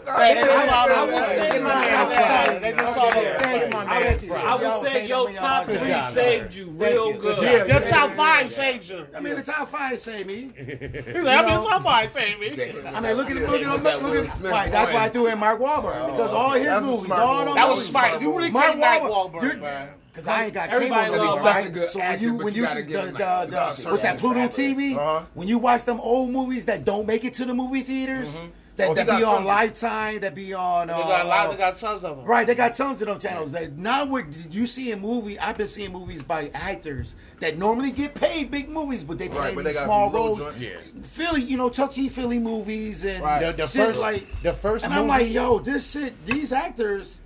I 4.35 4.79
would 4.79 4.87
say 4.89 5.07
your 5.07 5.31
top 5.33 5.69
is 5.69 6.06
five 6.07 6.23
saved 6.23 6.53
you 6.53 6.65
real 6.69 7.13
good. 7.13 7.41
Yeah, 7.41 7.63
that's 7.63 7.89
how 7.89 8.09
five 8.09 8.51
saved 8.51 8.89
you. 8.89 9.07
I 9.15 9.19
mean, 9.19 9.35
that's 9.35 9.49
how 9.49 9.65
five 9.65 9.99
saved 9.99 10.27
me. 10.27 10.51
He's 10.57 11.23
like, 11.23 11.45
I 11.45 11.57
mean, 11.57 11.69
somebody 11.69 12.09
saved 12.09 12.39
me. 12.39 12.81
I 12.87 12.99
mean, 12.99 13.13
look 13.13 13.29
at 13.29 13.37
look 13.37 13.85
at 13.85 14.03
look 14.03 14.15
at. 14.15 14.71
That's 14.71 14.91
why 14.91 15.05
I 15.05 15.09
threw 15.09 15.27
in 15.27 15.39
Mark 15.39 15.59
Wahlberg 15.59 16.11
because 16.11 16.31
all 16.31 16.51
his 16.51 16.81
movies, 16.81 17.11
all 17.11 17.45
them. 17.45 17.55
That 17.55 17.67
was 17.67 17.85
smart. 17.85 18.21
You 18.21 18.37
really 18.37 18.51
Mark 18.51 18.75
Wahlberg. 18.75 19.89
Cause 20.13 20.25
I 20.25 20.45
ain't 20.45 20.53
got 20.55 20.69
Everybody 20.71 21.11
cable 21.11 21.25
movies, 21.27 21.43
right? 21.43 21.89
So 21.91 21.99
when 21.99 22.19
you 22.19 22.35
when 22.37 22.55
you, 22.55 22.61
the, 22.63 22.81
the, 22.81 23.75
the, 23.77 23.89
what's 23.91 24.01
that 24.01 24.17
Pluto 24.17 24.47
TV? 24.47 24.97
When 25.35 25.47
you 25.47 25.59
watch 25.59 25.85
them 25.85 25.99
old 25.99 26.31
movies 26.31 26.65
that 26.65 26.83
don't 26.83 27.05
make 27.05 27.23
it 27.23 27.35
to 27.35 27.45
the 27.45 27.53
movie 27.53 27.83
theaters, 27.83 28.37
mm-hmm 28.37 28.47
that, 28.77 28.89
oh, 28.89 28.93
that 28.93 29.07
be 29.07 29.23
on 29.23 29.43
Lifetime, 29.43 30.19
that 30.19 30.35
be 30.35 30.53
on. 30.53 30.89
Uh, 30.89 30.97
they 30.97 31.03
got 31.03 31.51
they 31.51 31.57
got 31.57 31.77
tons 31.77 32.03
of 32.03 32.17
them. 32.17 32.25
Right, 32.25 32.45
they 32.45 32.55
got 32.55 32.75
tons 32.75 33.01
of 33.01 33.07
them 33.07 33.19
channels. 33.19 33.51
That 33.51 33.73
now 33.73 34.05
we're 34.05 34.27
you 34.49 34.67
seeing 34.67 35.01
movie. 35.01 35.39
I've 35.39 35.57
been 35.57 35.67
seeing 35.67 35.91
movies 35.91 36.21
by 36.21 36.51
actors 36.53 37.15
that 37.39 37.57
normally 37.57 37.91
get 37.91 38.13
paid 38.13 38.51
big 38.51 38.69
movies, 38.69 39.03
but 39.03 39.17
they 39.17 39.29
play 39.29 39.53
right, 39.53 39.65
these 39.65 39.79
small 39.79 40.11
roles. 40.11 40.39
Yeah. 40.57 40.77
Philly, 41.03 41.41
you 41.41 41.57
know, 41.57 41.69
touchy 41.69 42.07
Philly 42.07 42.39
movies 42.39 43.03
and 43.03 43.23
right. 43.23 43.57
the, 43.57 43.63
the 43.63 43.67
first 43.67 43.99
like 43.99 44.27
the 44.43 44.53
first. 44.53 44.85
And 44.85 44.93
movie, 44.93 45.01
I'm 45.01 45.07
like, 45.07 45.31
yo, 45.31 45.59
this 45.59 45.91
shit. 45.91 46.25
These 46.25 46.51
actors 46.51 47.19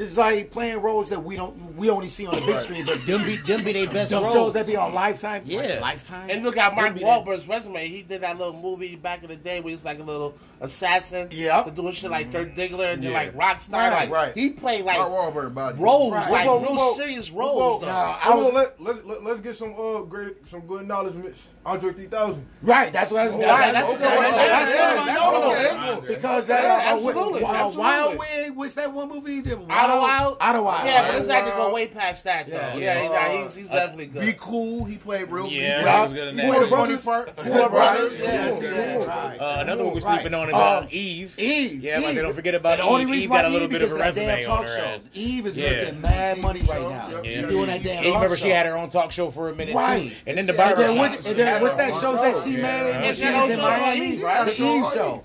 it's 0.00 0.16
like 0.16 0.50
playing 0.50 0.80
roles 0.80 1.10
that 1.10 1.22
we 1.22 1.36
don't 1.36 1.76
we 1.76 1.90
only 1.90 2.08
see 2.08 2.26
on 2.26 2.34
the 2.34 2.40
big 2.40 2.48
right. 2.48 2.60
screen, 2.60 2.86
but 2.86 3.04
them 3.04 3.22
be 3.22 3.36
them 3.36 3.62
be 3.62 3.74
their 3.74 3.86
best 3.86 4.10
them 4.10 4.22
roles. 4.22 4.32
shows 4.32 4.52
that 4.54 4.66
be 4.66 4.74
on 4.74 4.94
Lifetime. 4.94 5.42
Yeah, 5.44 5.60
like 5.60 5.80
Lifetime. 5.82 6.30
And 6.30 6.42
look 6.42 6.56
at 6.56 6.74
Mark 6.74 6.94
Wahlberg's 6.94 7.46
resume. 7.46 7.86
He 7.86 8.00
did 8.00 8.22
that 8.22 8.38
little 8.38 8.58
movie 8.58 8.96
back 8.96 9.22
in 9.22 9.28
the 9.28 9.36
day 9.36 9.60
where 9.60 9.74
he's 9.74 9.84
like 9.84 9.98
a 9.98 10.02
little 10.02 10.34
assassin. 10.62 11.28
Yeah, 11.30 11.68
doing 11.68 11.92
shit 11.92 12.10
like 12.10 12.30
Dirk 12.30 12.54
Diggler 12.54 12.94
and 12.94 13.04
yeah. 13.04 13.10
like 13.10 13.36
rock 13.36 13.60
star. 13.60 13.90
Right, 13.90 14.08
like 14.08 14.10
right. 14.10 14.34
he 14.34 14.48
played 14.48 14.86
like 14.86 14.96
Mark 14.96 15.34
Wahlberg 15.34 15.52
body. 15.52 15.78
roles, 15.78 16.14
right. 16.14 16.30
like 16.30 16.46
real 16.46 16.94
serious 16.94 17.30
roles. 17.30 17.82
Nah, 17.82 17.88
no, 17.88 17.92
I 17.92 18.34
was, 18.34 18.54
let, 18.54 18.80
let, 18.80 19.06
let, 19.06 19.22
let's 19.22 19.40
get 19.40 19.54
some 19.54 19.74
uh, 19.78 20.00
great 20.00 20.48
some 20.48 20.62
good 20.62 20.88
knowledge, 20.88 21.14
Miss 21.14 21.46
Andre 21.66 21.92
3000. 21.92 22.46
Right, 22.62 22.90
that's 22.90 23.10
what 23.10 23.20
I 23.20 23.28
was. 23.28 23.36
Right, 23.36 23.48
right. 23.48 23.72
that's, 23.74 23.90
okay. 23.90 23.98
that's, 23.98 24.16
that's, 24.16 24.36
that's, 24.36 24.72
that's, 24.72 24.72
that's, 24.72 25.26
that's, 25.42 25.66
that's, 25.68 26.16
that's, 26.22 26.46
that's, 26.46 26.46
that's, 26.46 26.46
that's, 26.46 26.46
that's, 26.46 27.36
that's, 27.36 27.36
that's, 27.36 27.76
that's, 27.76 29.36
that's, 29.76 29.89
Otto 29.90 30.06
out. 30.06 30.36
Otto 30.40 30.66
out. 30.68 30.86
Yeah, 30.86 31.06
but 31.08 31.14
it's 31.16 31.28
not 31.28 31.44
to 31.44 31.50
go 31.50 31.72
way 31.72 31.86
past 31.88 32.24
that 32.24 32.46
though. 32.46 32.52
Yeah, 32.52 32.76
yeah, 32.76 33.02
yeah. 33.02 33.42
He's, 33.42 33.54
he's 33.54 33.68
definitely 33.68 34.06
uh, 34.06 34.12
good. 34.12 34.22
Be 34.22 34.34
cool. 34.38 34.84
He 34.84 34.96
played 34.96 35.30
real. 35.30 35.48
Yeah, 35.48 35.80
he 35.80 36.04
was 36.04 36.12
good 36.12 36.28
in 36.28 36.36
that. 36.36 36.54
Four 36.54 36.68
brothers. 36.68 37.02
Four 37.02 37.68
brothers. 37.68 38.18
Yeah, 38.20 39.36
uh, 39.40 39.58
another 39.60 39.84
one 39.84 39.94
we're 39.94 40.00
sleeping 40.00 40.34
on 40.34 40.48
is 40.48 40.54
uh, 40.54 40.78
um, 40.78 40.88
Eve. 40.90 41.38
Eve. 41.38 41.82
Yeah, 41.82 41.98
like 41.98 42.14
they 42.14 42.22
don't 42.22 42.34
forget 42.34 42.54
about 42.54 42.78
Eve. 43.00 43.14
Eve 43.14 43.30
got 43.30 43.44
a 43.44 43.48
little 43.48 43.68
bit 43.68 43.82
of 43.82 43.92
a 43.92 43.94
resume 43.96 44.44
on 44.46 44.64
her. 44.64 45.00
Eve 45.14 45.46
is 45.46 45.56
making 45.56 46.00
mad 46.00 46.38
money 46.38 46.62
right 46.62 46.82
now. 46.82 47.22
She's 47.22 47.46
Doing 47.46 47.66
that 47.66 47.82
damn. 47.82 48.04
Eve, 48.04 48.14
remember 48.14 48.36
she 48.36 48.48
had 48.48 48.66
her 48.66 48.76
own 48.76 48.90
talk 48.90 49.12
show 49.12 49.30
for 49.30 49.48
a 49.50 49.54
minute 49.54 49.72
too, 49.72 50.14
and 50.26 50.38
then 50.38 50.46
the 50.46 50.52
barbershop. 50.52 50.96
What's 50.96 51.76
that 51.76 51.94
show 52.00 52.14
that 52.14 52.42
she 52.44 52.56
made? 52.56 53.16
She 53.16 53.24
was. 53.30 53.48
The 53.50 54.52
Eve 54.52 54.92
show. 54.92 55.24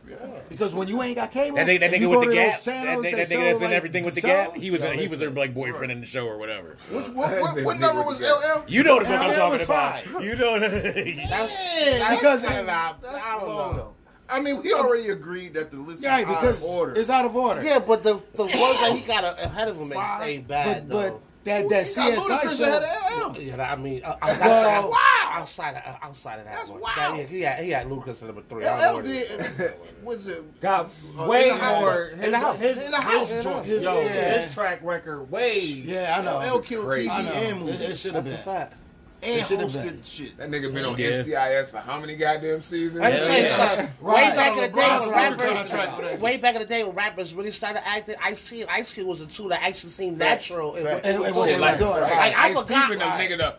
Because 0.57 0.73
when 0.73 0.87
you 0.87 1.01
ain't 1.01 1.15
got 1.15 1.31
cable, 1.31 1.57
that, 1.57 1.65
thing, 1.65 1.79
that 1.79 1.91
nigga 1.91 2.09
with 2.09 2.29
the 2.29 2.33
gap, 2.35 2.61
that, 2.61 2.85
that, 2.85 3.01
that 3.01 3.13
nigga 3.13 3.17
that's 3.27 3.61
like 3.61 3.69
in 3.69 3.73
everything 3.73 4.05
with 4.05 4.15
the 4.15 4.21
gap, 4.21 4.55
he 4.55 4.71
was 4.71 4.83
he 4.83 5.07
was 5.07 5.19
her 5.19 5.29
like 5.29 5.53
boyfriend 5.53 5.91
in 5.91 5.99
the 5.99 6.05
show 6.05 6.25
or 6.25 6.37
whatever. 6.37 6.77
Which 6.89 7.09
what, 7.09 7.41
what, 7.41 7.63
what 7.63 7.79
number 7.79 8.03
was 8.03 8.19
LL? 8.19 8.63
You 8.67 8.83
know 8.83 8.99
the 8.99 9.05
fuck 9.05 9.21
I'm 9.21 9.35
talking 9.35 9.61
about. 9.61 10.23
You 10.23 10.35
know 10.35 10.59
that's 10.59 12.15
because 12.15 12.45
I 12.45 13.39
don't 13.41 13.77
know. 13.77 13.93
I 14.27 14.39
mean, 14.41 14.61
we 14.61 14.73
already 14.73 15.09
agreed 15.09 15.53
that 15.53 15.69
the 15.71 15.77
list 15.77 16.01
yeah, 16.01 16.17
is 16.17 16.25
out 16.25 16.45
of 16.45 16.63
order. 16.63 16.93
It's 16.99 17.09
out 17.09 17.25
of 17.25 17.35
order. 17.35 17.63
Yeah, 17.63 17.79
but 17.79 18.01
the 18.01 18.21
the 18.33 18.45
ones 18.45 18.79
that 18.79 18.93
he 18.95 19.01
got 19.01 19.23
ahead 19.39 19.67
of 19.67 19.77
him 19.77 19.93
ain't, 19.93 20.23
ain't 20.23 20.47
bad 20.47 20.89
but, 20.89 20.93
though. 20.93 21.11
But 21.11 21.21
that 21.45 21.69
that 21.69 21.87
well, 21.95 22.39
CSI 22.39 22.57
show. 22.57 23.39
Yeah, 23.39 23.71
I 23.71 23.75
mean, 23.75 24.01
I, 24.03 24.15
I, 24.21 24.31
outside 25.35 25.75
of 25.75 25.83
uh, 25.85 25.97
outside 26.01 26.39
of 26.39 26.45
that 26.45 26.55
That's 26.55 26.69
one. 26.69 26.81
wild. 26.81 26.97
That 26.97 27.23
is, 27.23 27.29
he 27.29 27.41
had 27.41 27.63
he 27.63 27.69
had 27.71 27.89
Lucas 27.89 28.21
at 28.21 28.27
number 28.27 28.41
three. 28.47 28.63
LL 28.63 29.01
did 29.01 29.41
uh, 29.41 29.67
was 30.03 30.27
it 30.27 30.61
got 30.61 30.89
uh, 31.17 31.27
way 31.27 31.51
more 31.51 32.07
in 32.07 32.31
the 32.31 32.39
house 32.39 32.59
his, 32.59 32.85
in 32.85 32.91
the 32.91 33.01
house 33.01 33.29
his, 33.29 33.43
joint. 33.43 33.65
his, 33.65 33.83
yo 33.83 34.01
yeah. 34.01 34.39
his 34.39 34.53
track 34.53 34.79
record 34.83 35.29
way 35.31 35.59
yeah 35.59 36.17
I 36.17 36.23
know 36.23 36.37
LL 36.37 36.59
killed 36.59 36.85
TV 36.85 37.09
and 37.09 37.59
movies. 37.59 37.81
It, 37.81 37.97
should 37.97 38.15
have 38.15 38.23
been. 38.23 38.37
Fact. 38.37 38.75
And 39.23 39.41
hosted 39.41 40.05
shit. 40.05 40.37
That 40.37 40.51
nigga 40.51 40.71
been 40.71 40.85
on 40.85 40.99
yeah. 40.99 41.23
NCIS 41.23 41.71
for 41.71 41.77
how 41.77 41.99
many 41.99 42.15
goddamn 42.15 42.61
seasons? 42.61 43.01
Uh, 43.01 43.87
way 44.01 44.35
back 44.35 44.55
in 44.55 44.61
the 44.61 44.67
day 44.67 44.99
when 44.99 45.09
rappers, 45.09 46.19
way 46.19 46.37
back 46.37 46.55
in 46.55 46.61
the 46.61 46.67
day 46.67 46.83
when 46.83 46.95
rappers 46.95 47.33
really 47.33 47.49
started 47.49 47.87
acting, 47.87 48.15
I 48.21 48.35
see 48.35 48.65
Ice 48.65 48.93
Cube 48.93 49.07
was 49.07 49.21
a 49.21 49.25
tool 49.25 49.49
that 49.49 49.63
actually 49.63 49.91
seemed 49.91 50.19
natural. 50.19 50.73
Right. 50.73 50.85
And, 50.85 50.87
and, 50.87 51.05
and, 51.05 51.15
and, 51.15 51.25
and, 51.25 51.37
and, 51.37 51.51
and, 51.51 51.61
like, 51.61 51.79
like 51.79 52.35
I 52.35 52.53
forgot. 52.53 52.89
Right 52.91 53.55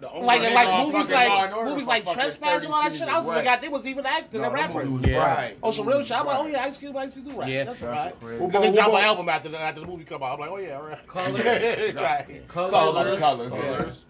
like 0.00 0.42
like 0.52 0.86
movies 0.86 1.08
like 1.08 1.64
movies 1.64 1.86
like 1.86 2.12
Trespass 2.12 2.64
and 2.64 2.72
all 2.72 2.82
that 2.82 2.94
shit. 2.94 3.08
I 3.08 3.18
was 3.18 3.28
like, 3.28 3.38
forgot 3.38 3.60
they 3.62 3.68
was 3.68 3.86
even 3.86 4.04
acting 4.04 4.42
no, 4.42 4.48
the 4.48 4.54
rappers. 4.54 5.00
Yeah. 5.00 5.16
Right. 5.16 5.56
Oh, 5.62 5.70
some 5.70 5.88
real 5.88 6.02
shit. 6.02 6.18
I'm 6.18 6.26
like, 6.26 6.38
oh 6.38 6.46
yeah, 6.46 6.64
Ice 6.64 6.78
Cube, 6.78 6.96
Ice 6.96 7.14
Cube, 7.14 7.26
do 7.26 7.32
right. 7.32 7.48
Yeah, 7.48 7.64
that's, 7.64 7.80
right. 7.80 8.14
They 8.20 8.72
drop 8.72 8.88
an 8.88 9.04
album 9.04 9.28
after 9.28 9.48
the 9.48 9.60
after 9.60 9.80
the 9.80 9.86
movie 9.86 10.04
come 10.04 10.22
out. 10.22 10.34
I'm 10.34 10.40
like, 10.40 10.50
oh 10.50 10.58
yeah, 10.58 10.78
right. 10.78 11.06
Colors, 11.06 11.44
right. 11.94 12.48
Colors. 12.48 13.18
colors. 13.18 13.50
colors. 13.50 14.04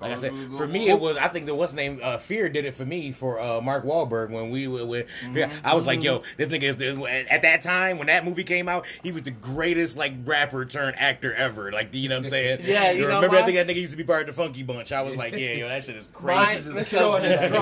Like 0.00 0.12
I 0.12 0.16
said, 0.16 0.32
for 0.56 0.68
me 0.68 0.88
it 0.88 1.00
was. 1.00 1.16
I 1.16 1.28
think 1.28 1.46
the 1.46 1.54
what's 1.54 1.72
name 1.72 2.00
uh, 2.02 2.18
Fear 2.18 2.50
did 2.50 2.64
it 2.64 2.74
for 2.74 2.84
me 2.84 3.12
for 3.12 3.40
uh, 3.40 3.60
Mark 3.60 3.84
Wahlberg 3.84 4.30
when 4.30 4.50
we 4.50 4.68
were. 4.68 4.84
When, 4.84 5.04
mm-hmm. 5.22 5.66
I 5.66 5.74
was 5.74 5.84
like, 5.84 6.02
yo, 6.02 6.18
mm-hmm. 6.18 6.26
this 6.36 6.48
nigga 6.48 6.62
is 6.64 6.76
the, 6.76 7.26
at 7.30 7.42
that 7.42 7.62
time 7.62 7.98
when 7.98 8.08
that 8.08 8.24
movie 8.24 8.44
came 8.44 8.68
out, 8.68 8.86
he 9.02 9.12
was 9.12 9.22
the 9.22 9.30
greatest 9.30 9.96
like 9.96 10.12
rapper 10.24 10.66
turned 10.66 10.98
actor 10.98 11.32
ever. 11.34 11.72
Like 11.72 11.94
you 11.94 12.08
know 12.08 12.16
what 12.16 12.26
I'm 12.26 12.30
saying? 12.30 12.60
yeah, 12.64 12.90
you, 12.90 13.02
you 13.02 13.08
know, 13.08 13.16
remember. 13.16 13.36
I 13.36 13.42
think 13.42 13.56
that 13.56 13.66
nigga 13.66 13.80
used 13.80 13.92
to 13.92 13.96
be 13.96 14.04
part 14.04 14.22
of 14.22 14.26
the 14.26 14.32
Funky 14.32 14.62
Bunch. 14.62 14.92
I 14.92 15.02
was 15.02 15.16
like, 15.16 15.32
yeah, 15.32 15.52
yo, 15.52 15.68
that 15.68 15.84
shit 15.84 15.96
is 15.96 16.08
crazy. 16.12 16.68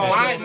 My 0.04 0.36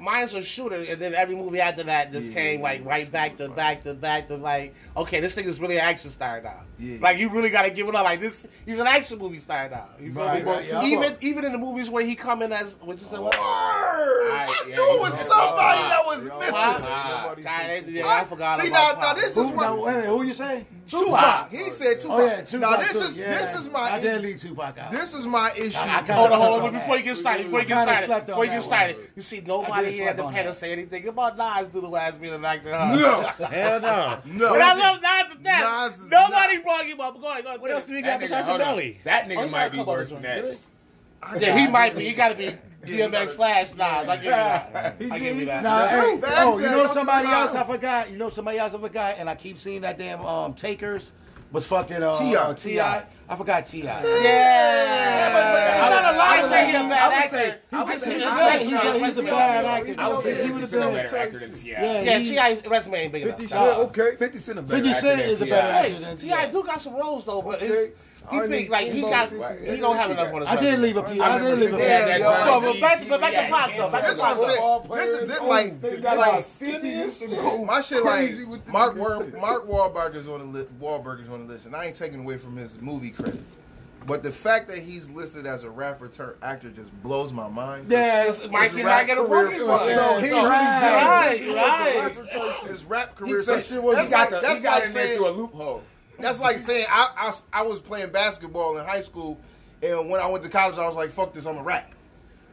mine, 0.00 0.28
was 0.34 0.46
shooter, 0.46 0.76
and 0.76 1.00
then 1.00 1.14
every 1.14 1.34
movie 1.34 1.60
after 1.60 1.84
that 1.84 2.12
just 2.12 2.28
yeah, 2.28 2.34
came 2.34 2.60
like 2.60 2.84
right 2.84 3.10
back 3.10 3.36
to 3.38 3.48
back 3.48 3.84
to 3.84 3.94
back 3.94 4.28
to 4.28 4.36
like, 4.36 4.74
okay, 4.96 5.20
this 5.20 5.34
thing 5.34 5.46
is 5.46 5.60
really 5.60 5.78
action 5.78 6.10
star 6.10 6.40
now. 6.40 6.60
Yeah. 6.78 6.98
Like 7.00 7.18
you 7.18 7.30
really 7.30 7.50
got 7.50 7.62
to 7.62 7.70
give 7.70 7.88
it 7.88 7.94
up. 7.94 8.04
Like 8.04 8.20
this, 8.20 8.46
he's 8.66 8.78
an 8.78 8.86
action 8.86 9.18
movie 9.18 9.40
star 9.40 9.68
now. 9.68 9.88
You 10.00 10.12
feel 10.12 10.24
right, 10.24 10.44
me? 10.44 10.50
Right, 10.50 10.73
even 10.82 11.16
even 11.20 11.44
in 11.44 11.52
the 11.52 11.58
movies 11.58 11.90
where 11.90 12.04
he 12.04 12.14
come 12.14 12.42
in 12.42 12.52
as 12.52 12.76
which 12.82 13.00
is 13.00 13.06
say, 13.08 13.16
oh. 13.18 13.83
I, 14.04 14.64
knew 14.66 14.72
it 14.72 15.00
was 15.00 15.14
somebody 15.26 15.82
that 15.88 16.02
was 16.06 16.22
missing. 16.38 18.04
I 18.04 18.24
forgot. 18.28 18.60
See 18.60 18.68
now, 18.70 18.92
now 18.92 19.14
this 19.14 19.30
is 19.30 19.34
who, 19.34 19.48
who 19.48 20.22
you 20.22 20.34
say? 20.34 20.66
Tupac. 20.86 21.50
He 21.50 21.70
said 21.70 22.00
Tupac. 22.00 22.18
Oh 22.18 22.26
yeah, 22.26 22.42
Tupac. 22.42 22.60
Now 22.60 22.76
this 22.76 22.94
is 22.94 23.14
this 23.14 23.60
is 23.60 23.70
my. 23.70 23.86
issue. 23.86 23.94
I 23.94 24.00
didn't 24.00 24.22
leave 24.22 24.40
Tupac 24.40 24.78
out. 24.78 24.90
This 24.90 25.14
is 25.14 25.26
my 25.26 25.52
issue. 25.52 25.78
Hold 25.78 26.32
on, 26.32 26.40
hold 26.40 26.62
on. 26.62 26.72
Before 26.72 26.96
you 26.96 27.02
get 27.02 27.16
started, 27.16 27.44
before 27.44 27.60
you 27.60 27.66
get 27.66 28.04
started, 28.04 28.26
before 28.26 28.44
you 28.44 28.50
get 28.50 28.64
started, 28.64 28.96
you 29.16 29.22
see 29.22 29.40
nobody 29.40 29.98
had 29.98 30.16
the 30.16 30.28
pen 30.28 30.46
to 30.46 30.54
say 30.54 30.72
anything 30.72 31.06
about 31.08 31.36
Nas 31.36 31.68
Doodle 31.68 31.96
as 31.96 32.16
being 32.16 32.34
an 32.34 32.44
actor. 32.44 32.70
No, 32.70 33.22
hell 33.46 33.80
no, 33.80 34.18
no. 34.26 34.48
But 34.50 34.60
I 34.60 34.74
love 34.74 35.02
Nas 35.02 35.32
to 35.32 35.42
death. 35.42 36.10
Nobody 36.10 36.58
brought 36.58 36.86
him 36.86 37.00
up. 37.00 37.20
Go 37.20 37.28
ahead, 37.28 37.44
go 37.44 37.48
ahead. 37.50 37.60
What 37.60 37.70
else 37.70 37.86
do 37.86 37.92
we 37.92 38.02
got 38.02 38.20
besides 38.20 38.48
your 38.48 38.58
belly? 38.58 39.00
That 39.04 39.24
oh, 39.24 39.28
nigga 39.28 39.50
might 39.50 39.72
be 39.72 39.82
worse 39.82 40.10
than 40.10 40.22
that. 40.22 40.56
Yeah, 41.38 41.56
he 41.56 41.66
might 41.66 41.96
be. 41.96 42.04
He 42.04 42.12
got 42.12 42.30
to 42.30 42.34
be 42.34 42.54
DMX 42.86 43.30
slash 43.30 43.70
Nas. 43.70 44.08
I 44.08 44.16
give 44.16 44.24
you 44.24 44.30
that. 44.30 44.96
I 45.12 45.18
give 45.18 45.36
you 45.36 45.44
that. 45.46 45.62
Nah, 45.62 45.86
hey, 45.88 46.20
oh, 46.38 46.58
you 46.58 46.68
know 46.68 46.86
somebody 46.92 47.28
else 47.28 47.54
I 47.54 47.64
forgot. 47.64 48.10
You 48.10 48.16
know 48.16 48.30
somebody 48.30 48.58
else 48.58 48.74
I 48.74 48.78
forgot, 48.78 49.16
and 49.18 49.28
I 49.28 49.34
keep 49.34 49.58
seeing 49.58 49.82
that 49.82 49.98
damn 49.98 50.24
um, 50.24 50.54
Takers 50.54 51.12
was 51.54 51.66
fucking 51.66 52.02
uh, 52.02 52.18
T.I. 52.18 52.52
T.I. 52.54 53.06
I 53.26 53.36
forgot 53.36 53.64
T.I. 53.64 53.84
Yeah. 53.84 54.22
yeah. 54.22 55.88
Not 55.88 56.14
a 56.14 56.18
lot 56.18 56.38
of 56.40 56.48
say 56.50 56.66
he's 56.66 56.74
a 56.74 56.78
bad 56.78 57.12
actor. 57.12 57.60
I 57.72 57.84
would 57.84 58.00
say 58.00 58.14
he's 59.04 59.18
a 59.18 59.22
bad 59.22 59.64
actor. 59.64 59.86
He 59.86 59.94
would 59.94 60.24
have 60.24 60.46
he 60.46 60.52
was 60.52 60.74
a 60.74 60.78
better 60.78 61.16
actor 61.16 61.38
than 61.38 61.54
T.I. 61.54 61.82
Yeah, 61.82 62.02
yeah 62.02 62.18
T.I.'s 62.18 62.66
resume 62.66 62.94
ain't 62.94 63.12
big 63.12 63.22
enough. 63.22 63.38
50 63.38 63.54
Cent, 63.54 63.78
okay. 63.78 64.16
50 64.16 64.38
Cent 64.38 64.58
a 64.58 64.62
better 64.62 64.84
50 64.84 65.00
Cent 65.00 65.20
is 65.20 65.40
a 65.40 65.46
better 65.46 65.72
actor 65.72 65.98
than 66.00 66.16
T.I. 66.16 66.36
T.I. 66.36 66.50
do 66.50 66.64
got 66.64 66.82
some 66.82 66.94
roles, 66.94 67.24
though, 67.24 67.40
but 67.40 67.62
it's... 67.62 67.96
He 68.30 68.36
I 68.38 68.40
think 68.40 68.50
need 68.50 68.68
like 68.70 68.90
he 68.90 69.00
got 69.02 69.28
50. 69.28 69.70
he 69.70 69.76
don't 69.78 69.96
have 69.96 70.10
enough 70.10 70.32
on 70.32 70.40
his 70.40 70.48
I 70.48 70.56
did 70.56 70.78
leave 70.78 70.96
a 70.96 71.02
few. 71.08 71.22
I 71.22 71.38
did 71.38 71.58
leave 71.58 71.72
a 71.74 71.76
few. 71.76 71.86
Yeah, 71.86 72.06
yeah. 72.06 72.18
John 72.18 72.62
But 72.62 72.80
back, 72.80 73.08
but 73.08 73.20
back 73.20 73.34
he 73.34 73.36
to 73.36 73.54
Pac 73.54 73.76
though. 73.76 73.90
Back 73.90 74.02
to 74.02 74.14
That's 74.14 74.20
Pac. 74.20 74.38
saying. 74.38 74.82
This 74.94 75.22
is 75.22 75.28
this 75.28 75.40
like 75.42 75.82
like 76.16 76.44
50 76.46 76.88
used 76.88 77.20
to 77.20 77.64
my 77.66 77.80
shit 77.82 78.02
like 78.04 78.32
Mark 78.68 78.96
Mark 78.96 79.68
Wahlberg 79.68 80.14
is 80.16 80.26
on 80.28 80.38
the 80.40 80.58
list. 80.58 80.80
Wahlberg 80.80 81.22
is 81.22 81.28
on 81.28 81.46
the 81.46 81.52
list, 81.52 81.66
and 81.66 81.76
I 81.76 81.84
ain't 81.86 81.96
taking 81.96 82.20
away 82.20 82.38
from 82.38 82.56
his 82.56 82.80
movie 82.80 83.10
credits. 83.10 83.56
But 84.06 84.22
the 84.22 84.32
fact 84.32 84.68
that 84.68 84.78
he's 84.78 85.08
listed 85.08 85.46
as 85.46 85.64
a 85.64 85.70
rapper 85.70 86.08
turned 86.08 86.36
actor 86.42 86.70
just 86.70 86.92
blows 87.02 87.32
my 87.32 87.48
mind. 87.48 87.90
Yeah, 87.90 88.34
Mike 88.50 88.64
His 88.64 88.74
can 88.76 88.84
rap 88.86 89.06
get 89.06 89.16
a 89.16 89.24
career 89.24 89.46
fucking 89.50 89.66
one. 89.66 89.80
up. 89.80 89.86
So 89.86 90.18
he 90.20 90.28
really 90.30 90.42
Right, 90.42 91.40
bad. 91.40 92.06
right. 92.06 92.68
His 92.70 92.84
rap 92.84 93.16
career. 93.16 93.38
that 93.38 93.44
so- 93.44 93.60
shit 93.62 93.82
was 93.82 93.96
that's 93.96 94.08
He 94.08 94.10
got, 94.10 94.18
like, 94.20 94.30
the, 94.30 94.40
that's 94.46 94.56
he 94.58 94.62
got 94.62 94.74
like 94.80 94.84
in 94.88 94.92
there 94.92 95.16
through 95.16 95.28
a 95.28 95.30
loophole. 95.30 95.82
That's 96.18 96.40
like 96.40 96.58
saying 96.58 96.86
I, 96.88 97.32
I, 97.52 97.60
I 97.60 97.62
was 97.62 97.80
playing 97.80 98.10
basketball 98.10 98.78
in 98.78 98.84
high 98.84 99.00
school, 99.02 99.40
and 99.82 100.08
when 100.08 100.20
I 100.20 100.26
went 100.28 100.44
to 100.44 100.50
college, 100.50 100.78
I 100.78 100.86
was 100.86 100.96
like, 100.96 101.10
"Fuck 101.10 101.32
this, 101.34 101.46
I'm 101.46 101.58
a 101.58 101.62
rap." 101.62 101.92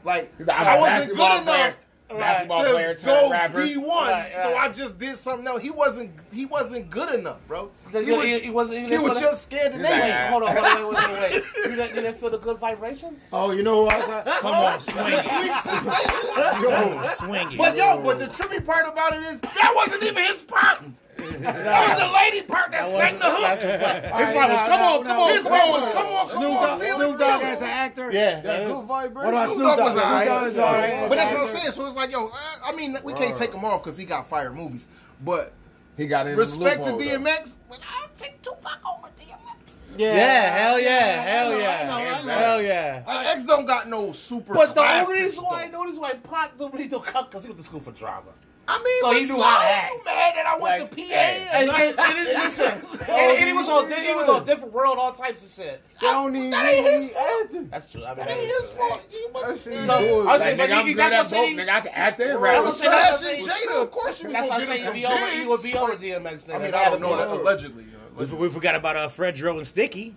Like 0.03 0.33
I'm 0.39 0.49
I 0.49 0.75
a 0.77 0.81
wasn't 0.81 1.07
good 1.09 1.17
player. 1.17 1.41
enough 1.41 1.75
Basketball 2.09 2.63
to 2.63 2.95
turned 2.95 3.53
go. 3.53 3.65
D 3.65 3.77
one, 3.77 4.09
Right, 4.11 4.31
so. 4.35 4.53
I 4.55 4.67
just 4.69 4.97
did 4.99 5.15
something 5.15 5.47
else. 5.47 5.61
He 5.61 5.69
wasn't 5.69 6.11
he 6.33 6.45
wasn't 6.45 6.89
good 6.89 7.13
enough, 7.13 7.37
bro. 7.47 7.71
He, 7.91 8.03
He 8.03 8.11
was, 8.11 8.25
he, 8.25 8.39
he 8.39 8.49
wasn't 8.49 8.77
even 8.79 8.91
he 8.91 8.97
was 8.97 9.19
just 9.19 9.43
Scandinavian. 9.43 9.85
He's 9.85 10.01
Wait, 10.01 10.09
like, 10.09 10.19
ah. 10.19 10.27
hold 10.29 10.43
on, 10.43 10.55
hold 10.57 10.65
on, 10.65 10.93
wait, 10.93 11.09
wait, 11.09 11.31
wait, 11.31 11.31
wait. 11.31 11.43
You 11.71 11.75
didn't, 11.77 11.95
you 11.95 12.01
didn't 12.01 12.17
feel 12.19 12.29
the 12.29 12.37
good 12.39 12.57
vibrations? 12.57 13.19
Oh, 13.31 13.51
you 13.51 13.63
know 13.63 13.85
who 13.85 13.91
else? 13.91 14.09
I, 14.09 14.23
oh, 14.25 14.39
Come 14.41 14.55
on, 14.55 14.79
swing 14.81 15.05
it. 15.07 15.23
Sweet 15.23 15.71
sensation. 15.71 16.29
Come 16.35 16.97
on, 16.97 17.03
swing 17.15 17.51
it. 17.53 17.57
But 17.57 17.77
yo, 17.77 17.99
but 18.01 18.19
the 18.19 18.27
trippy 18.27 18.65
part 18.65 18.87
about 18.91 19.13
it 19.13 19.21
is 19.21 19.39
that 19.39 19.73
wasn't 19.75 20.03
even 20.03 20.23
his 20.25 20.41
part. 20.41 20.83
That 21.21 21.89
was 21.89 21.99
the 21.99 22.11
lady 22.13 22.41
part 22.45 22.71
that 22.71 22.85
sang 22.87 23.19
the 23.19 23.25
hook. 23.25 23.41
That's 23.41 23.63
a 23.63 23.67
fact. 23.79 24.11
All 24.13 24.19
His 24.19 24.25
right, 24.27 24.35
part 24.35 24.49
was, 24.49 24.57
now, 24.57 24.67
come 24.67 24.79
now, 24.79 24.97
on, 24.97 25.03
come 25.03 25.19
on, 25.19 25.29
His 25.31 25.43
come 25.43 25.51
part 25.51 25.69
was 25.69 25.93
come 25.93 26.07
on, 26.07 26.29
come 26.29 26.43
on, 26.43 26.79
Snoop 26.99 27.19
Dogg 27.19 27.41
as 27.43 27.61
an 27.61 27.67
actor. 27.67 28.11
Yeah, 28.11 28.41
That 28.41 28.61
yeah. 28.61 28.67
good. 28.67 28.87
What 28.87 29.13
about 29.13 29.49
Snoop 29.49 29.57
Snoop 29.57 29.67
Dogg 29.67 29.77
Dogg? 29.77 29.85
was 29.85 29.93
Snoop 29.93 30.05
alright. 30.05 30.27
Dogg 30.27 30.47
is 30.47 30.57
all 30.57 30.73
right. 30.73 31.09
But 31.09 31.15
that's 31.15 31.31
what 31.33 31.41
I'm 31.49 31.57
saying. 31.57 31.71
So 31.71 31.87
it's 31.87 31.95
like, 31.95 32.11
yo, 32.11 32.29
I, 32.33 32.69
I 32.71 32.75
mean, 32.75 32.97
we 33.03 33.13
can't 33.13 33.35
take 33.35 33.53
him 33.53 33.63
off 33.65 33.83
because 33.83 33.97
he 33.97 34.05
got 34.05 34.27
fire 34.29 34.51
movies. 34.51 34.87
But 35.23 35.53
He 35.97 36.07
got 36.07 36.27
in 36.27 36.35
respect 36.37 36.83
to 36.85 36.91
the 36.91 36.97
loophole, 36.97 37.19
though. 37.19 37.25
DMX, 37.29 37.55
but 37.69 37.79
I'll 38.01 38.09
take 38.17 38.41
Tupac 38.41 38.79
over 38.91 39.07
DMX. 39.19 39.75
Yeah, 39.97 40.57
hell 40.57 40.79
yeah, 40.79 41.21
hell 41.21 41.47
I 41.47 41.51
know, 41.51 41.57
yeah, 41.59 41.81
I 41.81 41.85
know, 41.85 41.93
I 42.09 42.21
know. 42.23 42.31
hell 42.31 42.61
yeah. 42.61 43.03
Uh, 43.05 43.23
X 43.27 43.45
don't 43.45 43.65
got 43.65 43.89
no 43.89 44.13
super. 44.13 44.53
But 44.53 44.73
the 44.73 44.81
only 44.81 45.21
reason 45.23 45.43
why 45.43 45.65
I 45.65 45.67
know 45.67 45.85
this 45.89 45.99
why 45.99 46.13
Pac 46.13 46.57
don't 46.57 46.71
really 46.73 46.87
don't 46.87 47.05
cut 47.05 47.29
because 47.29 47.43
he 47.43 47.49
went 47.49 47.59
to 47.59 47.65
school 47.65 47.81
for 47.81 47.91
drama. 47.91 48.31
I 48.73 48.77
mean, 48.83 49.01
So 49.01 49.11
he 49.11 49.19
knew 49.21 49.35
so 49.35 49.41
how 49.41 49.59
to 49.59 49.65
you 49.65 49.71
act. 49.73 50.05
mad 50.05 50.35
that 50.35 50.45
I 50.47 50.57
went 50.57 50.79
Like, 50.81 50.89
to 50.91 50.95
PA? 50.95 51.01
hey. 51.03 51.47
And, 51.53 51.69
and, 51.69 51.99
and 51.99 52.17
it- 52.19 52.37
listen, 52.37 52.65
and, 53.01 53.09
and 53.09 53.47
he 53.47 53.53
was 53.53 53.67
on 53.67 53.91
he 53.91 54.13
was 54.13 54.29
on 54.29 54.45
different 54.45 54.73
world, 54.73 54.97
all 54.97 55.11
types 55.13 55.43
of 55.43 55.49
shit. 55.51 55.81
They 55.99 56.07
don't 56.07 56.35
even 56.35 56.51
That 56.51 56.65
ain't 56.65 56.87
his 56.87 57.11
fault. 57.11 57.71
That's 57.71 57.91
true. 57.91 58.03
I 58.05 58.07
mean, 58.09 58.17
That 58.17 58.27
that 58.29 58.37
ain't 58.37 58.61
his 58.61 58.71
fault. 58.71 59.05
He 59.09 59.17
That 59.25 59.33
wasn't- 59.33 59.61
shit 59.61 59.85
So. 59.85 59.93
I 60.27 60.33
was 60.33 60.41
saying, 60.41 60.57
but 60.57 60.69
nigga, 60.69 60.73
I'm 60.79 60.87
he, 60.87 60.93
good 60.93 60.99
that's 61.11 61.13
what 61.13 61.19
I'm 61.39 61.45
saying. 61.45 61.57
Nigga, 61.57 61.69
I 61.69 61.81
can 61.81 61.91
act 61.93 62.19
and 62.21 62.31
I 62.31 62.35
rap. 62.35 62.63
was 62.63 62.77
saying, 62.79 62.91
that's 62.91 63.21
what 63.21 63.27
I'm 63.35 63.41
Smashing 63.43 63.45
saying. 63.49 63.67
Jada, 63.69 63.81
of 63.83 63.91
course 63.91 64.21
you 64.21 64.27
was 64.29 64.33
That's 64.33 64.49
why 64.49 64.59
gonna 64.59 64.71
I 64.71 64.77
say 64.77 64.83
get 64.83 64.95
he 64.95 65.01
him 65.01 65.11
would 65.11 65.21
be 65.21 65.25
over. 65.25 65.27
He 65.41 65.47
would 65.47 65.63
be 65.63 65.75
over 65.75 66.29
DMX. 66.29 66.49
I 66.55 66.57
mean, 66.59 66.73
I 66.73 66.85
don't 66.85 67.01
know 67.01 67.17
that 67.17 67.29
allegedly. 67.29 67.85
We, 68.15 68.25
we 68.25 68.49
forgot 68.49 68.75
about 68.75 68.95
uh, 68.97 69.07
Fredro 69.09 69.57
and 69.57 69.65
Sticky. 69.67 70.15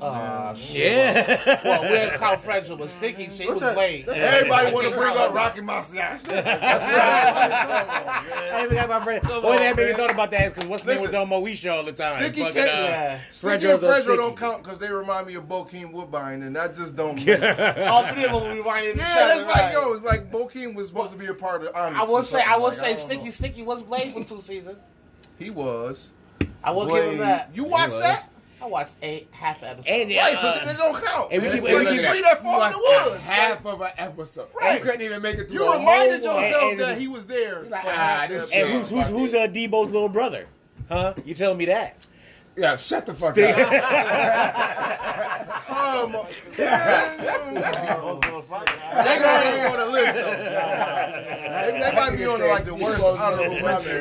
Oh 0.00 0.54
shit. 0.56 0.76
Yeah. 0.92 1.60
Well, 1.64 1.82
we 1.82 1.88
had 1.96 2.18
Kyle 2.18 2.36
Frederick 2.38 2.78
was 2.78 2.90
sticky. 2.92 3.28
She 3.30 3.46
was 3.48 3.60
late. 3.76 4.06
Everybody 4.08 4.72
want 4.72 4.88
to 4.88 4.94
bring 4.94 5.16
up 5.16 5.34
Rocky 5.34 5.60
Marciano. 5.60 6.18
I 7.34 8.62
even 8.64 8.74
got 8.76 8.88
my 8.88 9.02
friend. 9.04 9.24
Only 9.30 9.58
thing 9.58 9.68
I 9.68 9.72
make 9.74 9.96
thought 9.96 10.10
about 10.10 10.30
that 10.32 10.46
is 10.48 10.52
because 10.52 10.68
what's 10.68 10.82
his 10.82 10.88
name 10.88 11.00
was 11.02 11.10
Listen. 11.12 11.32
on 11.32 11.42
Moesha 11.42 11.72
all 11.72 11.84
the 11.84 11.92
time. 11.92 12.22
Sticky 12.22 12.40
Fucking, 12.40 12.54
cakes. 12.54 12.68
uh, 12.70 12.74
Yeah. 12.76 13.20
Sticky 13.30 13.66
Fredro's 13.66 13.82
and 13.82 13.92
Fredro 13.92 14.02
Sticky. 14.02 14.16
don't 14.16 14.36
count 14.36 14.62
because 14.62 14.78
they 14.78 14.90
remind 14.90 15.26
me 15.26 15.34
of 15.34 15.44
Bokeem 15.44 15.92
Woodbine, 15.92 16.42
and 16.42 16.54
that 16.56 16.76
just 16.76 16.96
don't. 16.96 17.18
yeah, 17.20 17.88
All 17.90 18.04
three 18.06 18.24
of 18.24 18.42
them 18.42 18.56
reminded 18.56 18.96
each 18.96 19.02
other. 19.02 19.10
that's 19.34 19.44
like 19.46 19.54
right. 19.56 19.72
yo, 19.72 19.92
it's 19.94 20.04
like 20.04 20.30
Bokeem 20.30 20.74
was 20.74 20.88
supposed 20.88 21.12
to 21.12 21.18
be 21.18 21.26
a 21.26 21.34
part 21.34 21.62
of 21.64 21.74
Onyx. 21.74 21.98
I 22.00 22.04
or 22.04 22.08
will 22.16 22.22
say, 22.22 22.38
I 22.38 22.42
something, 22.42 22.60
will 22.62 22.68
like, 22.68 22.76
say, 22.78 22.94
don't 22.94 23.00
Sticky 23.06 23.24
know. 23.24 23.30
Sticky 23.30 23.62
was 23.62 23.82
Blade 23.82 24.12
for 24.12 24.24
two 24.24 24.40
seasons. 24.40 24.78
He 25.38 25.50
was. 25.50 26.10
I 26.62 26.70
will 26.70 26.86
give 26.86 26.96
him 27.04 27.16
Blade. 27.16 27.20
that. 27.20 27.50
You 27.54 27.64
watched 27.64 27.92
was. 27.94 28.02
that? 28.02 28.30
I 28.64 28.66
watched 28.66 28.92
eight 29.02 29.28
half 29.32 29.62
episode. 29.62 29.90
And 29.90 30.10
yeah, 30.10 30.24
Right, 30.24 30.38
so 30.38 30.48
uh, 30.48 30.70
it 30.70 30.76
don't 30.78 31.04
count. 31.04 31.28
and 31.32 31.42
we 31.42 31.48
It's 31.48 31.54
keep- 31.56 31.64
like 31.64 31.72
and 31.74 31.84
we 31.84 31.86
a 31.86 31.98
keep- 31.98 32.08
tree 32.10 32.20
that 32.22 32.42
fall 32.42 32.64
in 32.64 32.72
the 32.72 32.78
Watched 32.78 33.10
woods. 33.10 33.22
half 33.24 33.66
of 33.66 33.80
an 33.82 33.90
episode. 33.98 34.48
Right. 34.58 34.78
You 34.78 34.84
couldn't 34.84 35.02
even 35.02 35.20
make 35.22 35.36
it 35.38 35.48
through 35.48 35.58
You 35.64 35.72
a 35.72 35.78
reminded 35.78 36.24
whole 36.24 36.40
yourself 36.42 36.70
and- 36.72 36.80
that 36.80 36.98
he 36.98 37.08
was 37.08 37.26
there. 37.26 37.62
Like, 37.64 37.84
ah, 37.84 38.26
this 38.28 38.50
and 38.52 38.68
who's 38.70 38.88
who's 38.88 39.08
who's 39.08 39.34
uh, 39.34 39.46
Deebo's 39.48 39.90
little 39.90 40.08
brother? 40.08 40.46
Huh? 40.88 41.14
You 41.24 41.34
telling 41.34 41.58
me 41.58 41.66
that? 41.66 42.06
Yeah, 42.56 42.76
shut 42.76 43.06
the 43.06 43.14
fuck 43.14 43.34
Stick- 43.34 43.56
up. 43.56 45.40
Um, 45.74 46.12
they 46.56 46.66
gonna 46.66 47.52
be 49.54 49.60
on 49.60 49.76
the 49.78 49.86
list 49.86 50.14
though. 50.14 50.30
They, 50.30 51.80
they 51.80 51.92
might 51.94 52.16
be 52.16 52.24
on 52.26 52.40
the, 52.40 52.46
like 52.46 52.64
the 52.64 52.74
worst 52.74 53.00
honorable 53.02 53.60
mention. 53.60 54.00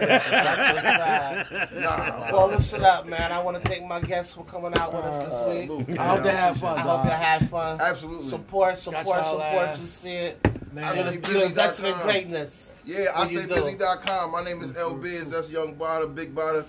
Nah. 1.81 2.31
Well, 2.31 2.47
listen 2.49 2.83
up, 2.83 3.05
man. 3.07 3.31
I 3.31 3.39
want 3.41 3.61
to 3.61 3.67
thank 3.69 3.85
my 3.85 4.01
guests 4.01 4.33
for 4.33 4.43
coming 4.45 4.73
out 4.77 4.93
with 4.93 5.03
us 5.03 5.47
this 5.47 5.69
week. 5.87 5.99
I 5.99 6.07
hope 6.09 6.23
they 6.23 6.31
have 6.31 6.57
fun. 6.57 6.77
I 6.77 6.81
hope 6.81 7.03
they 7.03 7.09
dog. 7.09 7.19
had 7.21 7.49
fun. 7.49 7.79
Absolutely. 7.81 8.29
Support, 8.29 8.77
support, 8.79 9.05
y'all 9.05 9.23
support. 9.39 9.43
ass. 9.45 9.79
You 9.79 9.87
see 9.87 10.09
it. 10.13 10.39
I 10.77 10.93
You're, 10.93 11.21
stay 11.21 11.33
you're 11.33 11.45
investing 11.47 11.85
in 11.85 11.91
busy.com. 11.93 12.03
greatness. 12.11 12.73
Yeah, 12.85 13.05
I 13.15 13.19
What 13.19 13.31
you 13.31 13.39
stay 13.39 13.47
do? 13.47 13.55
busy.com. 13.55 14.31
My 14.31 14.43
name 14.43 14.61
is 14.61 14.75
L 14.75 14.93
Biz. 14.95 15.29
That's 15.31 15.49
Young 15.49 15.75
Bada, 15.75 16.13
Big 16.13 16.33
Bada. 16.35 16.65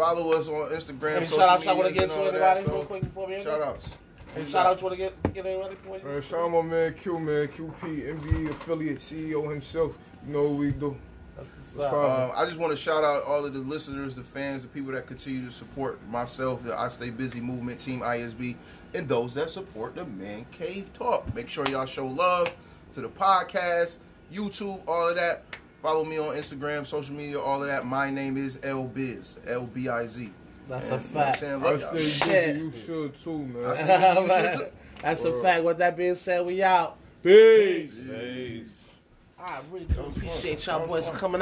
Follow 0.00 0.32
us 0.32 0.48
on 0.48 0.70
Instagram. 0.70 1.20
Social 1.20 1.38
shout 1.38 1.48
outs 1.50 1.66
I 1.66 1.72
want 1.74 1.88
to 1.88 1.92
get 1.92 2.04
and 2.04 2.12
to 2.12 2.18
anybody 2.20 2.62
so 2.62 2.72
real 2.72 2.84
quick 2.84 3.02
before 3.02 3.26
we 3.26 3.34
end? 3.34 3.42
Shout 3.44 3.60
outs. 3.60 3.88
Any 4.34 4.50
shout 4.50 4.64
outs 4.64 4.80
you 4.80 4.86
want 4.86 4.98
to 4.98 5.04
get 5.04 5.34
get 5.34 5.44
anybody 5.44 5.74
before 5.74 5.98
you? 5.98 6.04
Man, 6.04 6.22
shout 6.22 6.40
out 6.40 6.50
my 6.50 6.62
man 6.62 6.94
Q, 6.94 7.18
man. 7.18 7.48
QP, 7.48 7.82
NBA 7.82 8.48
affiliate, 8.50 9.00
CEO 9.00 9.50
himself. 9.50 9.92
You 10.26 10.32
know 10.32 10.44
what 10.44 10.58
we 10.58 10.70
do. 10.70 10.96
Uh, 11.78 11.82
Um, 11.82 12.32
I 12.34 12.46
just 12.46 12.58
want 12.58 12.72
to 12.72 12.78
shout 12.78 13.04
out 13.04 13.24
all 13.24 13.44
of 13.44 13.52
the 13.52 13.58
listeners, 13.58 14.14
the 14.14 14.24
fans, 14.24 14.62
the 14.62 14.68
people 14.68 14.92
that 14.92 15.06
continue 15.06 15.44
to 15.44 15.50
support 15.52 16.00
myself, 16.08 16.64
the 16.64 16.78
I 16.78 16.88
Stay 16.88 17.10
Busy 17.10 17.40
Movement, 17.40 17.78
Team 17.78 18.00
ISB, 18.00 18.56
and 18.94 19.06
those 19.06 19.34
that 19.34 19.50
support 19.50 19.96
the 19.96 20.06
Man 20.06 20.46
Cave 20.50 20.90
Talk. 20.94 21.34
Make 21.34 21.50
sure 21.50 21.68
y'all 21.68 21.84
show 21.84 22.06
love 22.06 22.50
to 22.94 23.02
the 23.02 23.08
podcast, 23.08 23.98
YouTube, 24.32 24.80
all 24.88 25.08
of 25.08 25.16
that. 25.16 25.44
Follow 25.82 26.04
me 26.04 26.18
on 26.18 26.34
Instagram, 26.36 26.86
social 26.86 27.14
media, 27.14 27.40
all 27.40 27.62
of 27.62 27.68
that. 27.68 27.86
My 27.86 28.10
name 28.10 28.36
is 28.36 28.58
L 28.62 28.84
Biz, 28.84 29.36
L 29.46 29.62
B 29.66 29.88
I 29.88 30.06
Z. 30.06 30.30
That's 30.68 30.90
And, 30.90 30.92
a 30.92 30.96
you 31.08 31.14
know 31.14 31.20
I'm 31.20 31.26
fact. 31.26 31.40
saying? 31.40 31.64
I 31.64 31.70
y'all. 31.72 31.98
Shit. 31.98 32.56
You 32.56 32.72
should 32.72 33.18
too, 33.18 33.38
man. 33.38 33.64
I 33.64 33.68
you 33.70 33.76
should 33.76 34.58
too. 34.58 34.66
That's 35.02 35.24
a 35.24 35.42
fact. 35.42 35.64
With 35.64 35.78
that 35.78 35.96
being 35.96 36.14
said, 36.16 36.44
we 36.46 36.62
out. 36.62 36.96
Peace. 37.22 37.94
I 39.42 39.60
really 39.72 39.86
do 39.86 40.00
appreciate 40.00 40.66
y'all 40.66 40.86
boys 40.86 41.08
coming 41.14 41.36
out. 41.36 41.38